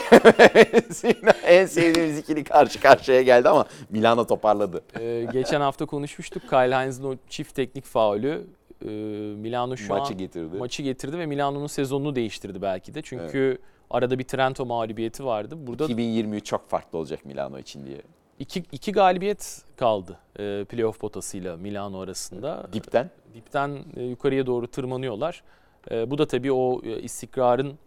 en 1.46 1.66
sevdiğimiz 1.66 2.18
ikili 2.18 2.44
karşı 2.44 2.80
karşıya 2.80 3.22
geldi 3.22 3.48
ama 3.48 3.66
Milano 3.90 4.26
toparladı. 4.26 4.82
E, 5.00 5.26
geçen 5.32 5.60
hafta 5.60 5.86
konuşmuştuk. 5.86 6.42
Kyle 6.42 6.76
Hines'in 6.76 7.04
o 7.04 7.16
çift 7.28 7.54
teknik 7.54 7.84
faulü 7.84 8.46
e, 8.84 8.88
Milano 9.36 9.76
şu 9.76 9.88
Maçı 9.88 10.12
an 10.12 10.18
getirdi. 10.18 10.56
maçı 10.56 10.82
getirdi 10.82 11.18
ve 11.18 11.26
Milano'nun 11.26 11.66
sezonunu 11.66 12.16
değiştirdi 12.16 12.62
belki 12.62 12.94
de. 12.94 13.02
Çünkü 13.02 13.58
arada 13.90 14.18
bir 14.18 14.24
Trento 14.24 14.66
mağlubiyeti 14.66 15.24
vardı. 15.24 15.66
Burada 15.66 15.84
2023 15.84 16.44
çok 16.44 16.68
farklı 16.68 16.98
olacak 16.98 17.24
Milano 17.24 17.58
için 17.58 17.86
diye. 17.86 18.02
İki, 18.42 18.64
iki 18.72 18.92
galibiyet 18.92 19.62
kaldı 19.76 20.18
e, 20.38 20.64
playoff 20.64 21.00
potasıyla 21.00 21.56
Milano 21.56 22.00
arasında. 22.00 22.66
Dipten 22.72 23.10
Dipten 23.34 23.78
e, 23.96 24.02
yukarıya 24.02 24.46
doğru 24.46 24.66
tırmanıyorlar. 24.66 25.42
E, 25.90 26.10
bu 26.10 26.18
da 26.18 26.26
tabii 26.26 26.52
o 26.52 26.80
e, 26.84 27.02
istikrarın 27.02 27.78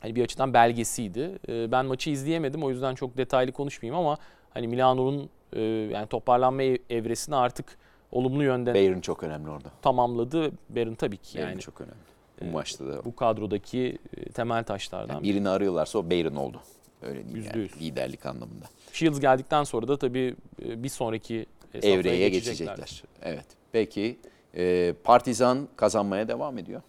hani 0.00 0.16
bir 0.16 0.24
açıdan 0.24 0.54
belgesiydi. 0.54 1.38
E, 1.48 1.72
ben 1.72 1.86
maçı 1.86 2.10
izleyemedim 2.10 2.62
o 2.62 2.70
yüzden 2.70 2.94
çok 2.94 3.16
detaylı 3.16 3.52
konuşmayayım 3.52 4.06
ama 4.06 4.16
hani 4.54 4.68
Milano'nun 4.68 5.30
e, 5.52 5.60
yani 5.62 6.06
toparlanma 6.06 6.62
ev- 6.62 6.78
evresini 6.90 7.36
artık 7.36 7.78
olumlu 8.12 8.42
yönde 8.44 8.74
Bayern 8.74 9.00
çok 9.00 9.22
önemli 9.22 9.50
orada. 9.50 9.68
tamamladı. 9.82 10.50
Barron 10.68 10.94
tabii 10.94 11.16
ki 11.16 11.38
Bayern 11.38 11.50
yani 11.50 11.60
çok 11.60 11.80
önemli. 11.80 11.96
Bu 12.40 12.44
e, 12.44 12.50
maçta 12.50 12.86
da 12.86 13.04
bu 13.04 13.16
kadrodaki 13.16 13.98
e, 14.16 14.24
temel 14.24 14.64
taşlardan. 14.64 15.14
yani 15.14 15.24
birini 15.24 15.48
arıyorlarsa 15.48 15.98
o 15.98 16.10
Bayern 16.10 16.34
oldu. 16.34 16.60
Öyle 17.02 17.28
değil 17.34 17.44
yani, 17.54 17.68
liderlik 17.80 18.26
anlamında. 18.26 18.64
Shields 18.92 19.20
geldikten 19.20 19.64
sonra 19.64 19.88
da 19.88 19.98
tabii 19.98 20.34
e, 20.64 20.82
bir 20.82 20.88
sonraki 20.88 21.46
e, 21.74 21.90
Evreye 21.90 22.28
geçecekler. 22.28 22.76
geçecekler. 22.76 23.02
Evet. 23.22 23.46
Peki 23.72 24.18
e, 24.56 24.94
Partizan 25.04 25.68
kazanmaya 25.76 26.28
devam 26.28 26.58
ediyor. 26.58 26.82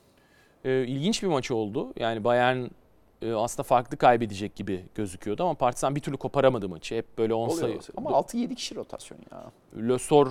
E, 0.66 0.86
ilginç 0.88 1.24
bir 1.24 1.28
maç 1.28 1.52
oldu. 1.52 1.94
Yani 2.00 2.24
Bayern 2.24 2.66
e, 3.22 3.34
aslında 3.34 3.64
farklı 3.64 3.98
kaybedecek 3.98 4.56
gibi 4.56 4.84
gözüküyordu 4.96 5.44
ama 5.44 5.54
Partizan 5.54 5.96
bir 5.96 6.02
türlü 6.02 6.18
koparamadı 6.18 6.70
maçı. 6.70 6.96
Hep 6.96 7.18
böyle 7.18 7.34
10 7.34 7.50
sayı. 7.50 7.80
Ama 7.98 8.10
6-7 8.10 8.56
kişi 8.56 8.76
rotasyon 8.76 9.20
ya. 9.32 9.52
Le 9.90 10.00
Sor 10.00 10.28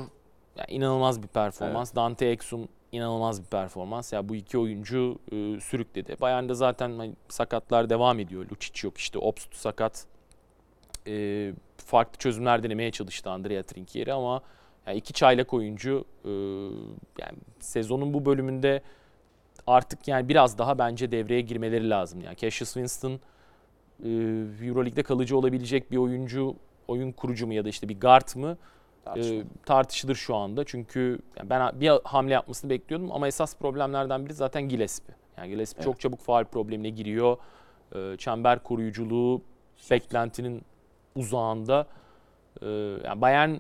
yani 0.57 0.70
inanılmaz 0.70 1.22
bir 1.22 1.28
performans. 1.28 1.94
Dante 1.94 2.26
Exum 2.26 2.68
inanılmaz 2.92 3.42
bir 3.42 3.47
performans. 3.47 4.12
Ya 4.12 4.28
bu 4.28 4.34
iki 4.34 4.59
oyuncu 4.59 5.18
e, 5.32 5.61
sürükledi. 5.61 6.16
Bayern'de 6.20 6.55
zaten 6.55 6.99
hani 6.99 7.12
sakatlar 7.28 7.90
devam 7.90 8.18
ediyor. 8.20 8.47
Lucic 8.51 8.86
yok 8.86 8.99
işte 8.99 9.18
Obst 9.18 9.55
sakat. 9.55 10.07
E, 11.07 11.53
farklı 11.76 12.18
çözümler 12.18 12.62
denemeye 12.62 12.90
çalıştı 12.90 13.30
Andrea 13.30 13.62
Trinchieri 13.62 14.12
ama 14.12 14.42
Yani 14.86 14.98
iki 14.98 15.12
çaylak 15.12 15.55
oyuncu 15.55 16.05
e, 16.24 16.30
yani 17.22 17.38
sezonun 17.61 18.14
bu 18.14 18.26
bölümünde 18.26 18.82
artık 19.66 20.09
yani 20.09 20.28
biraz 20.28 20.59
daha 20.59 20.78
bence 20.78 21.11
devreye 21.11 21.40
girmeleri 21.40 21.90
lazım. 21.90 22.20
Yani 22.20 22.36
Cassius 22.36 22.72
Winston 22.72 23.12
e, 23.12 24.09
Euroleague'de 24.66 25.03
kalıcı 25.03 25.38
olabilecek 25.38 25.90
bir 25.90 25.96
oyuncu, 25.96 26.57
oyun 26.88 27.12
kurucu 27.12 27.46
mu 27.46 27.53
ya 27.53 27.64
da 27.64 27.68
işte 27.68 27.88
bir 27.88 28.00
guard 28.00 28.36
mı 28.36 28.57
e, 29.16 29.42
tartışılır 29.66 30.14
şu 30.14 30.36
anda. 30.36 30.64
Çünkü 30.64 31.18
yani 31.36 31.50
ben 31.50 31.80
bir 31.80 31.92
hamle 32.05 32.32
yapmasını 32.32 32.70
bekliyordum 32.70 33.12
ama 33.12 33.28
esas 33.28 33.57
problemlerden 33.57 34.24
biri 34.26 34.34
zaten 34.34 34.68
Gillespie. 34.68 35.14
Yani 35.36 35.48
Gillespie 35.48 35.78
Evet. 35.78 35.84
çok 35.84 36.00
çabuk 36.00 36.20
faal 36.20 36.44
problemine 36.44 36.90
giriyor. 36.90 37.36
E, 37.94 38.16
çember 38.16 38.62
koruyuculuğu 38.62 39.42
beklentinin 39.90 40.62
uzağında. 41.16 41.86
E, 42.62 42.66
yani 43.04 43.20
Bayern 43.20 43.54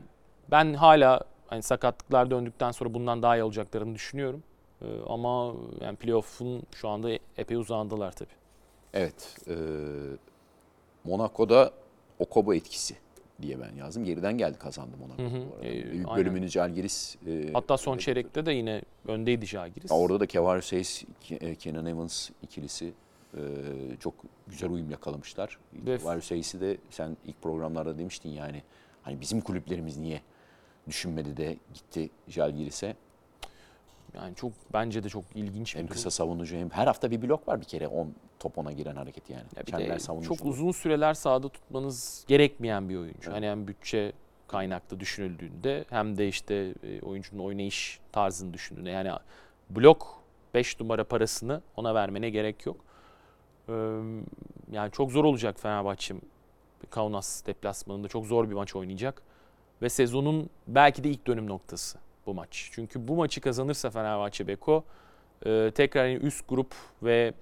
ben 0.50 0.74
hala 0.74 1.20
hani 1.46 1.62
sakatlıklar 1.62 2.30
döndükten 2.30 2.70
sonra 2.70 2.94
bundan 2.94 3.22
daha 3.22 3.36
iyi 3.36 3.42
olacaklarını 3.42 3.94
düşünüyorum. 3.94 4.42
E, 4.82 4.86
ama 5.08 5.54
yani 5.80 5.96
playoff'un 5.96 6.62
şu 6.74 6.88
anda 6.88 7.10
epey 7.38 7.56
uzağındalar 7.56 8.12
tabii. 8.12 8.30
Evet. 8.94 9.36
E, 9.48 9.54
Monaco'da 11.04 11.72
Okobo 12.18 12.54
etkisi 12.54 12.96
diye 13.42 13.60
ben 13.60 13.76
yazdım. 13.76 14.04
Geriden 14.04 14.38
geldi 14.38 14.58
kazandı 14.58 14.96
Monaco. 15.00 15.22
Hı 15.22 15.26
hı. 15.26 15.50
bu 15.50 15.54
arada. 15.56 15.66
E, 15.66 15.92
Büyük 15.92 16.08
aynen. 16.08 16.16
bölümünü 16.16 16.48
Jalgiris. 16.48 17.16
e, 17.26 17.52
Hatta 17.52 17.76
son 17.76 17.98
çeyrekte 17.98 18.46
de 18.46 18.52
yine 18.52 18.82
öndeydi 19.08 19.46
Žalgiris. 19.46 19.90
Ya 19.90 19.96
Orada 19.96 20.20
da 20.20 20.26
Kevarius 20.26 20.72
Hayes, 20.72 21.04
e, 21.30 21.54
Kenan 21.54 21.86
Evans 21.86 22.30
ikilisi 22.42 22.92
e, 23.36 23.40
çok 24.00 24.14
güzel 24.46 24.70
uyum 24.70 24.90
yakalamışlar. 24.90 25.58
Hayes'i 26.04 26.60
de 26.60 26.76
sen 26.90 27.16
ilk 27.24 27.42
programlarda 27.42 27.98
demiştin 27.98 28.30
yani 28.30 28.62
hani 29.02 29.20
bizim 29.20 29.40
kulüplerimiz 29.40 29.96
niye 29.96 30.20
düşünmedi 30.88 31.36
de 31.36 31.56
gitti 31.74 32.10
Jalgiris'e. 32.28 32.96
Yani 34.14 34.34
çok 34.34 34.52
bence 34.72 35.04
de 35.04 35.08
çok 35.08 35.24
ilginç 35.34 35.74
bir 35.74 35.78
Hem 35.78 35.86
durum. 35.86 35.94
kısa 35.94 36.10
savunucu 36.10 36.56
hem 36.56 36.70
her 36.70 36.86
hafta 36.86 37.10
bir 37.10 37.22
blok 37.22 37.48
var 37.48 37.60
bir 37.60 37.64
kere 37.66 37.88
10 37.88 38.14
top 38.38 38.58
ona 38.58 38.72
giren 38.72 38.96
hareket 38.96 39.30
yani. 39.30 39.44
Ya 39.56 39.66
bir 39.66 39.70
Çember 39.72 39.94
de 39.94 39.98
savunuculuğu. 39.98 40.36
çok 40.36 40.46
uzun 40.46 40.72
süreler 40.72 41.14
sahada 41.14 41.48
tutmanız 41.48 42.24
gerekmeyen 42.28 42.88
bir 42.88 42.96
oyuncu. 42.96 43.18
Evet. 43.22 43.32
Hani 43.34 43.46
hem 43.46 43.68
bütçe 43.68 44.12
kaynaklı 44.48 45.00
düşünüldüğünde 45.00 45.84
hem 45.90 46.18
de 46.18 46.28
işte 46.28 46.74
e, 46.82 47.00
oyuncunun 47.00 47.42
oynayış 47.44 48.00
tarzını 48.12 48.54
düşündüğünde 48.54 48.90
yani 48.90 49.10
blok 49.70 50.22
5 50.54 50.80
numara 50.80 51.04
parasını 51.04 51.62
ona 51.76 51.94
vermene 51.94 52.30
gerek 52.30 52.66
yok. 52.66 52.76
Yani 54.72 54.90
çok 54.92 55.12
zor 55.12 55.24
olacak 55.24 55.60
Fenerbahçe. 55.60 56.14
Kaunas 56.90 57.46
deplasmanında 57.46 58.08
çok 58.08 58.26
zor 58.26 58.50
bir 58.50 58.54
maç 58.54 58.76
oynayacak. 58.76 59.22
Ve 59.82 59.88
sezonun 59.88 60.50
belki 60.66 61.04
de 61.04 61.10
ilk 61.10 61.26
dönüm 61.26 61.46
noktası 61.46 61.98
bu 62.26 62.34
maç. 62.34 62.70
Çünkü 62.72 63.08
bu 63.08 63.16
maçı 63.16 63.40
kazanırsa 63.40 63.90
Fenerbahçe 63.90 64.46
Beko 64.46 64.84
tekrar 65.74 66.20
üst 66.20 66.48
grup 66.48 66.74
ve 67.02 67.34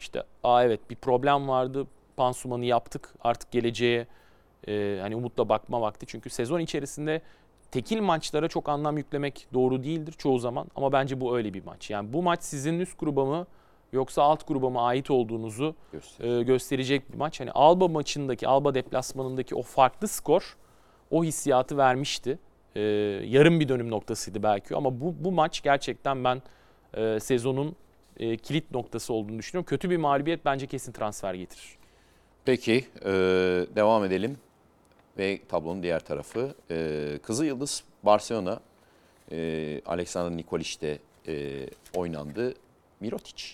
işte 0.00 0.22
aa 0.44 0.64
evet 0.64 0.90
bir 0.90 0.96
problem 0.96 1.48
vardı. 1.48 1.86
Pansumanı 2.16 2.64
yaptık. 2.64 3.14
Artık 3.20 3.50
geleceğe 3.50 4.06
hani 5.00 5.16
umutla 5.16 5.48
bakma 5.48 5.80
vakti. 5.80 6.06
Çünkü 6.06 6.30
sezon 6.30 6.60
içerisinde 6.60 7.22
tekil 7.70 8.00
maçlara 8.00 8.48
çok 8.48 8.68
anlam 8.68 8.96
yüklemek 8.96 9.48
doğru 9.54 9.82
değildir 9.84 10.14
çoğu 10.18 10.38
zaman. 10.38 10.66
Ama 10.76 10.92
bence 10.92 11.20
bu 11.20 11.36
öyle 11.36 11.54
bir 11.54 11.64
maç. 11.64 11.90
Yani 11.90 12.12
bu 12.12 12.22
maç 12.22 12.42
sizin 12.42 12.80
üst 12.80 12.98
gruba 12.98 13.24
mı 13.24 13.46
yoksa 13.92 14.22
alt 14.22 14.48
gruba 14.48 14.70
mı 14.70 14.82
ait 14.82 15.10
olduğunuzu 15.10 15.74
gösteriyor. 15.92 16.40
e, 16.40 16.42
gösterecek 16.42 17.12
bir 17.12 17.18
maç. 17.18 17.40
Hani 17.40 17.50
Alba 17.52 17.88
maçındaki, 17.88 18.48
Alba 18.48 18.74
deplasmanındaki 18.74 19.54
o 19.54 19.62
farklı 19.62 20.08
skor 20.08 20.56
o 21.10 21.24
hissiyatı 21.24 21.76
vermişti. 21.76 22.38
E, 22.74 22.80
yarım 23.24 23.60
bir 23.60 23.68
dönüm 23.68 23.90
noktasıydı 23.90 24.42
belki 24.42 24.76
ama 24.76 25.00
bu, 25.00 25.14
bu 25.20 25.32
maç 25.32 25.62
gerçekten 25.62 26.24
ben 26.24 26.42
e, 26.94 27.20
sezonun 27.20 27.76
e, 28.18 28.36
kilit 28.36 28.70
noktası 28.70 29.12
olduğunu 29.12 29.38
düşünüyorum. 29.38 29.66
Kötü 29.68 29.90
bir 29.90 29.96
mağlubiyet 29.96 30.44
bence 30.44 30.66
kesin 30.66 30.92
transfer 30.92 31.34
getirir. 31.34 31.78
Peki 32.44 32.84
e, 33.04 33.10
devam 33.76 34.04
edelim. 34.04 34.36
Ve 35.18 35.40
tablonun 35.48 35.82
diğer 35.82 36.00
tarafı. 36.00 36.54
E, 36.70 37.18
Kızıl 37.22 37.44
Yıldız 37.44 37.84
Barcelona. 38.02 38.60
E, 39.32 39.80
Alexander 39.86 40.36
Nikoliç'te 40.36 40.98
e, 41.28 41.66
oynandı. 41.94 42.54
Mirotic. 43.00 43.44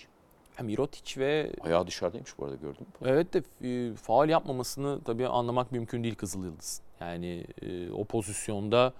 Mirotic 0.63 1.19
ve 1.21 1.51
Ayağı 1.61 1.87
dışarıdaymış 1.87 2.37
bu 2.39 2.45
arada 2.45 2.55
gördün 2.55 2.81
mü? 2.81 3.09
evet 3.09 3.33
de 3.33 3.43
e, 3.63 3.95
faal 3.95 4.29
yapmamasını 4.29 5.03
tabii 5.03 5.27
anlamak 5.27 5.71
mümkün 5.71 6.03
değil 6.03 6.15
Kızıl 6.15 6.43
Yıldız. 6.43 6.81
Yani 6.99 7.45
e, 7.61 7.91
o 7.91 8.05
pozisyonda 8.05 8.93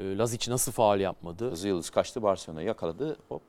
e, 0.00 0.18
Lazic 0.18 0.50
nasıl 0.50 0.72
faal 0.72 1.00
yapmadı? 1.00 1.50
Kızıl 1.50 1.68
Yıldız 1.68 1.90
kaçtı 1.90 2.22
Barcelona 2.22 2.62
yakaladı 2.62 3.16
hop. 3.28 3.42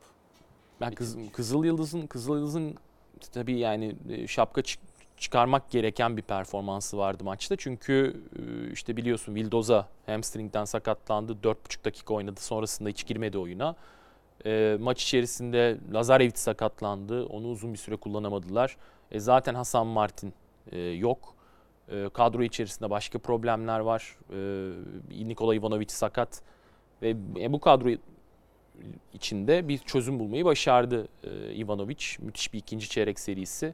Ben 0.82 0.92
kız, 0.94 1.18
Kızıl 1.34 1.64
Yıldız'ın 1.64 2.08
Kızıl 2.08 2.36
Yıldız'ın 2.36 2.76
tabii 3.34 3.60
yani 3.60 3.96
e, 4.10 4.28
şapka 4.28 4.62
çık- 4.62 4.82
çıkarmak 5.18 5.72
gereken 5.72 6.18
bir 6.18 6.22
performansı 6.22 6.98
vardı 6.98 7.24
maçta. 7.24 7.56
Çünkü 7.56 8.22
e, 8.40 8.72
işte 8.72 8.98
biliyorsun 8.98 9.36
Vildoza 9.36 9.88
hamstringden 10.06 10.66
sakatlandı. 10.66 11.32
4,5 11.44 11.86
dakika 11.86 12.14
oynadı. 12.14 12.42
Sonrasında 12.42 12.90
hiç 12.90 13.08
girmedi 13.08 13.38
oyuna. 13.38 13.76
E, 14.46 14.78
maç 14.80 15.04
içerisinde 15.04 15.78
Lazarevic 15.94 16.36
sakatlandı. 16.36 17.26
Onu 17.26 17.48
uzun 17.48 17.74
bir 17.74 17.78
süre 17.78 17.96
kullanamadılar. 17.96 18.78
E, 19.12 19.20
zaten 19.20 19.56
Hasan 19.56 19.88
Martin 19.88 20.34
e, 20.72 20.80
yok. 20.80 21.36
E, 21.90 22.10
kadro 22.14 22.44
içerisinde 22.44 22.90
başka 22.90 23.20
problemler 23.20 23.80
var. 23.80 24.18
E, 24.32 25.28
Nikola 25.28 25.56
Ivanovic 25.56 25.90
sakat. 25.90 26.42
Ve 27.02 27.10
e, 27.40 27.54
bu 27.54 27.60
kadro 27.60 27.90
içinde 29.14 29.68
bir 29.68 29.78
çözüm 29.78 30.20
bulmayı 30.20 30.46
başardı 30.46 31.08
e, 31.24 31.56
Ivanovic. 31.56 32.06
Müthiş 32.20 32.54
bir 32.54 32.60
ikinci 32.60 32.90
çeyrek 32.90 33.20
serisi. 33.20 33.74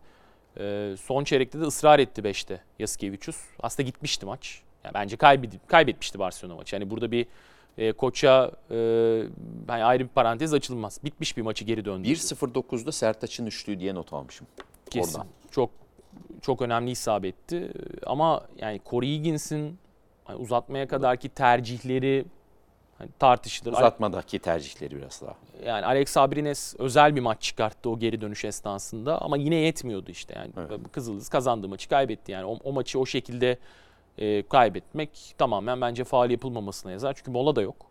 E, 0.60 0.96
son 1.02 1.24
çeyrekte 1.24 1.60
de 1.60 1.64
ısrar 1.64 2.00
etti 2.00 2.22
5'te 2.22 2.62
Yasikevicius. 2.80 3.38
Aslında 3.60 3.88
gitmişti 3.88 4.26
maç. 4.26 4.62
Yani 4.84 4.94
bence 4.94 5.18
kaybedip, 5.18 5.70
kaybetmişti 5.70 6.20
Barcelona 6.20 6.56
maçı. 6.56 6.76
Yani 6.76 6.90
burada 6.90 7.12
bir 7.12 7.26
e, 7.80 7.92
koça 7.92 8.52
e, 8.72 8.76
hani 9.68 9.84
ayrı 9.84 10.04
bir 10.04 10.10
parantez 10.10 10.54
açılmaz. 10.54 11.00
Bitmiş 11.04 11.38
bir 11.38 11.42
maçı 11.42 11.66
geri 11.66 11.86
döndü. 11.86 12.08
1.09'da 12.08 12.92
Sertaç'ın 12.92 13.46
üçlüğü 13.46 13.80
diye 13.80 13.96
not 13.96 14.14
almışım. 14.14 14.48
Kesin. 14.90 15.14
Oradan. 15.14 15.28
Çok 15.52 15.70
çok 16.42 16.62
önemli 16.62 16.92
isabetti. 16.92 17.72
Ama 18.06 18.42
yani 18.58 18.82
Corey 18.90 19.10
Higgins'in 19.10 19.78
hani 20.24 20.38
uzatmaya 20.38 20.88
kadarki 20.88 21.30
tercihleri 21.30 22.26
hani 22.98 23.10
tartışılır. 23.20 23.74
Uzatmadaki 23.74 24.40
tercihleri 24.40 24.96
biraz 24.98 25.22
daha. 25.22 25.36
Yani 25.66 25.86
Alex 25.86 26.18
Abrines 26.18 26.76
özel 26.80 27.16
bir 27.16 27.22
maç 27.22 27.42
çıkarttı 27.42 27.90
o 27.90 28.00
geri 28.00 28.22
dönüş 28.22 28.46
esnasında 28.46 29.22
ama 29.22 29.38
yine 29.38 29.56
yetmiyordu 29.56 30.12
işte 30.12 30.34
yani. 30.38 30.52
Evet. 30.58 30.80
Kızıldız 30.92 31.30
kazandığı 31.30 31.68
maçı 31.68 31.90
kaybetti 31.90 32.32
yani. 32.32 32.46
O, 32.46 32.58
o 32.64 32.74
maçı 32.74 33.00
o 33.00 33.06
şekilde 33.06 33.58
e, 34.18 34.48
kaybetmek 34.48 35.36
tamamen 35.38 35.82
bence 35.82 36.04
faal 36.04 36.32
yapılmamasına 36.32 36.92
yazar. 36.92 37.14
Çünkü 37.14 37.32
mola 37.32 37.56
da 37.56 37.62
yok. 37.62 37.86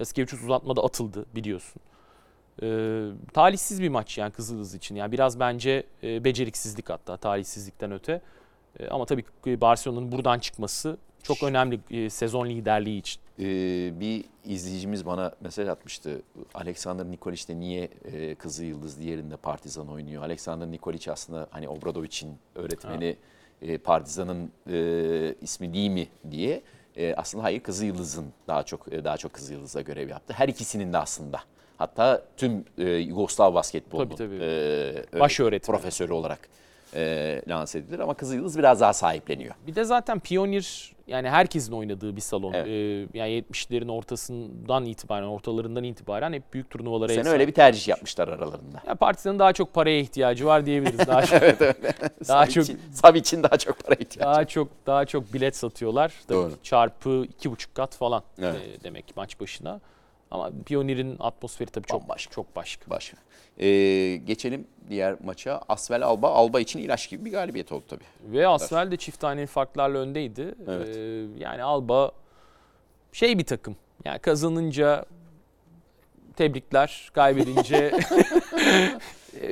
Yaskevicius 0.00 0.42
uzatmada 0.42 0.84
atıldı 0.84 1.26
biliyorsun. 1.34 1.82
E, 2.62 2.66
talihsiz 3.32 3.82
bir 3.82 3.88
maç 3.88 4.18
yani 4.18 4.32
Kızıldız 4.32 4.74
için. 4.74 4.94
Yani 4.94 5.12
biraz 5.12 5.40
bence 5.40 5.86
e, 6.02 6.24
beceriksizlik 6.24 6.90
hatta 6.90 7.16
talihsizlikten 7.16 7.92
öte. 7.92 8.20
E, 8.80 8.88
ama 8.88 9.04
tabii 9.06 9.24
Barcelona'nın 9.60 10.12
buradan 10.12 10.38
çıkması 10.38 10.98
çok 11.22 11.42
önemli 11.42 11.80
e, 11.90 12.10
sezon 12.10 12.46
liderliği 12.46 12.98
için. 12.98 13.20
Ee, 13.38 14.00
bir 14.00 14.24
izleyicimiz 14.44 15.06
bana 15.06 15.32
mesaj 15.40 15.68
atmıştı. 15.68 16.22
Alexander 16.54 17.04
Nikolic 17.04 17.48
de 17.48 17.60
niye 17.60 17.88
e, 18.04 18.34
Kızıl 18.34 18.64
Yıldız 18.64 19.00
diğerinde 19.00 19.36
Partizan 19.36 19.88
oynuyor? 19.88 20.22
Alexander 20.22 20.70
Nikolic 20.70 21.12
aslında 21.12 21.48
hani 21.50 21.68
Obradovic'in 21.68 22.38
öğretmeni 22.54 23.16
e, 23.62 23.78
Partizan'ın 23.78 24.50
e, 24.70 25.34
ismi 25.42 25.74
değil 25.74 25.90
mi 25.90 26.08
diye. 26.30 26.62
E, 26.96 27.14
aslında 27.14 27.44
hayır 27.44 27.60
Kızıl 27.60 27.84
Yıldız'ın 27.84 28.26
daha 28.48 28.62
çok 28.62 28.92
e, 28.92 29.04
daha 29.04 29.16
çok 29.16 29.32
Kızıl 29.32 29.54
Yıldız'a 29.54 29.80
görev 29.80 30.08
yaptı. 30.08 30.32
Her 30.36 30.48
ikisinin 30.48 30.92
de 30.92 30.98
aslında. 30.98 31.40
Hatta 31.78 32.22
tüm 32.36 32.64
e, 32.78 32.84
Yugoslav 32.90 33.54
basketbolunun 33.54 34.16
Tabii, 34.16 34.38
tabii. 34.38 34.44
e, 35.16 35.20
Baş 35.20 35.40
öğretmeni. 35.40 35.78
profesörü 35.78 36.12
olarak 36.12 36.48
e, 36.96 37.42
lanse 37.48 37.78
edilir 37.78 37.98
ama 37.98 38.14
Kızıl 38.14 38.34
Yıldız 38.34 38.58
biraz 38.58 38.80
daha 38.80 38.92
sahipleniyor. 38.92 39.54
Bir 39.66 39.74
de 39.74 39.84
zaten 39.84 40.20
Pioneer 40.20 40.96
yani 41.06 41.30
herkesin 41.30 41.72
oynadığı 41.72 42.16
bir 42.16 42.20
salon. 42.20 42.52
Evet. 42.52 42.66
Ee, 42.66 43.18
yani 43.18 43.30
70'lerin 43.52 43.90
ortasından 43.90 44.84
itibaren, 44.86 45.26
ortalarından 45.26 45.84
itibaren 45.84 46.32
hep 46.32 46.52
büyük 46.52 46.70
turnuvalara 46.70 47.12
Sen 47.14 47.26
öyle 47.26 47.48
bir 47.48 47.52
tercih 47.52 47.88
yapmışlar 47.88 48.28
aralarında. 48.28 48.82
Ya 48.86 48.94
Partizan'ın 48.94 49.38
daha 49.38 49.52
çok 49.52 49.74
paraya 49.74 49.98
ihtiyacı 50.00 50.46
var 50.46 50.66
diyebiliriz. 50.66 51.06
Daha 51.06 51.22
çok 51.26 51.40
Daha 52.28 52.46
çok- 52.46 52.64
Savic'in- 52.64 52.78
Savic'in 52.92 53.42
daha 53.42 53.56
çok 53.56 53.84
para 53.84 53.94
ihtiyacı. 53.94 54.20
daha 54.20 54.44
çok 54.44 54.68
daha 54.86 55.04
çok 55.06 55.32
bilet 55.34 55.56
satıyorlar. 55.56 56.12
Tabii 56.28 56.38
Doğru. 56.38 56.52
Çarpı 56.62 57.24
iki 57.28 57.50
buçuk 57.50 57.74
kat 57.74 57.94
falan 57.96 58.22
Evet. 58.42 58.56
e, 58.80 58.84
demek 58.84 59.16
maç 59.16 59.40
başına. 59.40 59.80
Ama 60.30 60.50
Pioneer'in 60.66 61.16
atmosferi 61.20 61.70
tabii 61.70 61.86
çok 61.86 62.02
Bambaşka. 62.02 62.34
çok 62.34 62.56
başka. 62.56 62.90
Başka. 62.90 63.16
Ee, 63.58 63.66
geçelim 64.16 64.66
diğer 64.90 65.16
maça. 65.24 65.60
Asvel 65.68 66.02
Alba. 66.02 66.28
Alba 66.30 66.60
için 66.60 66.78
ilaç 66.78 67.10
gibi 67.10 67.24
bir 67.24 67.32
galibiyet 67.32 67.72
oldu 67.72 67.84
tabii. 67.88 68.04
Ve 68.32 68.48
Asvel 68.48 68.90
de 68.90 68.96
çift 68.96 69.20
tane 69.20 69.46
farklarla 69.46 69.98
öndeydi. 69.98 70.54
Evet. 70.68 70.96
Ee, 70.96 71.26
yani 71.38 71.62
Alba 71.62 72.12
şey 73.12 73.38
bir 73.38 73.44
takım. 73.44 73.76
Yani 74.04 74.18
kazanınca 74.18 75.04
tebrikler, 76.36 77.10
kaybedince 77.14 77.92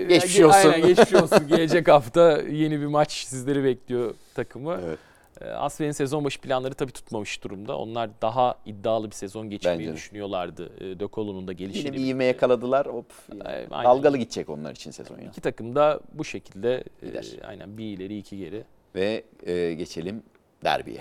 Geçmiş 0.09 0.41
olsun. 0.41 0.68
Aynen 0.68 0.87
geçmiş 0.87 1.14
olsun. 1.14 1.49
Gelecek 1.49 1.89
hafta 1.89 2.43
yeni 2.43 2.81
bir 2.81 2.87
maç 2.87 3.12
sizleri 3.12 3.64
bekliyor 3.64 4.14
takımı. 4.35 4.81
Evet. 4.85 4.99
Ee, 5.41 5.45
Asfer'in 5.51 5.91
sezon 5.93 6.24
başı 6.24 6.41
planları 6.41 6.74
tabii 6.74 6.93
tutmamış 6.93 7.45
durumda. 7.45 7.78
Onlar 7.78 8.11
daha 8.22 8.55
iddialı 8.66 9.11
bir 9.11 9.14
sezon 9.14 9.51
geçirmeyi 9.51 9.78
Bence 9.78 9.91
de. 9.91 9.95
düşünüyorlardı. 9.97 10.72
Ee, 10.80 11.01
De 11.01 11.09
Colo'nun 11.12 11.49
da 11.49 11.53
gelişiyle. 11.53 11.89
Yine 11.89 11.97
bir 11.97 12.07
ivme 12.07 12.24
yakaladılar. 12.24 12.87
Hop. 12.87 13.12
Aynen. 13.45 13.70
Dalgalı 13.70 14.16
gidecek 14.18 14.49
onlar 14.49 14.72
için 14.72 14.91
sezon 14.91 15.18
ya. 15.18 15.24
İki 15.28 15.41
takım 15.41 15.74
da 15.76 16.01
bu 16.12 16.24
şekilde 16.24 16.85
e, 17.03 17.07
Gider. 17.07 17.26
aynen 17.45 17.78
bir 17.78 17.85
ileri 17.85 18.18
iki 18.18 18.39
geri. 18.39 18.64
Ve 18.95 19.24
e, 19.47 19.74
geçelim 19.74 20.22
derbiye. 20.64 21.01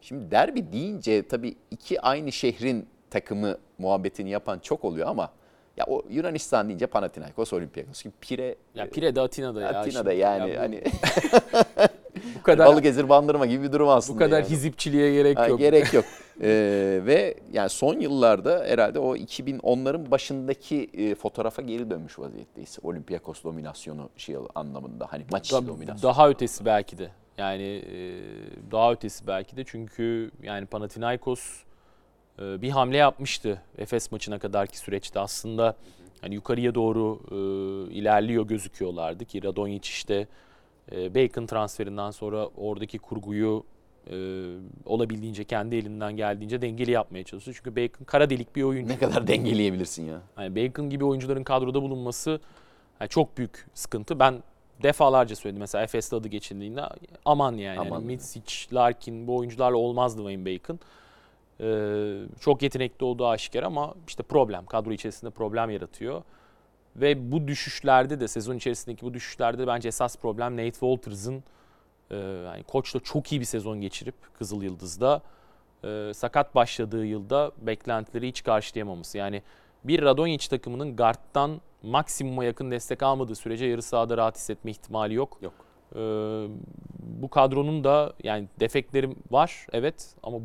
Şimdi 0.00 0.30
derbi 0.30 0.72
deyince 0.72 1.28
tabii 1.28 1.56
iki 1.70 2.00
aynı 2.00 2.32
şehrin 2.32 2.86
takımı 3.10 3.58
muhabbetini 3.78 4.30
yapan 4.30 4.58
çok 4.58 4.84
oluyor 4.84 5.08
ama 5.08 5.32
ya 5.76 5.84
o 5.88 6.02
Yunanistan 6.10 6.68
deyince 6.68 6.86
Panathinaikos, 6.86 7.52
Olympiakos. 7.52 8.02
Pire 8.20 8.56
Ya 8.74 8.90
Pire'de 8.90 9.20
Atina'da 9.20 9.60
ya. 9.62 9.68
Atina'da 9.68 10.10
şimdi. 10.10 10.22
yani 10.22 10.50
Ya 10.50 10.56
bu- 10.56 10.60
hani 10.60 10.82
bu 12.38 12.42
kadar 12.42 12.66
Balıkesir 12.66 13.08
bandırma 13.08 13.46
gibi 13.46 13.62
bir 13.64 13.72
durum 13.72 13.88
aslında. 13.88 14.14
bu 14.16 14.24
kadar 14.24 14.38
yani. 14.40 14.50
hizipçiliğe 14.50 15.12
gerek 15.14 15.38
Ha, 15.38 15.46
yok. 15.46 15.58
Gerek 15.58 15.94
yok. 15.94 16.04
Ee, 16.42 17.00
ve 17.06 17.34
yani 17.52 17.68
son 17.68 18.00
yıllarda 18.00 18.64
herhalde 18.68 18.98
o 18.98 19.16
2010'ların 19.16 20.10
başındaki 20.10 20.90
e, 20.94 21.14
fotoğrafa 21.14 21.62
geri 21.62 21.90
dönmüş 21.90 22.18
vaziyetteyiz. 22.18 22.78
Olympiakos 22.82 23.44
dominasyonu 23.44 24.08
şey 24.16 24.36
anlamında 24.54 25.06
hani 25.10 25.24
maç 25.32 25.52
Da- 25.52 25.66
dominasyonu. 25.66 26.02
daha 26.14 26.28
ötesi 26.28 26.64
belki 26.64 26.98
de. 26.98 27.10
Yani 27.38 27.62
e, 27.92 28.14
daha 28.72 28.92
ötesi 28.92 29.26
belki 29.26 29.56
de 29.56 29.64
çünkü 29.66 30.30
yani 30.42 30.66
Panathinaikos 30.66 31.40
e, 32.38 32.62
bir 32.62 32.70
hamle 32.70 32.96
yapmıştı 32.96 33.62
Efes 33.78 34.12
maçına 34.12 34.38
kadarki 34.38 34.78
süreçte 34.78 35.20
aslında 35.20 35.76
hani 36.20 36.34
yukarıya 36.34 36.74
doğru 36.74 37.20
e, 37.30 37.34
ilerliyor 37.94 38.46
gözüküyorlardı 38.46 39.24
ki 39.24 39.42
Radonjic 39.42 39.88
işte 39.88 40.26
e, 40.92 41.14
Bacon 41.14 41.46
transferinden 41.46 42.10
sonra 42.10 42.46
oradaki 42.46 42.98
kurguyu 42.98 43.64
e, 44.10 44.16
olabildiğince 44.86 45.44
kendi 45.44 45.76
elinden 45.76 46.16
geldiğince 46.16 46.62
dengeli 46.62 46.90
yapmaya 46.90 47.24
çalışıyor. 47.24 47.56
Çünkü 47.56 47.76
Bacon 47.76 48.04
kara 48.04 48.30
delik 48.30 48.56
bir 48.56 48.62
oyuncu. 48.62 48.92
Ne 48.92 48.98
kadar 48.98 49.26
dengeleyebilirsin 49.26 50.06
ya? 50.06 50.20
Yani 50.38 50.56
Bacon 50.56 50.90
gibi 50.90 51.04
oyuncuların 51.04 51.44
kadroda 51.44 51.82
bulunması 51.82 52.40
yani 53.00 53.08
çok 53.08 53.38
büyük 53.38 53.66
sıkıntı. 53.74 54.18
Ben 54.18 54.42
defalarca 54.82 55.36
söyledim 55.36 55.60
mesela 55.60 55.84
Efes'te 55.84 56.16
adı 56.16 56.28
geçildiğinde 56.28 56.82
aman 57.24 57.52
yani. 57.52 57.78
Aman. 57.78 57.90
yani 57.90 58.06
Mitsic, 58.06 58.74
Larkin 58.74 59.26
bu 59.26 59.36
oyuncularla 59.36 59.76
olmazdı 59.76 60.18
Wayne 60.18 60.44
Bacon. 60.44 60.78
Ee, 61.60 62.20
çok 62.40 62.62
yetenekli 62.62 63.04
olduğu 63.04 63.26
aşikar 63.26 63.62
ama 63.62 63.94
işte 64.08 64.22
problem. 64.22 64.66
Kadro 64.66 64.92
içerisinde 64.92 65.30
problem 65.30 65.70
yaratıyor. 65.70 66.22
Ve 66.96 67.32
bu 67.32 67.48
düşüşlerde 67.48 68.20
de 68.20 68.28
sezon 68.28 68.56
içerisindeki 68.56 69.06
bu 69.06 69.14
düşüşlerde 69.14 69.58
de 69.58 69.66
bence 69.66 69.88
esas 69.88 70.16
problem 70.16 70.56
Nate 70.56 70.70
Walters'ın 70.70 71.44
e, 72.10 72.16
yani 72.16 72.62
koçla 72.62 73.00
çok 73.00 73.32
iyi 73.32 73.40
bir 73.40 73.46
sezon 73.46 73.80
geçirip 73.80 74.14
Kızıl 74.38 74.62
Yıldız'da 74.62 75.22
e, 75.84 76.14
sakat 76.14 76.54
başladığı 76.54 77.06
yılda 77.06 77.52
beklentileri 77.58 78.28
hiç 78.28 78.44
karşılayamaması. 78.44 79.18
Yani 79.18 79.42
bir 79.84 80.02
Radonjic 80.02 80.48
takımının 80.48 80.96
guard'dan 80.96 81.60
maksimuma 81.82 82.44
yakın 82.44 82.70
destek 82.70 83.02
almadığı 83.02 83.34
sürece 83.34 83.66
yarı 83.66 83.82
sahada 83.82 84.16
rahat 84.16 84.36
hissetme 84.36 84.70
ihtimali 84.70 85.14
yok. 85.14 85.38
Yok. 85.42 85.54
Ee, 85.94 85.98
bu 86.98 87.28
kadronun 87.30 87.84
da 87.84 88.12
yani 88.22 88.48
defekleri 88.60 89.10
var 89.30 89.66
evet 89.72 90.14
ama 90.22 90.38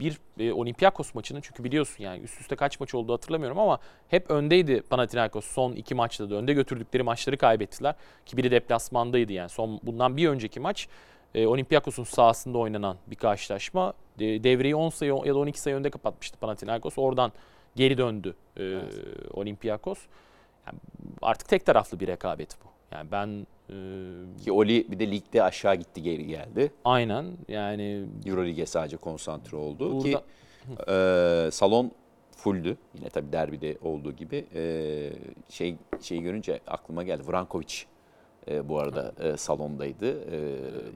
bir 0.00 0.18
e, 0.38 0.52
Olympiakos 0.52 1.14
maçının 1.14 1.40
çünkü 1.40 1.64
biliyorsun 1.64 2.04
yani 2.04 2.20
üst 2.20 2.40
üste 2.40 2.56
kaç 2.56 2.80
maç 2.80 2.94
oldu 2.94 3.12
hatırlamıyorum 3.12 3.58
ama 3.58 3.78
hep 4.08 4.30
öndeydi 4.30 4.82
Panathinaikos. 4.82 5.44
Son 5.44 5.72
iki 5.72 5.94
maçta 5.94 6.30
da 6.30 6.34
önde 6.34 6.52
götürdükleri 6.52 7.02
maçları 7.02 7.36
kaybettiler 7.36 7.94
ki 8.26 8.36
biri 8.36 8.50
deplasmandaydı 8.50 9.32
yani. 9.32 9.48
Son 9.48 9.80
bundan 9.82 10.16
bir 10.16 10.28
önceki 10.28 10.60
maç 10.60 10.88
e, 11.34 11.46
Olympiakos'un 11.46 12.04
sahasında 12.04 12.58
oynanan 12.58 12.96
bir 13.06 13.16
karşılaşma. 13.16 13.94
E, 14.18 14.44
devreyi 14.44 14.76
10 14.76 14.88
sayı 14.88 15.12
ya 15.24 15.34
da 15.34 15.38
12 15.38 15.60
sayı 15.60 15.76
önde 15.76 15.90
kapatmıştı 15.90 16.38
Panathinaikos. 16.38 16.98
Oradan 16.98 17.32
geri 17.76 17.98
döndü 17.98 18.34
e, 18.56 18.80
Olympiakos. 19.30 19.98
Yani 20.66 20.78
artık 21.22 21.48
tek 21.48 21.66
taraflı 21.66 22.00
bir 22.00 22.06
rekabet 22.06 22.56
bu 22.64 22.79
yani 22.92 23.10
ben 23.12 23.46
e, 23.70 23.74
Ki 24.44 24.52
Oli 24.52 24.86
bir 24.90 24.98
de 24.98 25.10
ligde 25.10 25.42
aşağı 25.42 25.74
gitti 25.76 26.02
geri 26.02 26.26
geldi. 26.26 26.72
aynen 26.84 27.26
yani 27.48 28.04
Euroleague'e 28.26 28.66
sadece 28.66 28.96
konsantre 28.96 29.56
oldu 29.56 29.92
Burada- 29.92 30.18
ki 30.18 30.18
e, 30.88 31.48
salon 31.52 31.90
fulldü. 32.36 32.76
Yine 32.98 33.08
tabii 33.08 33.32
derbide 33.32 33.76
olduğu 33.82 34.12
gibi. 34.12 34.44
E, 34.54 35.12
şey 35.48 35.76
şeyi 36.00 36.22
görünce 36.22 36.60
aklıma 36.66 37.02
geldi. 37.02 37.22
Vrankovic 37.28 37.74
e, 38.50 38.68
bu 38.68 38.78
arada 38.78 39.12
e, 39.20 39.36
salondaydı. 39.36 40.20
E, 40.30 40.36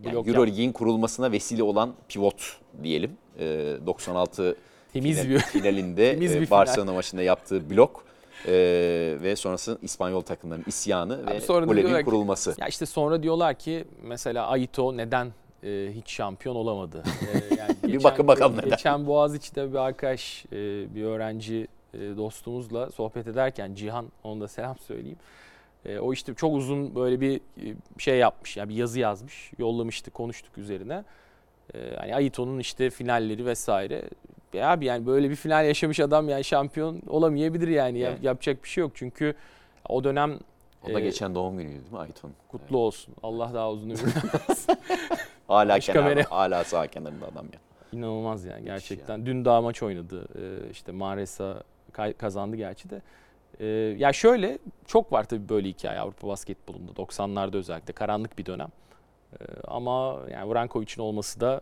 yani 0.05 0.29
Euroleague'in 0.29 0.73
kurulmasına 0.73 1.33
vesile 1.33 1.63
olan 1.63 1.95
pivot 2.09 2.61
diyelim. 2.83 3.11
E, 3.39 3.45
96 3.87 4.57
temiz 4.93 5.19
final- 5.19 5.31
bir 5.35 5.39
finalinde 5.39 6.11
Temiz 6.15 6.33
e, 6.37 6.41
bir 6.41 6.47
final. 6.47 6.59
Barcelona 6.61 6.93
maçında 6.93 7.23
yaptığı 7.23 7.71
blok 7.71 8.05
e, 8.47 8.53
ve 9.23 9.37
sonrasında 9.37 9.79
İspanyol 9.83 10.21
takımlarının 10.21 10.65
isyanı 10.69 11.27
ve 11.27 11.41
ki- 11.99 12.05
kurulması. 12.05 12.55
Ya 12.59 12.67
işte 12.67 12.87
sonra 12.87 13.23
diyorlar 13.23 13.55
ki 13.55 13.85
mesela 14.03 14.47
Aito 14.47 14.97
neden 14.97 15.33
e, 15.65 15.89
hiç 15.95 16.11
şampiyon 16.13 16.55
olamadı? 16.57 17.03
E, 17.51 17.55
yani 17.55 17.75
Bir 17.83 18.05
bakın 18.05 18.29
bakalım 18.29 18.57
neden. 18.57 18.71
Geçen 18.71 19.07
Boğaziçi'de 19.07 19.73
bir 19.73 19.79
arkadaş, 19.79 20.45
e, 20.53 20.53
bir 20.95 21.05
öğrenci 21.05 21.69
e, 21.95 21.99
dostumuzla 21.99 22.91
sohbet 22.91 23.27
ederken 23.27 23.75
Cihan, 23.75 24.07
ona 24.25 24.41
da 24.41 24.49
selam 24.49 24.79
söyleyeyim. 24.79 25.19
E, 25.87 25.99
o 25.99 26.13
işte 26.13 26.35
çok 26.35 26.55
uzun 26.55 26.95
böyle 26.95 27.21
bir 27.21 27.37
e, 27.37 27.41
şey 27.99 28.19
yapmış, 28.19 28.57
yani 28.57 28.69
bir 28.69 28.75
yazı 28.75 29.01
yazmış, 29.01 29.53
yollamıştı, 29.59 30.11
konuştuk 30.11 30.59
üzerine. 30.59 31.05
E, 31.75 31.79
hani 31.97 32.15
Aito'nun 32.15 32.59
işte 32.59 32.91
finalleri 32.91 33.47
vesaire. 33.47 34.03
Ya 34.55 34.71
abi 34.71 34.85
yani 34.85 35.07
böyle 35.07 35.31
bir 35.31 35.37
final 35.37 35.67
yaşamış 35.67 36.01
adam 36.01 36.29
yani 36.29 36.45
şampiyon 36.45 37.03
olamayabilir 37.07 37.69
yani. 37.69 37.99
Ya- 37.99 38.11
Evet. 38.11 38.23
Yapacak 38.23 38.65
bir 38.65 38.69
şey 38.69 38.83
yok 38.83 38.93
çünkü 38.95 39.35
o 39.89 40.05
dönem 40.05 40.39
O 40.91 40.95
da 40.95 41.01
e, 41.01 41.03
geçen 41.03 41.35
doğum 41.35 41.59
günüydü 41.59 41.81
değil 41.81 41.93
mi 41.93 41.99
Ayton? 41.99 42.31
Kutlu 42.49 42.79
olsun. 42.79 43.15
Allah 43.23 43.51
daha 43.55 43.71
uzun 43.71 43.91
ömür 43.91 44.01
Hala 45.49 45.69
Başka 45.69 45.93
kenarda, 45.93 46.23
hala 46.31 46.65
sağ 46.65 46.87
kenarında 46.87 47.27
adam 47.27 47.47
ya. 47.53 47.59
İnanılmaz 47.93 48.45
yani 48.45 48.65
gerçekten. 48.65 49.27
Dün 49.27 49.45
daha 49.45 49.61
maç 49.61 49.83
oynadı. 49.83 50.27
Ee, 50.39 50.71
işte 50.71 50.93
Maresa 50.93 51.63
kazandı 52.19 52.57
gerçi 52.57 52.91
de. 52.91 53.03
Ee, 53.61 53.67
ya 53.99 54.13
şöyle 54.13 54.59
çok 54.87 55.13
var 55.13 55.25
tabii 55.25 55.49
böyle 55.49 55.69
hikaye 55.69 55.99
Avrupa 56.01 56.29
basketbolunda 56.29 56.93
90'larda 56.93 57.57
özellikle 57.57 57.93
karanlık 57.93 58.39
bir 58.39 58.47
dönem. 58.47 58.69
Ee, 59.33 59.45
ama 59.69 60.19
yani 60.33 60.51
Vrankovic'in 60.53 61.03
olması 61.03 61.41
da 61.41 61.61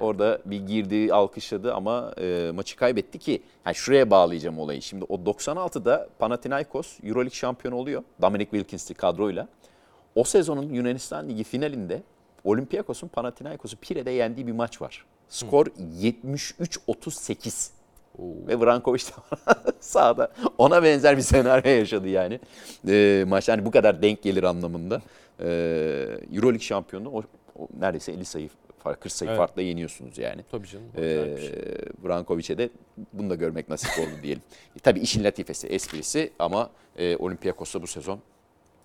Orada 0.00 0.38
bir 0.44 0.66
girdi, 0.66 1.12
alkışladı 1.12 1.74
ama 1.74 2.12
e, 2.20 2.50
maçı 2.54 2.76
kaybetti 2.76 3.18
ki 3.18 3.42
yani 3.66 3.74
şuraya 3.74 4.10
bağlayacağım 4.10 4.58
olayı. 4.58 4.82
Şimdi 4.82 5.04
o 5.08 5.16
96'da 5.16 6.08
Panathinaikos 6.18 6.98
Euroleague 7.04 7.34
şampiyonu 7.34 7.76
oluyor. 7.76 8.02
Dominic 8.22 8.50
Wilkins'li 8.50 8.94
kadroyla. 8.94 9.48
O 10.14 10.24
sezonun 10.24 10.72
Yunanistan 10.72 11.28
Ligi 11.28 11.44
finalinde 11.44 12.02
Olympiakos'un 12.44 13.08
Panathinaikos'u 13.08 13.76
Pire'de 13.76 14.10
yendiği 14.10 14.46
bir 14.46 14.52
maç 14.52 14.82
var. 14.82 15.04
Skor 15.28 15.66
73-38. 15.66 17.70
Oo. 18.18 18.24
Ve 18.48 18.60
Brankovic 18.60 19.00
de 19.00 19.12
sahada 19.80 20.32
ona 20.58 20.82
benzer 20.82 21.16
bir 21.16 21.22
senaryo 21.22 21.70
yaşadı 21.70 22.08
yani. 22.08 22.40
E, 22.88 23.24
maç 23.28 23.48
hani 23.48 23.64
bu 23.64 23.70
kadar 23.70 24.02
denk 24.02 24.22
gelir 24.22 24.42
anlamında. 24.42 25.02
E, 25.40 25.48
Euroleague 26.32 26.60
şampiyonu 26.60 27.10
o, 27.10 27.22
o 27.58 27.68
neredeyse 27.80 28.12
50 28.12 28.24
sayı 28.24 28.48
fark, 28.82 29.00
40 29.00 29.12
sayı 29.12 29.28
Evet. 29.30 29.38
farkla 29.38 29.62
yeniyorsunuz 29.62 30.18
yani. 30.18 30.44
tabii 30.50 30.66
canım. 30.68 30.86
Ee, 30.96 31.36
şey. 31.40 31.52
Brankovic'e 32.04 32.58
de 32.58 32.70
bunu 33.12 33.30
da 33.30 33.34
görmek 33.34 33.68
nasip 33.68 33.98
oldu 33.98 34.22
diyelim. 34.22 34.42
E, 34.76 34.78
tabii 34.78 35.00
işin 35.00 35.24
latifesi, 35.24 35.66
esprisi 35.66 36.32
ama 36.38 36.70
e, 36.96 37.16
Olympiakos'ta 37.16 37.82
bu 37.82 37.86
sezon 37.86 38.20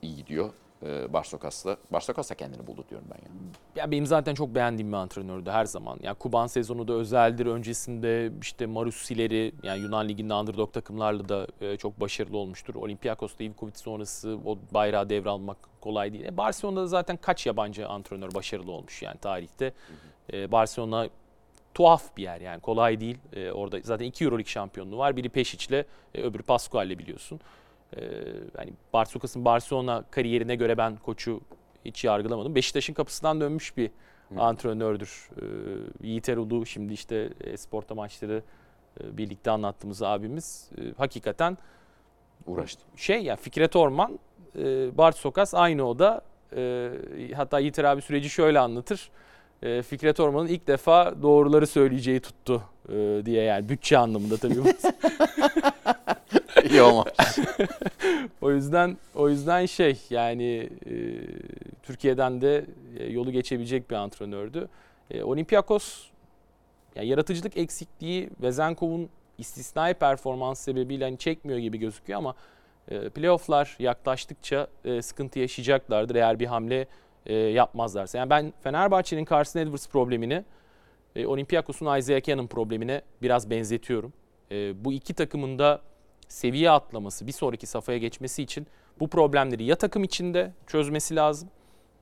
iyi 0.02 0.16
gidiyor. 0.16 0.50
E, 0.86 1.14
Barsokas'la, 1.14 1.78
Barsokas 1.92 2.30
da 2.30 2.36
kendini 2.36 2.68
buldu 2.68 2.84
diyorum 2.90 3.08
ben 3.12 3.18
ya. 3.18 3.32
Ya 3.76 3.92
benim 3.92 4.06
zaten 4.06 4.36
çok 4.36 4.56
beğendiğim 4.56 4.92
bir 4.92 4.98
antrenördü 4.98 5.50
her 5.50 5.66
zaman. 5.66 6.00
Ya 6.02 6.14
Kuban 6.14 6.48
sezonu 6.48 6.88
da 6.88 6.94
özeldir. 6.94 7.46
Öncesinde 7.46 8.32
işte 8.42 8.66
Marusileri 8.66 9.54
yani 9.64 9.80
Yunan 9.80 10.10
Ligi'nde 10.10 10.34
underdog 10.34 10.74
takımlarla 10.74 11.30
da 11.30 11.48
e, 11.62 11.78
çok 11.78 12.00
başarılı 12.00 12.38
olmuştur. 12.38 12.76
Olympiakos'ta 12.76 13.44
Ivkovic 13.44 13.76
sonrası 13.76 14.38
o 14.46 14.58
bayrağı 14.74 15.10
devralmak 15.10 15.58
kolay 15.82 16.14
değil. 16.14 16.26
E, 16.26 16.38
Barcelona'da 16.38 16.88
zaten 16.88 17.18
kaç 17.18 17.46
yabancı 17.46 17.88
antrenör 17.88 18.34
başarılı 18.34 18.72
olmuş 18.72 19.02
yani 19.02 19.18
tarihte. 19.18 19.74
E, 20.34 20.52
Barcelona 20.52 21.08
tuhaf 21.74 22.18
bir 22.18 22.24
yer 22.24 22.42
yani 22.42 22.62
kolay 22.62 23.00
değil. 23.00 23.18
E, 23.34 23.52
orada 23.52 23.80
zaten 23.84 24.06
iki 24.06 24.24
Euroleague 24.24 24.52
şampiyonluğu 24.52 24.98
var. 24.98 25.18
Biri 25.18 25.30
Peşic'le, 25.30 25.86
e, 26.16 26.22
öbürü 26.22 26.44
Pascual'le 26.44 27.00
biliyorsun. 27.00 27.40
E, 27.96 28.02
yani 28.58 28.74
Barsokas'ın 28.94 29.46
Barcelona 29.46 30.04
kariyerine 30.12 30.56
göre 30.56 30.78
ben 30.78 30.96
koçu 30.96 31.42
hiç 31.86 32.04
yargılamadım. 32.04 32.56
Beşiktaş'ın 32.56 32.94
kapısından 32.94 33.42
dönmüş 33.42 33.78
bir 33.78 33.92
antrenördür. 34.38 35.30
E, 35.42 35.44
Yiğit 36.08 36.30
Erol'u 36.30 36.66
şimdi 36.66 36.94
işte 36.94 37.30
Esporta 37.42 37.96
maçları 37.96 38.44
e, 39.02 39.18
birlikte 39.18 39.52
anlattığımız 39.52 40.02
abimiz 40.02 40.70
e, 40.78 40.82
hakikaten 40.98 41.58
Uğraştı. 42.48 42.82
şey 42.96 43.24
ya 43.24 43.36
Fikret 43.36 43.76
Orman, 43.76 44.20
e, 44.60 44.98
Bart 44.98 45.18
Sokas 45.18 45.54
aynı 45.54 45.84
oda. 45.84 46.22
E, 46.56 46.92
hatta 47.36 47.60
Yiğit 47.60 47.80
abi 47.80 48.02
süreci 48.02 48.30
şöyle 48.30 48.60
anlatır. 48.60 49.10
E, 49.62 49.82
Fikret 49.82 50.20
Orman'ın 50.20 50.48
ilk 50.48 50.68
defa 50.68 51.22
doğruları 51.22 51.68
söyleyeceği 51.68 52.20
tuttu 52.20 52.64
e, 52.90 53.22
diye 53.26 53.44
yani 53.44 53.70
bütçe 53.70 53.98
anlamında 53.98 54.38
tabii. 54.38 54.56
İyi 56.70 56.82
olma. 56.82 57.06
o 58.42 58.52
yüzden 58.52 58.98
o 59.16 59.30
yüzden 59.30 59.66
şey 59.66 60.02
yani 60.10 60.70
e, 60.86 60.94
Türkiye'den 61.84 62.42
de 62.42 62.66
e, 63.00 63.06
yolu 63.06 63.32
geçebilecek 63.32 63.90
bir 63.90 63.96
antrenördü. 63.96 64.68
E, 65.12 65.24
Olympiakos 65.24 66.06
yani 66.96 67.08
yaratıcılık 67.08 67.58
eksikliği 67.58 68.30
Vezenkov'un 68.42 69.10
istisnai 69.38 69.94
performans 69.94 70.60
sebebiyle 70.60 71.04
hani 71.04 71.18
çekmiyor 71.18 71.60
gibi 71.60 71.78
gözüküyor 71.78 72.20
ama 72.20 72.36
e, 72.88 73.10
playofflar 73.10 73.76
yaklaştıkça 73.80 74.68
e, 74.86 75.02
sıkıntı 75.02 75.40
yaşayacaklardır 75.40 76.16
eğer 76.16 76.40
bir 76.40 76.46
hamle 76.46 76.88
e, 77.26 77.36
yapmazlarsa. 77.36 78.18
Yani 78.18 78.30
ben 78.30 78.54
Fenerbahçe'nin 78.64 79.26
Carson 79.26 79.60
Edwards 79.60 79.90
problemini 79.90 80.44
e, 81.16 81.26
Olympiakos'un 81.26 81.98
Isaiah 81.98 82.24
Cannon 82.24 82.48
problemine 82.48 83.02
biraz 83.22 83.50
benzetiyorum. 83.50 84.14
E, 84.52 84.86
bu 84.86 84.94
iki 84.94 85.14
takımın 85.14 85.60
da 85.60 85.82
seviye 86.28 86.72
atlaması, 86.72 87.28
bir 87.28 87.32
sonraki 87.32 87.68
safhaya 87.68 87.98
geçmesi 87.98 88.44
için 88.44 88.68
bu 89.00 89.08
problemleri 89.08 89.64
ya 89.64 89.76
takım 89.76 90.04
içinde 90.04 90.52
çözmesi 90.68 91.16
lazım 91.16 91.50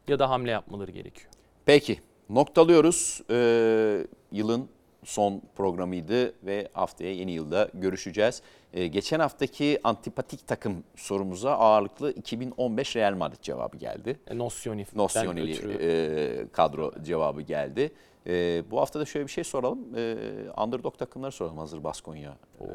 ya 0.08 0.20
da 0.20 0.30
hamle 0.30 0.52
yapmaları 0.52 0.92
gerekiyor. 0.92 1.30
Peki 1.66 2.00
noktalıyoruz. 2.30 3.22
Ee, 3.30 4.08
yılın 4.32 4.70
son 5.04 5.42
programıydı 5.56 6.34
ve 6.46 6.70
haftaya 6.74 7.14
yeni 7.14 7.32
yılda 7.32 7.70
görüşeceğiz. 7.74 8.42
Ee, 8.74 8.88
geçen 8.88 9.20
haftaki 9.20 9.80
antipatik 9.84 10.48
takım 10.48 10.84
sorumuza 10.96 11.52
ağırlıklı 11.52 12.12
2015 12.12 12.96
Real 12.96 13.14
Madrid 13.14 13.42
cevabı 13.42 13.78
geldi. 13.78 14.20
E, 14.28 14.38
Nosyoni. 14.38 14.86
Nosyoneli 14.96 15.78
e, 15.82 16.48
kadro 16.52 16.92
cevabı 17.04 17.42
geldi. 17.42 17.92
E, 18.28 18.64
bu 18.72 18.80
hafta 18.80 19.00
da 19.00 19.06
şöyle 19.06 19.26
bir 19.26 19.32
şey 19.32 19.44
soralım. 19.44 19.96
E, 19.96 20.16
underdog 20.64 20.98
takımları 20.98 21.32
soralım 21.32 21.58
hazır 21.58 21.84
Baskonya 21.84 22.38
e, 22.62 22.66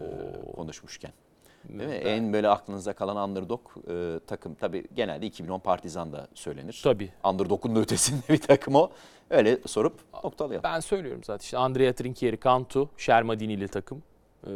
konuşmuşken. 0.56 1.12
Değil 1.68 1.88
mi? 1.90 1.94
En 1.94 2.32
böyle 2.32 2.48
aklınıza 2.48 2.92
kalan 2.92 3.30
underdog 3.30 3.60
e, 3.90 4.20
takım. 4.26 4.54
Tabii 4.54 4.84
genelde 4.94 5.26
2010 5.26 5.58
Partizan 5.60 6.12
da 6.12 6.28
söylenir. 6.34 6.80
Tabii. 6.84 7.10
Underdog'un 7.24 7.76
da 7.76 7.80
ötesinde 7.80 8.22
bir 8.28 8.40
takım 8.40 8.74
o. 8.74 8.90
Öyle 9.30 9.58
sorup 9.66 10.00
noktalayalım. 10.24 10.64
Ben 10.64 10.80
söylüyorum 10.80 11.20
zaten 11.24 11.44
işte 11.44 11.58
Andrea 11.58 11.92
Trinchieri, 11.92 12.38
Cantu, 12.44 12.90
Shermadini'li 12.96 13.68
takım. 13.68 14.02
Ee, 14.46 14.48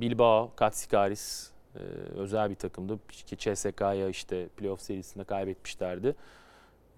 Bilbao, 0.00 0.50
Katsikaris 0.56 1.50
e, 1.76 1.78
özel 2.16 2.50
bir 2.50 2.54
takımdı. 2.54 2.98
CSK'ya 3.36 4.08
işte 4.08 4.48
playoff 4.48 4.80
serisinde 4.80 5.24
kaybetmişlerdi 5.24 6.14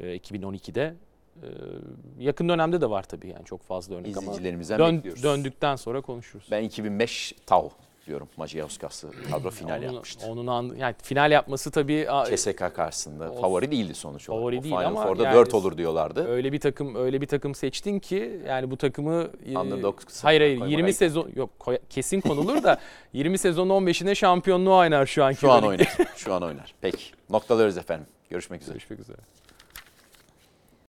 e, 0.00 0.16
2012'de. 0.16 0.94
Ee, 1.42 1.46
yakın 2.18 2.48
dönemde 2.48 2.80
de 2.80 2.90
var 2.90 3.02
tabii 3.02 3.28
yani 3.28 3.44
çok 3.44 3.62
fazla 3.62 3.94
örnek 3.94 4.16
ama 4.16 4.32
dön- 4.78 4.96
bekliyoruz. 4.96 5.22
döndükten 5.22 5.76
sonra 5.76 6.00
konuşuruz. 6.00 6.48
Ben 6.50 6.62
2005 6.62 7.34
Tau 7.46 7.70
diyorum. 8.06 8.28
Maciejauskas'ı 8.36 9.10
kadro 9.30 9.50
final 9.50 9.78
onun, 9.78 9.92
yapmıştı. 9.92 10.26
Onun 10.26 10.46
an- 10.46 10.74
yani 10.78 10.94
final 11.02 11.32
yapması 11.32 11.70
tabii 11.70 12.06
CSK 12.30 12.74
karşısında 12.74 13.30
Of. 13.30 13.40
favori 13.40 13.70
değildi 13.70 13.94
sonuç 13.94 14.28
olarak. 14.28 14.40
Favori 14.42 14.58
O 14.58 14.62
değil 14.62 14.74
Final 14.74 14.86
ama 14.86 15.06
Four'da 15.06 15.22
yani 15.24 15.34
4 15.34 15.54
olur 15.54 15.76
diyorlardı. 15.78 16.28
öyle 16.28 16.52
bir 16.52 16.60
takım 16.60 16.94
öyle 16.94 17.20
bir 17.20 17.26
takım 17.26 17.54
seçtin 17.54 17.98
ki 17.98 18.40
yani 18.46 18.70
bu 18.70 18.76
takımı 18.76 19.28
e, 19.46 19.58
Underdog 19.58 19.96
kısmına 19.96 20.24
hayır 20.28 20.40
hayır 20.40 20.54
koymana 20.54 20.70
20 20.70 20.82
gerek 20.82 20.96
sezon 20.96 21.30
yok 21.36 21.50
koy- 21.58 21.78
kesin 21.90 22.20
konulur 22.20 22.62
da 22.62 22.80
20 23.12 23.38
sezon 23.38 23.68
15'ine 23.68 24.14
şampiyonluğu 24.14 24.76
oynar 24.76 25.06
şu 25.06 25.24
anki 25.24 25.40
Şu 25.40 25.52
an 25.52 25.64
oynar. 25.64 25.96
Şu 26.16 26.34
an 26.34 26.42
oynar. 26.42 26.74
Peki. 26.80 27.04
Noktalıyoruz 27.30 27.76
efendim. 27.76 28.06
Görüşmek 28.30 28.62
üzere. 28.62 28.72
Görüşmek 28.74 29.00
üzere. 29.00 29.16